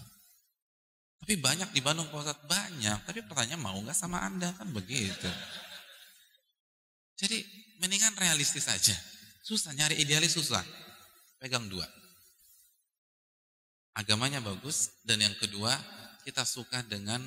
[1.18, 3.02] Tapi banyak di Bandung Pak banyak.
[3.02, 5.26] Tapi pertanyaan mau nggak sama Anda kan begitu.
[7.18, 7.42] Jadi
[7.82, 8.94] mendingan realistis saja.
[9.42, 10.62] Susah nyari idealis susah.
[11.42, 11.84] Pegang dua.
[13.98, 15.74] Agamanya bagus dan yang kedua
[16.22, 17.18] kita suka dengan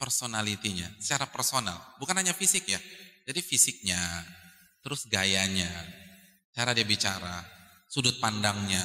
[0.00, 2.80] personalitinya, secara personal, bukan hanya fisik ya.
[3.28, 4.00] Jadi fisiknya,
[4.80, 5.68] terus gayanya,
[6.56, 7.44] cara dia bicara,
[7.86, 8.82] sudut pandangnya,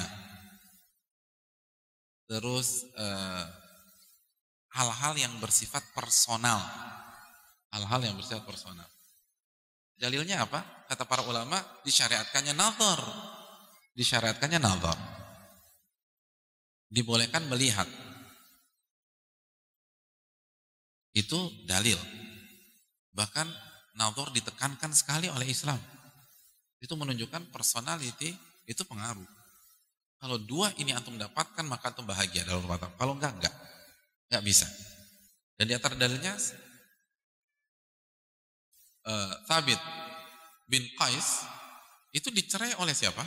[2.26, 3.44] terus eh,
[4.76, 6.58] hal-hal uh, yang bersifat personal,
[7.72, 8.86] hal-hal yang bersifat personal.
[9.96, 10.60] Dalilnya apa?
[10.92, 11.56] Kata para ulama,
[11.88, 13.00] disyariatkannya nazar.
[13.96, 14.98] Disyariatkannya nazar.
[16.92, 17.88] Dibolehkan melihat.
[21.16, 21.96] Itu dalil.
[23.16, 23.48] Bahkan
[23.96, 25.80] nazar ditekankan sekali oleh Islam.
[26.78, 28.36] Itu menunjukkan personality
[28.68, 29.24] itu pengaruh.
[30.16, 32.96] Kalau dua ini antum dapatkan maka antum bahagia dalam rumah tangga.
[33.00, 33.54] Kalau enggak enggak.
[34.28, 34.66] Enggak bisa.
[35.56, 36.36] Dan di antara dalilnya
[39.08, 39.80] uh, Thabit
[40.68, 41.48] bin Qais
[42.12, 43.24] itu dicerai oleh siapa?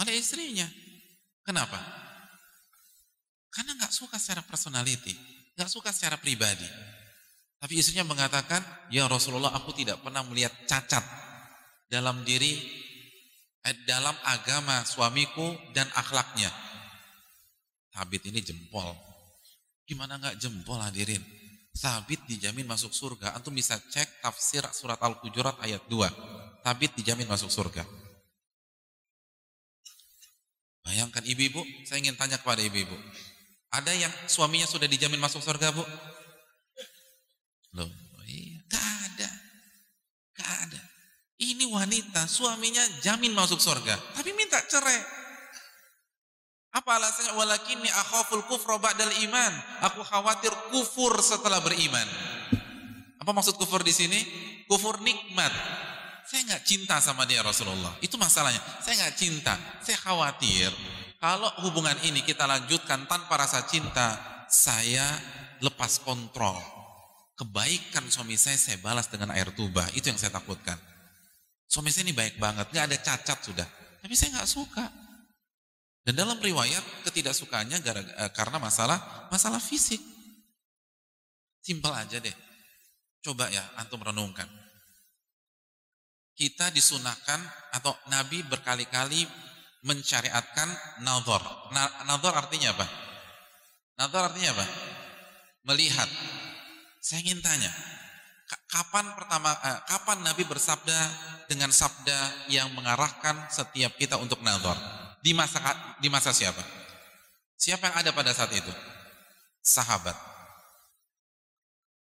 [0.00, 0.68] Oleh istrinya.
[1.44, 1.80] Kenapa?
[3.52, 5.16] Karena nggak suka secara personality,
[5.56, 6.68] nggak suka secara pribadi.
[7.66, 8.62] Tapi istrinya mengatakan,
[8.94, 11.02] ya Rasulullah aku tidak pernah melihat cacat
[11.90, 12.62] dalam diri,
[13.66, 16.46] eh, dalam agama suamiku dan akhlaknya.
[17.90, 18.94] Thabit ini jempol.
[19.82, 21.18] Gimana nggak jempol hadirin?
[21.74, 23.34] Thabit dijamin masuk surga.
[23.34, 26.62] Antum bisa cek tafsir surat Al-Hujurat ayat 2.
[26.62, 27.82] Thabit dijamin masuk surga.
[30.86, 32.94] Bayangkan ibu-ibu, saya ingin tanya kepada ibu-ibu.
[33.74, 35.82] Ada yang suaminya sudah dijamin masuk surga, Bu?
[37.76, 37.90] Loh,
[38.24, 39.28] iya, gak ada.
[40.32, 40.80] Gak ada.
[41.36, 44.96] Ini wanita, suaminya jamin masuk surga, tapi minta cerai.
[46.76, 47.32] Apa alasannya?
[47.40, 49.52] Walakinni akhaful kufra ba'dal iman.
[49.88, 52.04] Aku khawatir kufur setelah beriman.
[53.16, 54.20] Apa maksud kufur di sini?
[54.68, 55.48] Kufur nikmat.
[56.28, 57.96] Saya nggak cinta sama dia Rasulullah.
[58.04, 58.60] Itu masalahnya.
[58.84, 59.56] Saya nggak cinta.
[59.80, 60.68] Saya khawatir
[61.16, 64.20] kalau hubungan ini kita lanjutkan tanpa rasa cinta,
[64.52, 65.16] saya
[65.64, 66.75] lepas kontrol
[67.36, 70.76] kebaikan suami saya saya balas dengan air tuba itu yang saya takutkan
[71.68, 73.68] suami saya ini baik banget nggak ada cacat sudah
[74.00, 74.84] tapi saya nggak suka
[76.06, 80.00] dan dalam riwayat ketidaksukaannya gara, eh, karena masalah masalah fisik
[81.60, 82.34] simpel aja deh
[83.20, 84.48] coba ya antum renungkan
[86.36, 87.40] kita disunahkan
[87.72, 89.24] atau Nabi berkali-kali
[89.88, 90.68] mencariatkan
[91.00, 91.40] nazar.
[92.04, 92.86] Nazar artinya apa?
[93.96, 94.66] Nazar artinya apa?
[95.72, 96.10] Melihat.
[97.06, 97.70] Saya ingin tanya,
[98.66, 100.98] kapan pertama eh, kapan Nabi bersabda
[101.46, 104.74] dengan sabda yang mengarahkan setiap kita untuk nazar?
[105.22, 105.62] Di masa
[106.02, 106.58] di masa siapa?
[107.54, 108.74] Siapa yang ada pada saat itu?
[109.62, 110.18] Sahabat.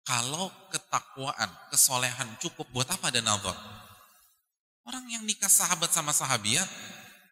[0.06, 3.58] Kalau ketakwaan, kesolehan cukup buat apa ada nazar?
[4.86, 6.70] Orang yang nikah sahabat sama sahabiat,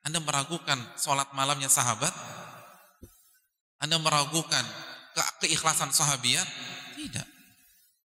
[0.02, 2.10] Anda meragukan sholat malamnya sahabat?
[3.78, 4.66] Anda meragukan
[5.14, 6.48] ke keikhlasan sahabiat?
[6.98, 7.41] Tidak.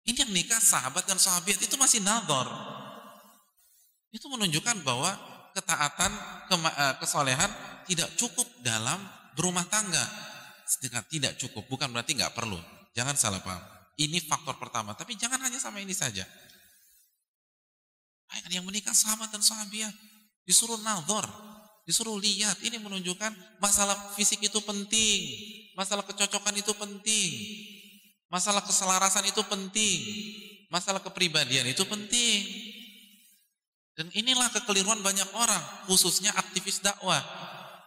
[0.09, 2.49] Ini yang nikah sahabat dan sahabat itu masih nador.
[4.09, 5.13] Itu menunjukkan bahwa
[5.53, 6.11] ketaatan,
[6.49, 7.51] eh, kesolehan
[7.85, 8.97] tidak cukup dalam
[9.37, 10.01] berumah tangga.
[10.81, 12.57] Tidak cukup, bukan berarti nggak perlu.
[12.97, 13.61] Jangan salah paham.
[14.01, 16.25] Ini faktor pertama, tapi jangan hanya sama ini saja.
[18.49, 19.93] Yang menikah sahabat dan sahabat
[20.45, 21.25] disuruh nador,
[21.85, 22.57] disuruh lihat.
[22.65, 25.21] Ini menunjukkan masalah fisik itu penting,
[25.77, 27.29] masalah kecocokan itu penting.
[28.29, 29.99] Masalah keselarasan itu penting.
[30.69, 32.45] Masalah kepribadian itu penting.
[33.97, 35.59] Dan inilah kekeliruan banyak orang,
[35.91, 37.19] khususnya aktivis dakwah,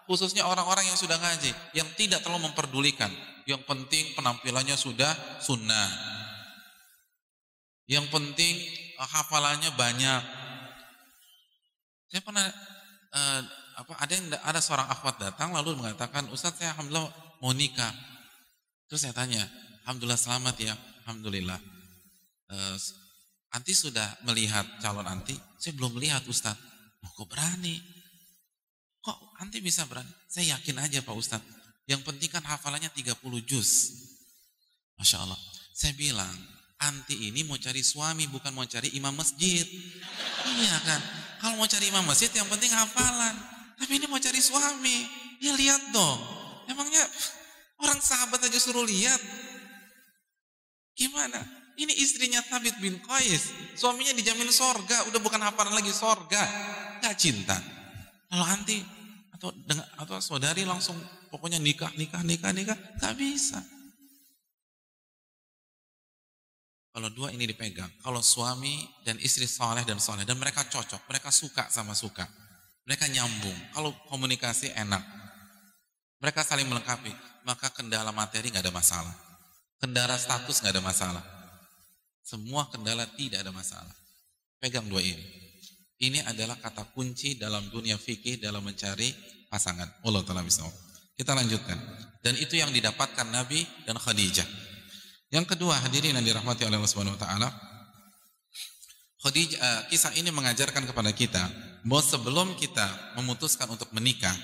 [0.04, 3.08] khususnya orang-orang yang sudah ngaji, yang tidak terlalu memperdulikan.
[3.48, 5.08] Yang penting penampilannya sudah
[5.40, 5.88] sunnah.
[7.88, 8.54] Yang penting
[8.98, 10.22] eh, hafalannya banyak.
[12.12, 12.44] Saya pernah
[13.16, 13.40] uh,
[13.72, 17.08] apa ada yang ada seorang akhwat datang lalu mengatakan, "Ustaz, saya alhamdulillah
[17.40, 17.88] mau nikah."
[18.84, 19.40] Terus saya tanya,
[19.82, 21.58] Alhamdulillah selamat ya, Alhamdulillah.
[22.46, 22.78] Uh,
[23.50, 25.34] anti sudah melihat calon anti?
[25.58, 26.54] Saya belum melihat Ustaz.
[27.02, 27.82] Oh, kok berani?
[29.02, 30.06] Kok anti bisa berani?
[30.30, 31.42] Saya yakin aja Pak Ustaz.
[31.90, 33.90] Yang penting kan hafalannya 30 juz.
[35.02, 35.40] Masya Allah.
[35.74, 36.30] Saya bilang,
[36.78, 39.66] anti ini mau cari suami bukan mau cari imam masjid.
[40.46, 41.00] Iya kan?
[41.42, 43.34] Kalau mau cari imam masjid yang penting hafalan.
[43.82, 45.10] Tapi ini mau cari suami.
[45.42, 46.22] Ya lihat dong.
[46.70, 47.02] Emangnya
[47.82, 49.18] orang sahabat aja suruh lihat.
[50.92, 51.40] Gimana?
[51.72, 53.48] Ini istrinya Thabit bin Qais.
[53.74, 55.08] Suaminya dijamin sorga.
[55.08, 56.42] Udah bukan hafalan lagi sorga.
[57.00, 57.56] Gak cinta.
[58.28, 58.80] Kalau anti
[59.32, 60.94] atau dengan atau saudari langsung
[61.32, 62.76] pokoknya nikah, nikah, nikah, nikah.
[63.00, 63.58] Gak bisa.
[66.92, 67.88] Kalau dua ini dipegang.
[68.04, 70.28] Kalau suami dan istri soleh dan soleh.
[70.28, 71.08] Dan mereka cocok.
[71.08, 72.28] Mereka suka sama suka.
[72.84, 73.56] Mereka nyambung.
[73.72, 75.00] Kalau komunikasi enak.
[76.20, 77.16] Mereka saling melengkapi.
[77.48, 79.31] Maka kendala materi nggak ada masalah.
[79.82, 81.24] Kendala status nggak ada masalah.
[82.22, 83.90] Semua kendala tidak ada masalah.
[84.62, 85.26] Pegang dua ini.
[85.98, 89.10] Ini adalah kata kunci dalam dunia fikih dalam mencari
[89.50, 89.90] pasangan.
[90.06, 90.62] Allah taala bisa.
[91.18, 91.74] Kita lanjutkan.
[92.22, 94.46] Dan itu yang didapatkan Nabi dan Khadijah.
[95.34, 97.48] Yang kedua, hadirin yang dirahmati oleh Allah Subhanahu wa taala.
[99.22, 101.42] Khadijah, uh, kisah ini mengajarkan kepada kita
[101.82, 104.34] bahwa sebelum kita memutuskan untuk menikah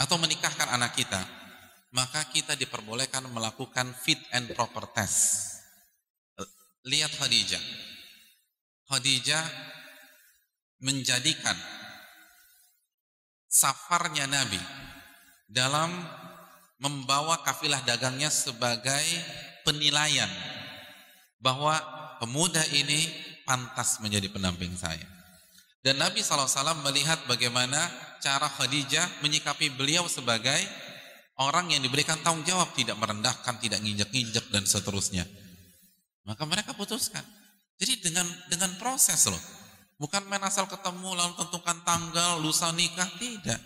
[0.00, 1.20] atau menikahkan anak kita,
[1.90, 5.58] maka kita diperbolehkan melakukan fit and proper test.
[6.86, 7.62] Lihat Khadijah.
[8.90, 9.44] Khadijah
[10.80, 11.54] menjadikan
[13.50, 14.58] safarnya Nabi
[15.50, 15.90] dalam
[16.80, 19.04] membawa kafilah dagangnya sebagai
[19.66, 20.30] penilaian
[21.42, 21.76] bahwa
[22.22, 23.10] pemuda ini
[23.44, 25.04] pantas menjadi pendamping saya.
[25.80, 27.80] Dan Nabi SAW melihat bagaimana
[28.20, 30.60] cara Khadijah menyikapi beliau sebagai
[31.40, 35.24] orang yang diberikan tanggung jawab, tidak merendahkan, tidak nginjek-nginjek dan seterusnya.
[36.28, 37.24] Maka mereka putuskan.
[37.80, 39.40] Jadi dengan dengan proses loh.
[39.96, 43.60] Bukan main asal ketemu lalu tentukan tanggal, lusa nikah, tidak.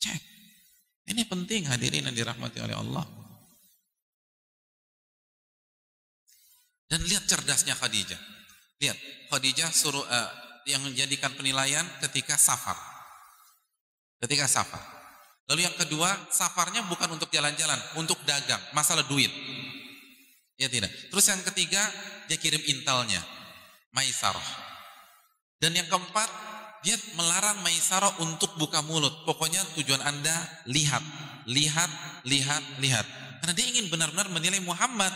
[0.00, 0.20] Cek.
[1.12, 3.04] Ini penting hadirin yang dirahmati oleh Allah.
[6.92, 8.20] Dan lihat cerdasnya Khadijah.
[8.84, 8.98] Lihat,
[9.32, 10.30] Khadijah suruh uh,
[10.68, 12.76] yang menjadikan penilaian ketika safar.
[14.20, 15.01] Ketika safar.
[15.50, 19.30] Lalu yang kedua, safarnya bukan untuk jalan-jalan, untuk dagang, masalah duit.
[20.60, 20.92] Ya tidak.
[21.10, 21.82] Terus yang ketiga,
[22.30, 23.18] dia kirim intelnya,
[23.90, 24.48] Maisarah.
[25.58, 26.30] Dan yang keempat,
[26.86, 29.26] dia melarang Maisarah untuk buka mulut.
[29.26, 30.34] Pokoknya tujuan Anda
[30.70, 31.02] lihat,
[31.50, 31.90] lihat,
[32.22, 33.06] lihat, lihat.
[33.42, 35.10] Karena dia ingin benar-benar menilai Muhammad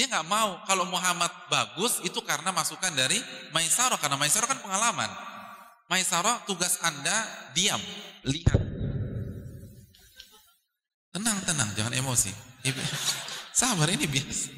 [0.00, 3.18] dia nggak mau kalau Muhammad bagus itu karena masukan dari
[3.50, 5.10] Maisaro karena Maisaro kan pengalaman.
[5.90, 7.82] Maisaro tugas Anda diam,
[8.26, 8.60] lihat.
[11.10, 12.30] Tenang, tenang, jangan emosi.
[12.64, 12.80] Ibu,
[13.50, 14.48] sabar ini biasa.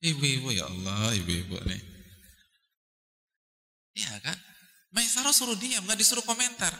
[0.00, 1.80] Ibu-ibu ya Allah, ibu-ibu nih.
[4.00, 4.38] Iya kan?
[4.90, 6.72] Maisaro suruh diam, nggak disuruh komentar.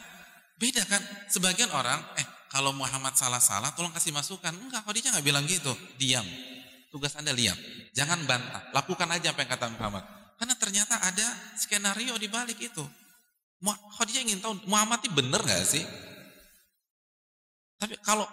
[0.57, 0.99] Beda kan?
[1.29, 4.51] Sebagian orang, eh kalau Muhammad salah-salah, tolong kasih masukan.
[4.51, 5.71] Enggak, Khadijah nggak bilang gitu.
[5.95, 6.25] Diam.
[6.91, 7.55] Tugas Anda lihat,
[7.95, 10.03] jangan bantah, lakukan aja apa yang kata Muhammad.
[10.35, 12.83] Karena ternyata ada skenario di balik itu.
[13.69, 15.85] Khadijah ingin tahu Muhammad ini benar gak sih?
[17.77, 18.25] Tapi kalau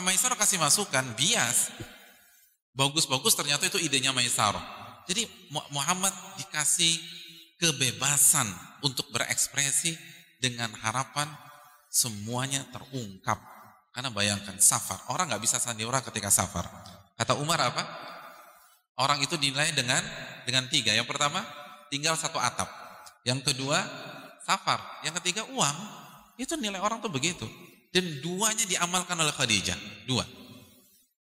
[0.00, 1.72] Maisarah kasih masukan, bias,
[2.72, 4.64] bagus-bagus ternyata itu idenya Maisarah.
[5.04, 5.28] Jadi
[5.72, 7.00] Muhammad dikasih
[7.60, 8.48] kebebasan
[8.80, 9.96] untuk berekspresi
[10.40, 11.28] dengan harapan
[11.92, 13.36] semuanya terungkap.
[13.92, 16.66] Karena bayangkan safar, orang nggak bisa sandiwara ketika safar.
[17.14, 17.84] Kata Umar apa?
[18.98, 20.02] Orang itu dinilai dengan
[20.48, 20.90] dengan tiga.
[20.90, 21.46] Yang pertama,
[21.92, 22.66] tinggal satu atap.
[23.22, 23.78] Yang kedua,
[24.44, 24.78] safar.
[25.02, 25.76] Yang ketiga, uang.
[26.36, 27.48] Itu nilai orang tuh begitu.
[27.90, 29.76] Dan duanya diamalkan oleh Khadijah.
[30.04, 30.22] Dua.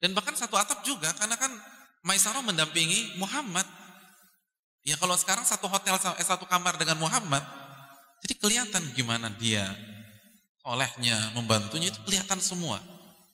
[0.03, 1.55] Dan bahkan satu atap juga, karena kan
[2.05, 3.65] Maisarah mendampingi Muhammad.
[4.85, 7.41] Ya kalau sekarang satu hotel, eh, satu kamar dengan Muhammad,
[8.20, 9.65] jadi kelihatan gimana dia
[10.69, 12.77] olehnya, membantunya, itu kelihatan semua.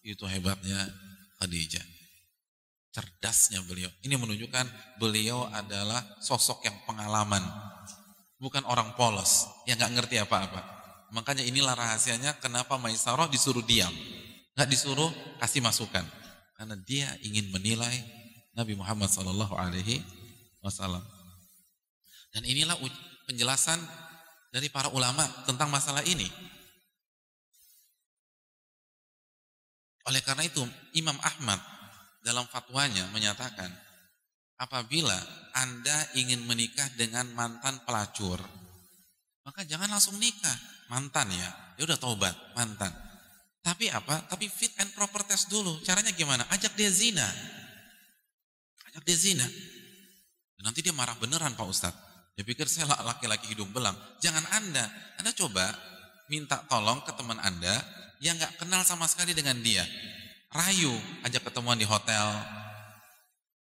[0.07, 0.87] Itu hebatnya
[1.43, 1.83] Khadijah
[2.91, 3.91] cerdasnya beliau.
[4.03, 7.43] Ini menunjukkan beliau adalah sosok yang pengalaman,
[8.41, 10.65] bukan orang polos yang nggak ngerti apa-apa.
[11.13, 13.93] Makanya inilah rahasianya kenapa Maisarah disuruh diam,
[14.57, 16.03] nggak disuruh kasih masukan,
[16.57, 17.93] karena dia ingin menilai
[18.57, 20.01] Nabi Muhammad Shallallahu Alaihi
[20.65, 21.05] Wasallam.
[22.31, 22.79] Dan inilah
[23.29, 23.79] penjelasan
[24.55, 26.27] dari para ulama tentang masalah ini.
[30.07, 30.63] Oleh karena itu
[30.97, 31.59] Imam Ahmad
[32.23, 33.71] dalam fatwanya menyatakan
[34.61, 35.17] apabila
[35.57, 38.61] Anda ingin menikah dengan mantan pelacur
[39.51, 40.55] maka jangan langsung nikah.
[40.91, 42.95] Mantan ya ya udah taubat mantan.
[43.67, 44.31] Tapi apa?
[44.31, 45.81] Tapi fit and proper test dulu.
[45.83, 46.47] Caranya gimana?
[46.55, 47.27] Ajak dia zina.
[48.91, 49.47] Ajak dia zina.
[50.55, 52.01] Dan nanti dia marah beneran Pak Ustadz.
[52.39, 53.97] Dia pikir saya laki-laki hidung belang.
[54.23, 54.87] Jangan Anda.
[55.21, 55.67] Anda coba
[56.31, 57.75] minta tolong ke teman Anda
[58.23, 59.85] yang nggak kenal sama sekali dengan dia.
[60.51, 60.91] Rayu,
[61.27, 62.27] ajak ketemuan di hotel.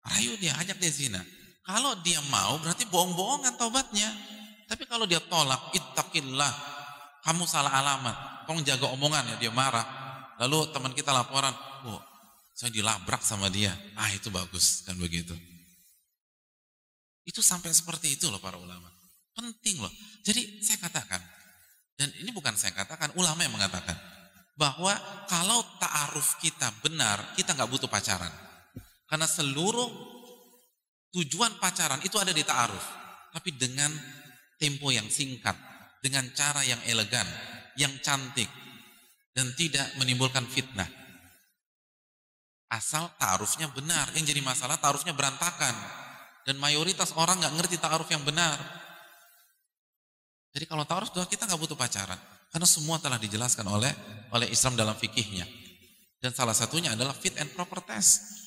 [0.03, 1.23] Rayu dia, ajak dia zina.
[1.63, 4.11] Kalau dia mau berarti bohong-bohongan taubatnya.
[4.67, 6.53] Tapi kalau dia tolak, ittaqillah,
[7.23, 8.47] kamu salah alamat.
[8.51, 9.87] Tolong jaga omongan ya, dia marah.
[10.43, 11.55] Lalu teman kita laporan,
[11.87, 12.03] oh,
[12.51, 13.71] saya dilabrak sama dia.
[13.95, 15.39] Ah itu bagus, kan begitu.
[17.23, 18.91] Itu sampai seperti itu loh para ulama.
[19.39, 19.93] Penting loh.
[20.27, 21.23] Jadi saya katakan,
[21.95, 23.95] dan ini bukan saya katakan, ulama yang mengatakan
[24.59, 24.93] bahwa
[25.31, 28.31] kalau ta'aruf kita benar, kita nggak butuh pacaran.
[29.13, 29.93] Karena seluruh
[31.13, 32.81] tujuan pacaran itu ada di ta'aruf.
[33.37, 33.93] Tapi dengan
[34.57, 35.53] tempo yang singkat,
[36.01, 37.29] dengan cara yang elegan,
[37.77, 38.49] yang cantik,
[39.37, 40.89] dan tidak menimbulkan fitnah.
[42.73, 45.77] Asal ta'arufnya benar, yang jadi masalah ta'arufnya berantakan.
[46.49, 48.57] Dan mayoritas orang nggak ngerti ta'aruf yang benar.
[50.57, 52.17] Jadi kalau ta'aruf kita nggak butuh pacaran.
[52.49, 53.93] Karena semua telah dijelaskan oleh
[54.33, 55.45] oleh Islam dalam fikihnya.
[56.17, 58.42] Dan salah satunya adalah fit and proper test.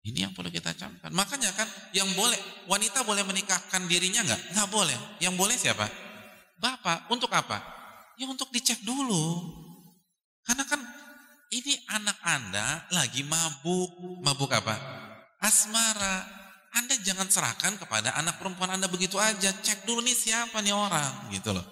[0.00, 1.12] Ini yang perlu kita camkan.
[1.12, 4.56] Makanya kan yang boleh wanita boleh menikahkan dirinya nggak?
[4.56, 4.98] Nggak boleh.
[5.20, 5.84] Yang boleh siapa?
[6.56, 7.12] Bapak.
[7.12, 7.60] Untuk apa?
[8.16, 9.44] Ya untuk dicek dulu.
[10.40, 10.80] Karena kan
[11.52, 14.24] ini anak Anda lagi mabuk.
[14.24, 14.72] Mabuk apa?
[15.36, 16.40] Asmara.
[16.70, 19.50] Anda jangan serahkan kepada anak perempuan Anda begitu aja.
[19.50, 21.66] Cek dulu nih siapa nih orang, gitu loh.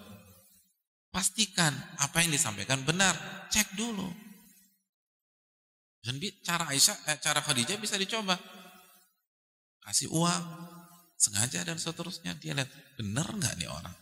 [1.14, 1.70] Pastikan
[2.02, 3.14] apa yang disampaikan benar.
[3.48, 4.27] Cek dulu.
[6.08, 8.32] Dan cara Aisyah, eh, cara Khadijah bisa dicoba.
[9.84, 10.44] Kasih uang,
[11.20, 12.32] sengaja dan seterusnya.
[12.40, 13.92] Dia lihat, benar nggak nih orang?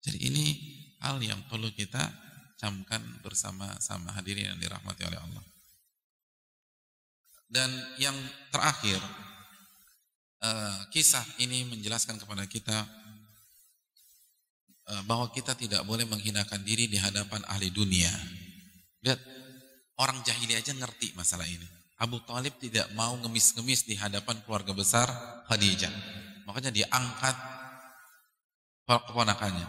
[0.00, 0.44] Jadi ini
[1.04, 2.00] hal yang perlu kita
[2.56, 5.44] camkan bersama-sama hadirin yang dirahmati oleh Allah.
[7.44, 7.68] Dan
[8.00, 8.16] yang
[8.48, 8.96] terakhir,
[10.40, 12.88] uh, kisah ini menjelaskan kepada kita
[14.96, 18.12] uh, bahwa kita tidak boleh menghinakan diri di hadapan ahli dunia.
[19.04, 19.37] Lihat,
[19.98, 21.66] orang jahili aja ngerti masalah ini.
[21.98, 25.10] Abu Talib tidak mau ngemis-ngemis di hadapan keluarga besar
[25.50, 25.90] Khadijah.
[26.46, 27.34] Makanya dia angkat
[28.86, 29.66] keponakannya.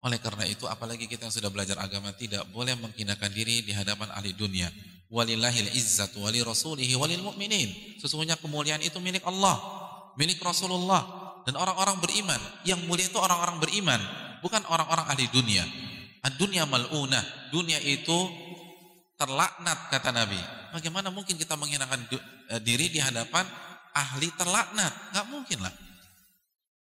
[0.00, 4.08] Oleh karena itu, apalagi kita yang sudah belajar agama tidak boleh menghinakan diri di hadapan
[4.16, 4.70] ahli dunia.
[5.10, 8.00] Walillahil izzatu wali rasulihi walil mu'minin.
[8.00, 9.58] Sesungguhnya kemuliaan itu milik Allah,
[10.16, 11.04] milik Rasulullah
[11.44, 12.40] dan orang-orang beriman.
[12.64, 14.00] Yang mulia itu orang-orang beriman,
[14.40, 15.66] bukan orang-orang ahli dunia.
[16.24, 17.52] Ad-dunya mal'unah.
[17.52, 18.16] Dunia itu
[19.20, 20.40] terlaknat kata Nabi.
[20.72, 23.44] Bagaimana mungkin kita menghinakan eh, diri di hadapan
[23.92, 25.12] ahli terlaknat?
[25.12, 25.74] Gak mungkin lah.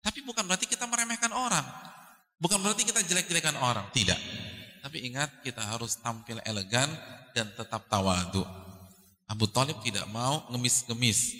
[0.03, 1.63] Tapi bukan berarti kita meremehkan orang.
[2.35, 3.87] Bukan berarti kita jelek-jelekan orang.
[3.95, 4.19] Tidak.
[4.83, 6.91] Tapi ingat kita harus tampil elegan
[7.31, 8.45] dan tetap tawadu.
[9.25, 11.33] Abu Talib tidak mau ngemis-ngemis,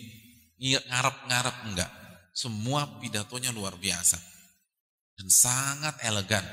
[0.58, 1.92] ngarep-ngarep enggak.
[2.34, 4.18] Semua pidatonya luar biasa
[5.16, 6.44] dan sangat elegan.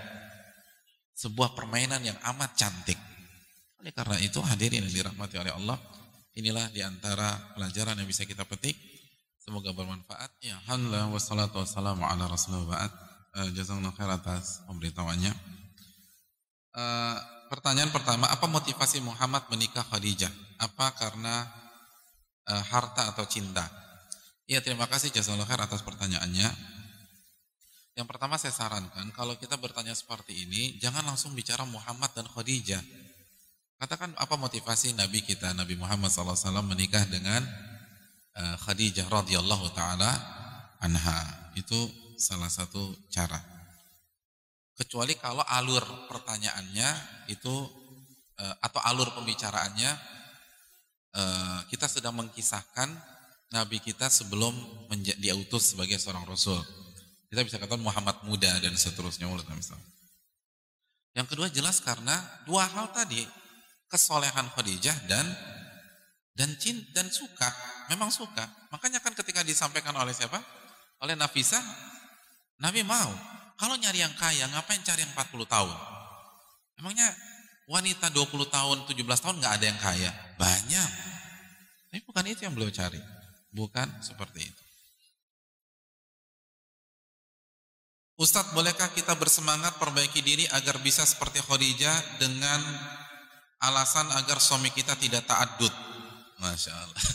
[1.16, 2.98] Sebuah permainan yang amat cantik.
[3.82, 5.74] Oleh karena itu hadirin yang dirahmati oleh Allah,
[6.38, 8.78] inilah di antara pelajaran yang bisa kita petik.
[9.42, 10.30] Semoga bermanfaat.
[10.38, 12.86] Ya, alhamdulillah wassalatu wassalamu ala rasulullah.
[13.34, 15.34] Uh, Jazakallahu khair atas pemberitahuannya.
[16.78, 17.18] Uh,
[17.50, 20.30] pertanyaan pertama, apa motivasi Muhammad menikah Khadijah?
[20.62, 21.42] Apa karena
[22.46, 23.66] e, harta atau cinta?
[24.48, 26.48] Iya, terima kasih Jazakallah khair atas pertanyaannya.
[27.92, 32.80] Yang pertama saya sarankan, kalau kita bertanya seperti ini, jangan langsung bicara Muhammad dan Khadijah.
[33.82, 37.42] Katakan apa motivasi Nabi kita, Nabi Muhammad SAW menikah dengan
[38.30, 40.06] e, Khadijah radhiyallahu taala
[40.78, 41.50] anha.
[41.59, 43.42] Itu salah satu cara
[44.78, 46.88] kecuali kalau alur pertanyaannya
[47.30, 47.54] itu
[48.40, 49.90] eh, atau alur pembicaraannya
[51.12, 52.88] eh, kita sedang mengkisahkan
[53.52, 54.54] Nabi kita sebelum
[55.20, 56.56] diutus sebagai seorang Rasul.
[57.28, 59.28] Kita bisa katakan Muhammad muda dan seterusnya.
[61.12, 62.16] Yang kedua jelas karena
[62.48, 63.41] dua hal tadi
[63.93, 65.28] kesolehan Khadijah dan
[66.32, 67.52] dan cinta dan suka
[67.93, 70.40] memang suka makanya kan ketika disampaikan oleh siapa
[71.05, 71.60] oleh Nafisa
[72.56, 73.12] Nabi mau
[73.62, 75.77] kalau nyari yang kaya, ngapain cari yang 40 tahun?
[76.82, 77.06] Emangnya
[77.70, 80.10] wanita 20 tahun, 17 tahun nggak ada yang kaya?
[80.35, 80.90] Banyak.
[81.86, 82.98] Tapi bukan itu yang beliau cari.
[83.55, 84.62] Bukan seperti itu.
[88.19, 92.59] Ustadz, bolehkah kita bersemangat perbaiki diri agar bisa seperti Khadijah dengan
[93.62, 95.72] alasan agar suami kita tidak ta'adud?
[96.43, 97.05] Masya Allah.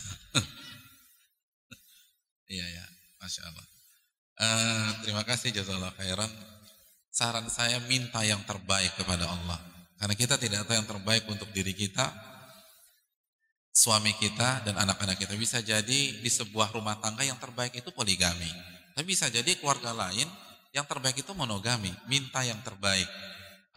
[2.47, 2.85] Iya ya,
[3.19, 3.65] Masya Allah.
[4.39, 6.31] Uh, terima kasih jazakallah khairan.
[7.11, 9.59] Saran saya minta yang terbaik kepada Allah.
[9.99, 12.07] Karena kita tidak tahu yang terbaik untuk diri kita,
[13.75, 15.35] suami kita dan anak-anak kita.
[15.35, 18.47] Bisa jadi di sebuah rumah tangga yang terbaik itu poligami.
[18.95, 20.29] Tapi bisa jadi keluarga lain
[20.71, 21.91] yang terbaik itu monogami.
[22.07, 23.09] Minta yang terbaik.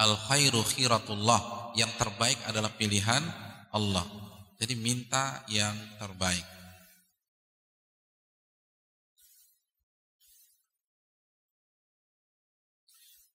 [0.01, 1.73] Al khairu khiratullah.
[1.77, 3.23] Yang terbaik adalah pilihan
[3.71, 4.03] Allah.
[4.59, 6.43] Jadi minta yang terbaik.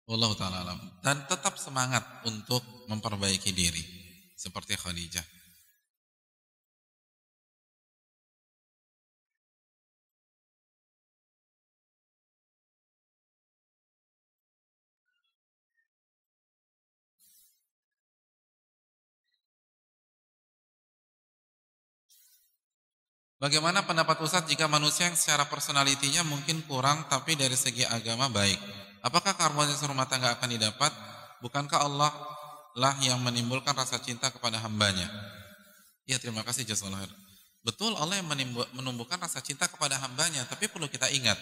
[0.06, 0.74] Allah taala.
[1.02, 3.82] Dan tetap semangat untuk memperbaiki diri
[4.38, 5.45] seperti Khadijah.
[23.46, 28.58] Bagaimana pendapat Ustadz jika manusia yang secara personalitinya mungkin kurang tapi dari segi agama baik?
[29.06, 30.90] Apakah keharmonisan rumah tangga akan didapat?
[31.46, 32.10] Bukankah Allah
[32.74, 35.06] lah yang menimbulkan rasa cinta kepada hambanya?
[36.10, 37.06] Ya terima kasih jazakallah
[37.62, 38.26] Betul Allah yang
[38.74, 41.38] menumbuhkan rasa cinta kepada hambanya, tapi perlu kita ingat,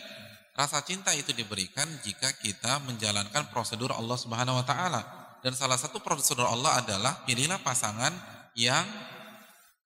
[0.59, 5.01] rasa cinta itu diberikan jika kita menjalankan prosedur Allah Subhanahu wa taala.
[5.39, 8.11] Dan salah satu prosedur Allah adalah pilihlah pasangan
[8.59, 8.83] yang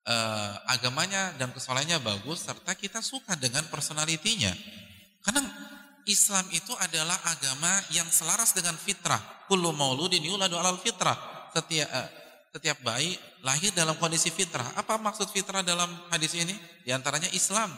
[0.08, 4.50] eh, agamanya dan kesolehannya bagus serta kita suka dengan personalitinya.
[5.20, 5.44] Karena
[6.08, 9.20] Islam itu adalah agama yang selaras dengan fitrah.
[9.44, 11.14] Kullu mauludin yuladu alal fitrah.
[11.52, 12.08] Setiap uh,
[12.48, 13.12] setiap bayi
[13.44, 14.64] lahir dalam kondisi fitrah.
[14.80, 16.56] Apa maksud fitrah dalam hadis ini?
[16.80, 17.68] Di antaranya Islam.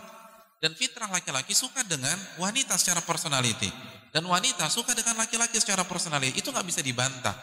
[0.62, 3.66] Dan fitrah laki-laki suka dengan wanita secara personality.
[4.14, 6.38] Dan wanita suka dengan laki-laki secara personality.
[6.38, 7.34] Itu nggak bisa dibantah.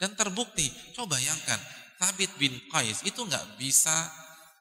[0.00, 1.60] Dan terbukti, coba bayangkan,
[2.00, 4.08] Thabit bin Qais itu nggak bisa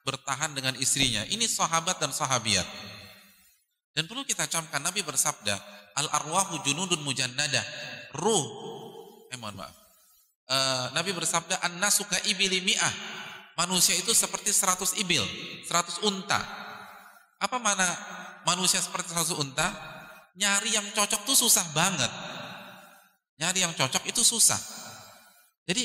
[0.03, 1.25] bertahan dengan istrinya.
[1.27, 2.65] Ini sahabat dan sahabiat.
[3.93, 5.55] Dan perlu kita camkan Nabi bersabda,
[5.97, 7.65] al arwahu junudun mujannadah.
[8.15, 8.45] Ruh,
[9.27, 9.75] eh mohon maaf.
[10.49, 12.93] Uh, Nabi bersabda, an nasuka ibili mi'ah.
[13.59, 15.21] Manusia itu seperti 100 ibil,
[15.67, 16.39] 100 unta.
[17.43, 17.83] Apa mana
[18.47, 19.67] manusia seperti 100 unta?
[20.39, 22.07] Nyari yang cocok tuh susah banget.
[23.35, 24.59] Nyari yang cocok itu susah.
[25.67, 25.83] Jadi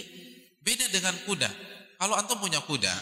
[0.63, 1.51] beda dengan kuda.
[1.99, 2.95] Kalau antum punya kuda,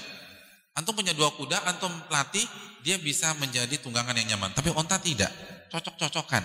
[0.73, 2.45] Antum punya dua kuda, antum latih,
[2.81, 4.57] dia bisa menjadi tunggangan yang nyaman.
[4.57, 5.29] Tapi onta tidak,
[5.69, 6.41] cocok-cocokan.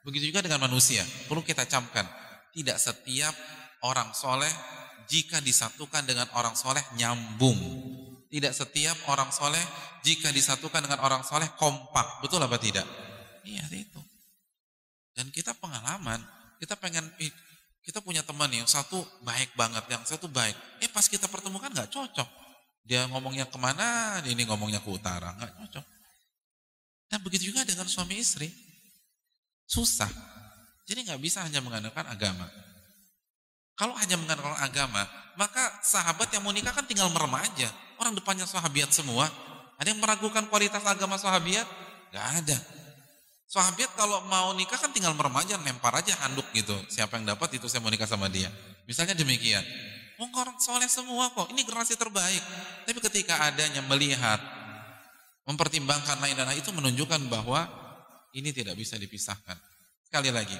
[0.00, 2.08] Begitu juga dengan manusia, perlu kita camkan.
[2.56, 3.36] Tidak setiap
[3.84, 4.48] orang soleh
[5.12, 7.60] jika disatukan dengan orang soleh nyambung.
[8.32, 9.60] Tidak setiap orang soleh
[10.08, 12.24] jika disatukan dengan orang soleh kompak.
[12.24, 12.88] Betul apa tidak?
[13.44, 14.00] Iya itu.
[15.12, 16.24] Dan kita pengalaman,
[16.56, 17.04] kita pengen
[17.84, 20.56] kita punya teman yang satu baik banget, yang satu baik.
[20.80, 22.40] Eh pas kita pertemukan nggak cocok
[22.84, 25.84] dia ngomongnya ke mana, ini ngomongnya ke utara, nggak cocok.
[27.10, 28.50] Dan begitu juga dengan suami istri,
[29.66, 30.10] susah.
[30.86, 32.46] Jadi nggak bisa hanya mengandalkan agama.
[33.78, 35.08] Kalau hanya mengandalkan agama,
[35.40, 37.70] maka sahabat yang mau nikah kan tinggal merem aja.
[37.96, 39.30] Orang depannya sahabiat semua.
[39.80, 41.64] Ada yang meragukan kualitas agama sahabiat?
[42.12, 42.58] Gak ada.
[43.50, 46.76] Sahabiat kalau mau nikah kan tinggal merem aja, lempar aja handuk gitu.
[46.86, 48.46] Siapa yang dapat itu saya mau nikah sama dia.
[48.86, 49.64] Misalnya demikian.
[50.20, 51.48] Wong orang soleh semua kok.
[51.48, 52.44] Ini generasi terbaik.
[52.84, 54.36] Tapi ketika adanya melihat,
[55.48, 57.64] mempertimbangkan lain dan itu menunjukkan bahwa
[58.36, 59.56] ini tidak bisa dipisahkan.
[60.04, 60.54] Sekali lagi,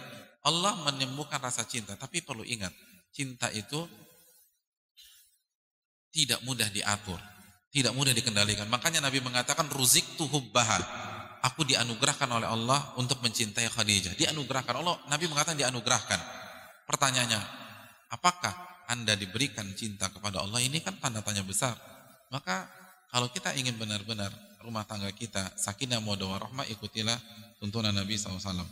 [0.48, 2.72] Allah menyembuhkan rasa cinta, tapi perlu ingat,
[3.12, 3.84] cinta itu
[6.08, 7.20] tidak mudah diatur,
[7.68, 8.64] tidak mudah dikendalikan.
[8.72, 11.08] Makanya Nabi mengatakan ruzik tuhubbaha.
[11.40, 14.12] Aku dianugerahkan oleh Allah untuk mencintai Khadijah.
[14.12, 16.20] Dianugerahkan Allah, Nabi mengatakan dianugerahkan.
[16.84, 17.40] Pertanyaannya,
[18.12, 21.78] apakah anda diberikan cinta kepada Allah ini kan tanda tanya besar.
[22.34, 22.66] Maka
[23.14, 24.34] kalau kita ingin benar-benar
[24.66, 27.16] rumah tangga kita sakinah mawaddah rahmah ikutilah
[27.62, 28.66] tuntunan Nabi SAW.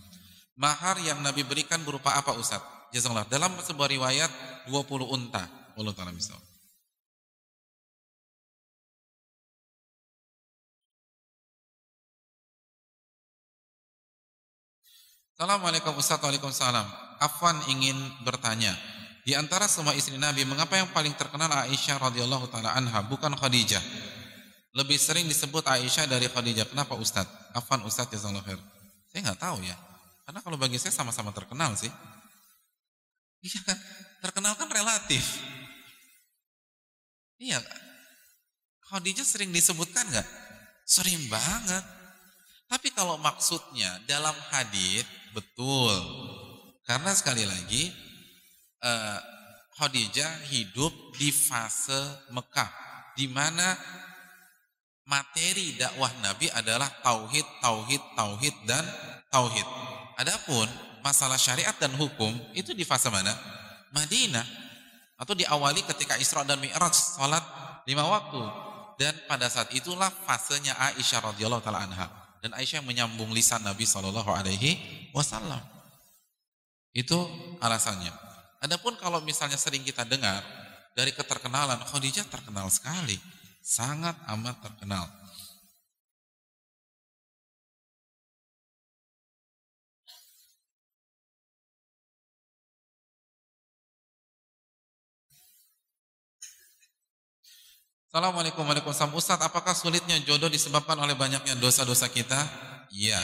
[0.58, 2.58] Mahar yang Nabi berikan berupa apa Ustaz?
[2.90, 3.30] Jazakallah.
[3.30, 4.30] Dalam sebuah riwayat
[4.66, 5.46] 20 unta.
[5.78, 6.34] Allah taala misal.
[15.38, 16.82] Assalamualaikum Ustaz Waalaikumsalam
[17.22, 17.94] Afwan ingin
[18.26, 18.74] bertanya
[19.28, 23.84] di antara semua istri Nabi, mengapa yang paling terkenal Aisyah radhiyallahu taala anha, bukan Khadijah?
[24.72, 26.64] Lebih sering disebut Aisyah dari Khadijah.
[26.64, 27.52] Kenapa Ustadz?
[27.52, 28.60] Afan Ustadz jazakallahu khair.
[29.12, 29.76] Saya nggak tahu ya.
[30.24, 31.92] Karena kalau bagi saya sama-sama terkenal sih.
[33.44, 33.76] Iya kan?
[34.24, 35.44] Terkenal kan relatif.
[37.36, 37.60] Iya.
[38.88, 40.28] Khadijah sering disebutkan nggak?
[40.88, 41.84] Sering banget.
[42.64, 45.05] Tapi kalau maksudnya dalam hadis
[45.36, 45.92] betul.
[46.88, 48.07] Karena sekali lagi
[48.82, 49.18] uh,
[49.78, 51.96] Khadijah hidup di fase
[52.34, 52.70] Mekah
[53.14, 53.78] di mana
[55.06, 58.84] materi dakwah Nabi adalah tauhid, tauhid, tauhid dan
[59.30, 59.66] tauhid.
[60.18, 60.66] Adapun
[61.00, 63.32] masalah syariat dan hukum itu di fase mana?
[63.94, 64.44] Madinah
[65.18, 67.42] atau diawali ketika Isra dan Mi'raj salat
[67.88, 68.42] lima waktu
[69.00, 72.06] dan pada saat itulah fasenya Aisyah radhiyallahu taala anha
[72.42, 74.78] dan Aisyah menyambung lisan Nabi Shallallahu alaihi
[75.14, 75.59] wasallam.
[76.94, 77.16] Itu
[77.62, 78.27] alasannya.
[78.59, 80.43] Adapun kalau misalnya sering kita dengar
[80.98, 83.14] dari keterkenalan Khadijah terkenal sekali,
[83.62, 85.06] sangat amat terkenal.
[98.09, 99.20] Assalamualaikum warahmatullahi wabarakatuh.
[99.20, 102.40] Ustaz, apakah sulitnya jodoh disebabkan oleh banyaknya dosa-dosa kita?
[102.90, 103.20] Iya.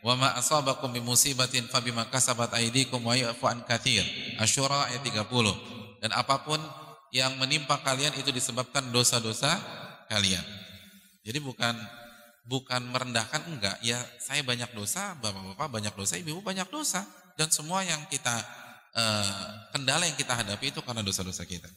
[0.00, 4.04] Wa ma asabakum bi musibatin fa bima kasabat aydikum wa ya'fu an katsir.
[4.40, 5.28] Asyura ayat 30.
[6.00, 6.56] Dan apa pun
[7.12, 9.60] yang menimpa kalian itu disebabkan dosa-dosa
[10.08, 10.42] kalian.
[11.20, 11.76] Jadi bukan
[12.48, 13.76] bukan merendahkan enggak.
[13.84, 17.04] Ya saya banyak dosa, Bapak-bapak banyak dosa, Ibu banyak dosa
[17.36, 18.36] dan semua yang kita
[18.96, 21.68] uh, kendala yang kita hadapi itu karena dosa-dosa kita.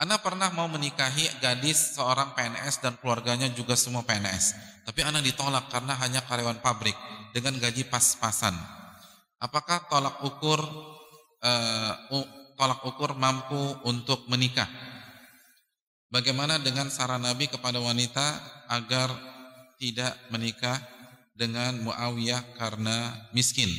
[0.00, 4.56] Anda pernah mau menikahi gadis seorang PNS dan keluarganya juga semua PNS.
[4.88, 6.96] Tapi Anda ditolak karena hanya karyawan pabrik
[7.32, 8.54] dengan gaji pas-pasan.
[9.42, 10.60] Apakah tolak ukur
[11.42, 11.92] uh,
[12.54, 14.70] tolak ukur mampu untuk menikah?
[16.12, 18.36] Bagaimana dengan saran Nabi kepada wanita
[18.68, 19.08] agar
[19.80, 20.76] tidak menikah
[21.32, 23.72] dengan Muawiyah karena miskin?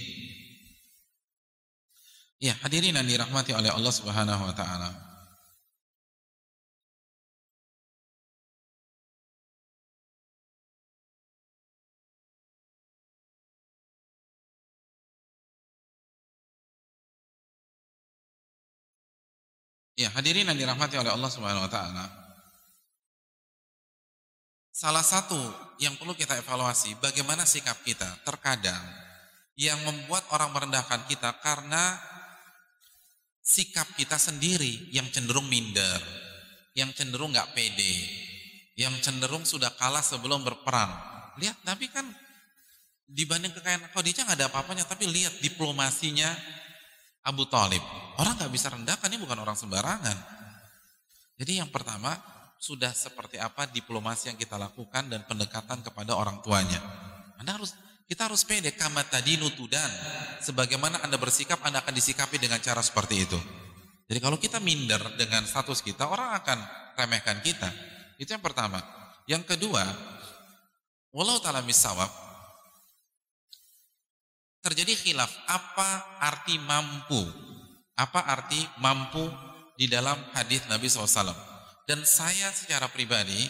[2.43, 5.12] Ya, hadirin yang dirahmati oleh Allah Subhanahu wa taala.
[20.03, 22.05] Ya, hadirin yang dirahmati oleh Allah Subhanahu wa taala.
[24.73, 25.37] salah satu
[25.79, 28.83] yang perlu kita evaluasi bagaimana sikap kita terkadang
[29.55, 31.95] yang membuat orang merendahkan kita karena
[33.39, 36.01] sikap kita sendiri yang cenderung minder,
[36.75, 37.95] yang cenderung nggak pede,
[38.75, 40.91] yang cenderung sudah kalah sebelum berperang.
[41.39, 42.03] Lihat, tapi kan
[43.07, 46.27] dibanding kekayaan Khadijah nggak ada apa-apanya, tapi lihat diplomasinya
[47.23, 47.81] Abu Talib.
[48.19, 50.17] Orang nggak bisa rendahkan, ini bukan orang sembarangan.
[51.39, 52.13] Jadi yang pertama,
[52.63, 56.79] sudah seperti apa diplomasi yang kita lakukan dan pendekatan kepada orang tuanya.
[57.35, 57.75] Anda harus
[58.07, 59.89] kita harus pede kama tadi nutudan.
[60.43, 63.39] Sebagaimana Anda bersikap, Anda akan disikapi dengan cara seperti itu.
[64.07, 66.59] Jadi kalau kita minder dengan status kita, orang akan
[66.99, 67.71] remehkan kita.
[68.19, 68.79] Itu yang pertama.
[69.27, 69.83] Yang kedua,
[71.15, 72.11] walau ta'ala misawab,
[74.63, 77.21] terjadi khilaf apa arti mampu?
[77.99, 79.27] Apa arti mampu
[79.77, 81.53] di dalam hadis Nabi SAW?
[81.83, 83.47] dan saya secara pribadi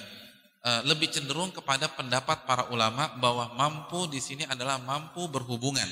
[0.65, 5.87] uh, lebih cenderung kepada pendapat para ulama bahwa mampu di sini adalah mampu berhubungan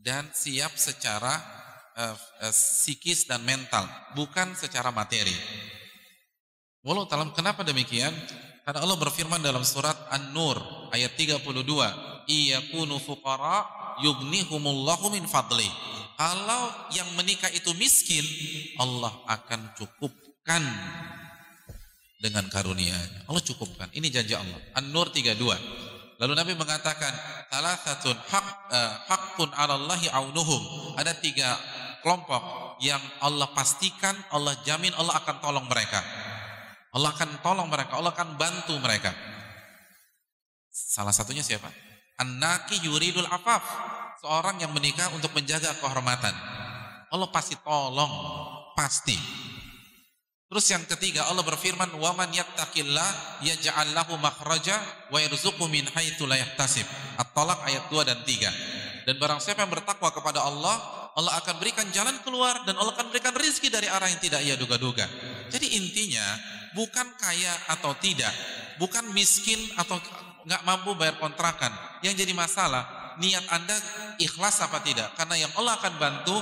[0.00, 1.40] dan siap secara
[1.96, 3.84] uh, uh, psikis dan mental,
[4.16, 5.36] bukan secara materi.
[6.80, 7.04] Walau
[7.36, 8.12] kenapa demikian?
[8.64, 10.56] Karena Allah berfirman dalam surat An-Nur
[10.96, 11.44] ayat 32,
[12.30, 13.66] "Iyakunu fuqara
[14.06, 15.66] yughnihumullahu min fadli."
[16.14, 18.22] Kalau yang menikah itu miskin,
[18.78, 20.64] Allah akan cukup cukupkan
[22.20, 23.28] dengan karunia-Nya.
[23.28, 23.88] Allah cukupkan.
[23.92, 24.60] Ini janji Allah.
[24.76, 25.36] An-Nur 32.
[26.20, 27.12] Lalu Nabi mengatakan,
[27.48, 31.56] salah satu hak uh, hakun 'alallahi aunuhum." Ada tiga
[32.04, 36.04] kelompok yang Allah pastikan, Allah jamin Allah akan tolong mereka.
[36.92, 39.16] Allah akan tolong mereka, Allah akan bantu mereka.
[40.68, 41.72] Salah satunya siapa?
[42.20, 43.64] An-naki yuridul afaf.
[44.20, 46.36] Seorang yang menikah untuk menjaga kehormatan.
[47.08, 48.12] Allah pasti tolong,
[48.76, 49.16] pasti.
[50.50, 54.76] Terus yang ketiga Allah berfirman wa man yattaqillah yaj'al makhraja
[55.08, 56.36] wa yarzuqhu min haitsu la.
[56.36, 59.08] At-Talaq ayat 2 dan 3.
[59.08, 63.10] Dan barang siapa yang bertakwa kepada Allah, Allah akan berikan jalan keluar dan Allah akan
[63.10, 65.08] berikan rizki dari arah yang tidak ia duga-duga.
[65.48, 66.22] Jadi intinya
[66.74, 68.30] bukan kaya atau tidak,
[68.78, 69.98] bukan miskin atau
[70.46, 71.72] nggak mampu bayar kontrakan.
[72.04, 73.76] Yang jadi masalah niat Anda
[74.16, 75.12] ikhlas apa tidak?
[75.16, 76.36] Karena yang Allah akan bantu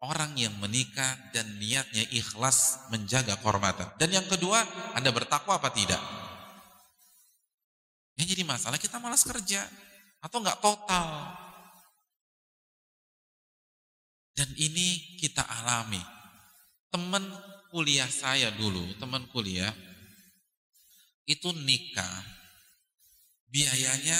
[0.00, 3.88] orang yang menikah dan niatnya ikhlas menjaga kehormatan.
[4.00, 4.64] Dan yang kedua,
[4.96, 6.00] Anda bertakwa apa tidak?
[8.16, 9.64] Yang jadi masalah kita malas kerja
[10.20, 11.08] atau nggak total.
[14.36, 16.00] Dan ini kita alami.
[16.90, 17.22] Teman
[17.70, 19.70] kuliah saya dulu, teman kuliah
[21.28, 22.39] itu nikah
[23.50, 24.18] biayanya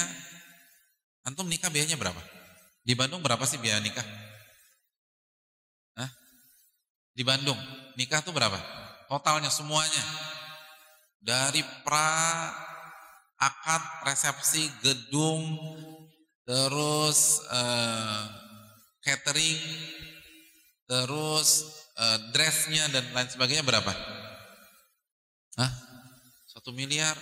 [1.24, 2.20] antum nikah biayanya berapa?
[2.84, 4.04] Di Bandung berapa sih biaya nikah?
[7.20, 7.58] Di Bandung,
[8.00, 8.56] nikah tuh berapa?
[9.04, 10.04] Totalnya semuanya.
[11.20, 12.48] Dari pra,
[13.36, 15.58] akad, resepsi, gedung,
[16.48, 18.24] terus uh,
[19.04, 19.60] catering,
[20.88, 21.68] terus
[22.00, 23.92] uh, dressnya dan lain sebagainya berapa?
[25.60, 25.72] Hah?
[26.48, 27.20] Satu miliar?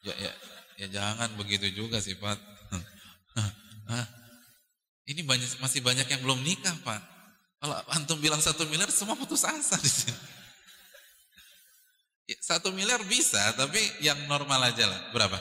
[0.00, 0.32] Ya, ya,
[0.76, 2.38] ya jangan begitu juga sih Pak.
[5.06, 7.00] Ini banyak, masih banyak yang belum nikah Pak.
[7.62, 10.18] Kalau antum bilang satu miliar, semua putus asa di sini.
[12.26, 14.98] Ya, satu miliar bisa, tapi yang normal aja lah.
[15.14, 15.38] Berapa?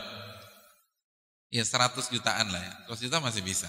[1.50, 2.94] Ya 100 jutaan lah ya.
[2.94, 3.66] 100 juta masih bisa.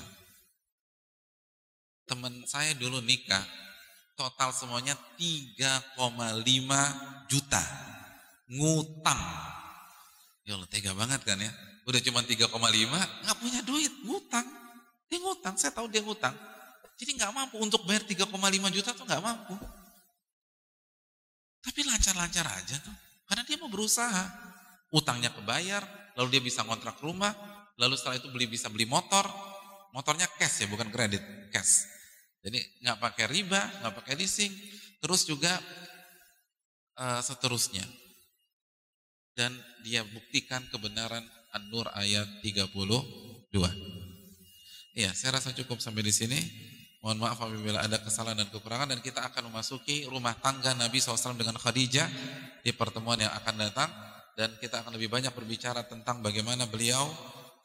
[2.04, 3.40] Teman saya dulu nikah,
[4.20, 5.96] total semuanya 3,5
[7.32, 7.64] juta.
[8.52, 9.24] Ngutang.
[10.46, 11.50] Ya Allah, tega banget kan ya.
[11.90, 14.46] Udah cuma 3,5, nggak punya duit, ngutang.
[15.10, 16.34] Dia ngutang, saya tahu dia ngutang.
[16.96, 18.30] Jadi nggak mampu untuk bayar 3,5
[18.70, 19.54] juta tuh nggak mampu.
[21.66, 22.94] Tapi lancar-lancar aja tuh.
[23.26, 24.54] Karena dia mau berusaha.
[24.94, 25.82] Utangnya kebayar,
[26.14, 27.34] lalu dia bisa ngontrak rumah,
[27.74, 29.26] lalu setelah itu beli bisa beli motor.
[29.90, 31.20] Motornya cash ya, bukan kredit,
[31.50, 31.90] cash.
[32.46, 34.54] Jadi nggak pakai riba, nggak pakai leasing.
[35.02, 35.58] Terus juga
[37.02, 37.82] uh, seterusnya.
[39.36, 39.52] Dan
[39.84, 41.22] dia buktikan kebenaran
[41.52, 43.52] An-Nur ayat 32.
[44.96, 46.40] Iya, saya rasa cukup sampai di sini.
[47.04, 51.38] Mohon maaf apabila ada kesalahan dan kekurangan dan kita akan memasuki rumah tangga Nabi SAW
[51.38, 52.08] dengan Khadijah
[52.64, 53.86] di pertemuan yang akan datang
[54.34, 57.06] dan kita akan lebih banyak berbicara tentang bagaimana beliau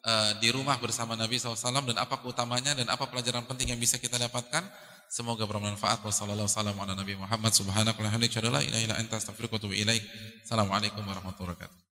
[0.05, 1.57] uh, di rumah bersama Nabi SAW
[1.87, 4.61] dan apa keutamanya dan apa pelajaran penting yang bisa kita dapatkan.
[5.11, 6.07] Semoga bermanfaat.
[6.07, 6.47] Wassalamualaikum
[11.03, 11.81] warahmatullahi wabarakatuh.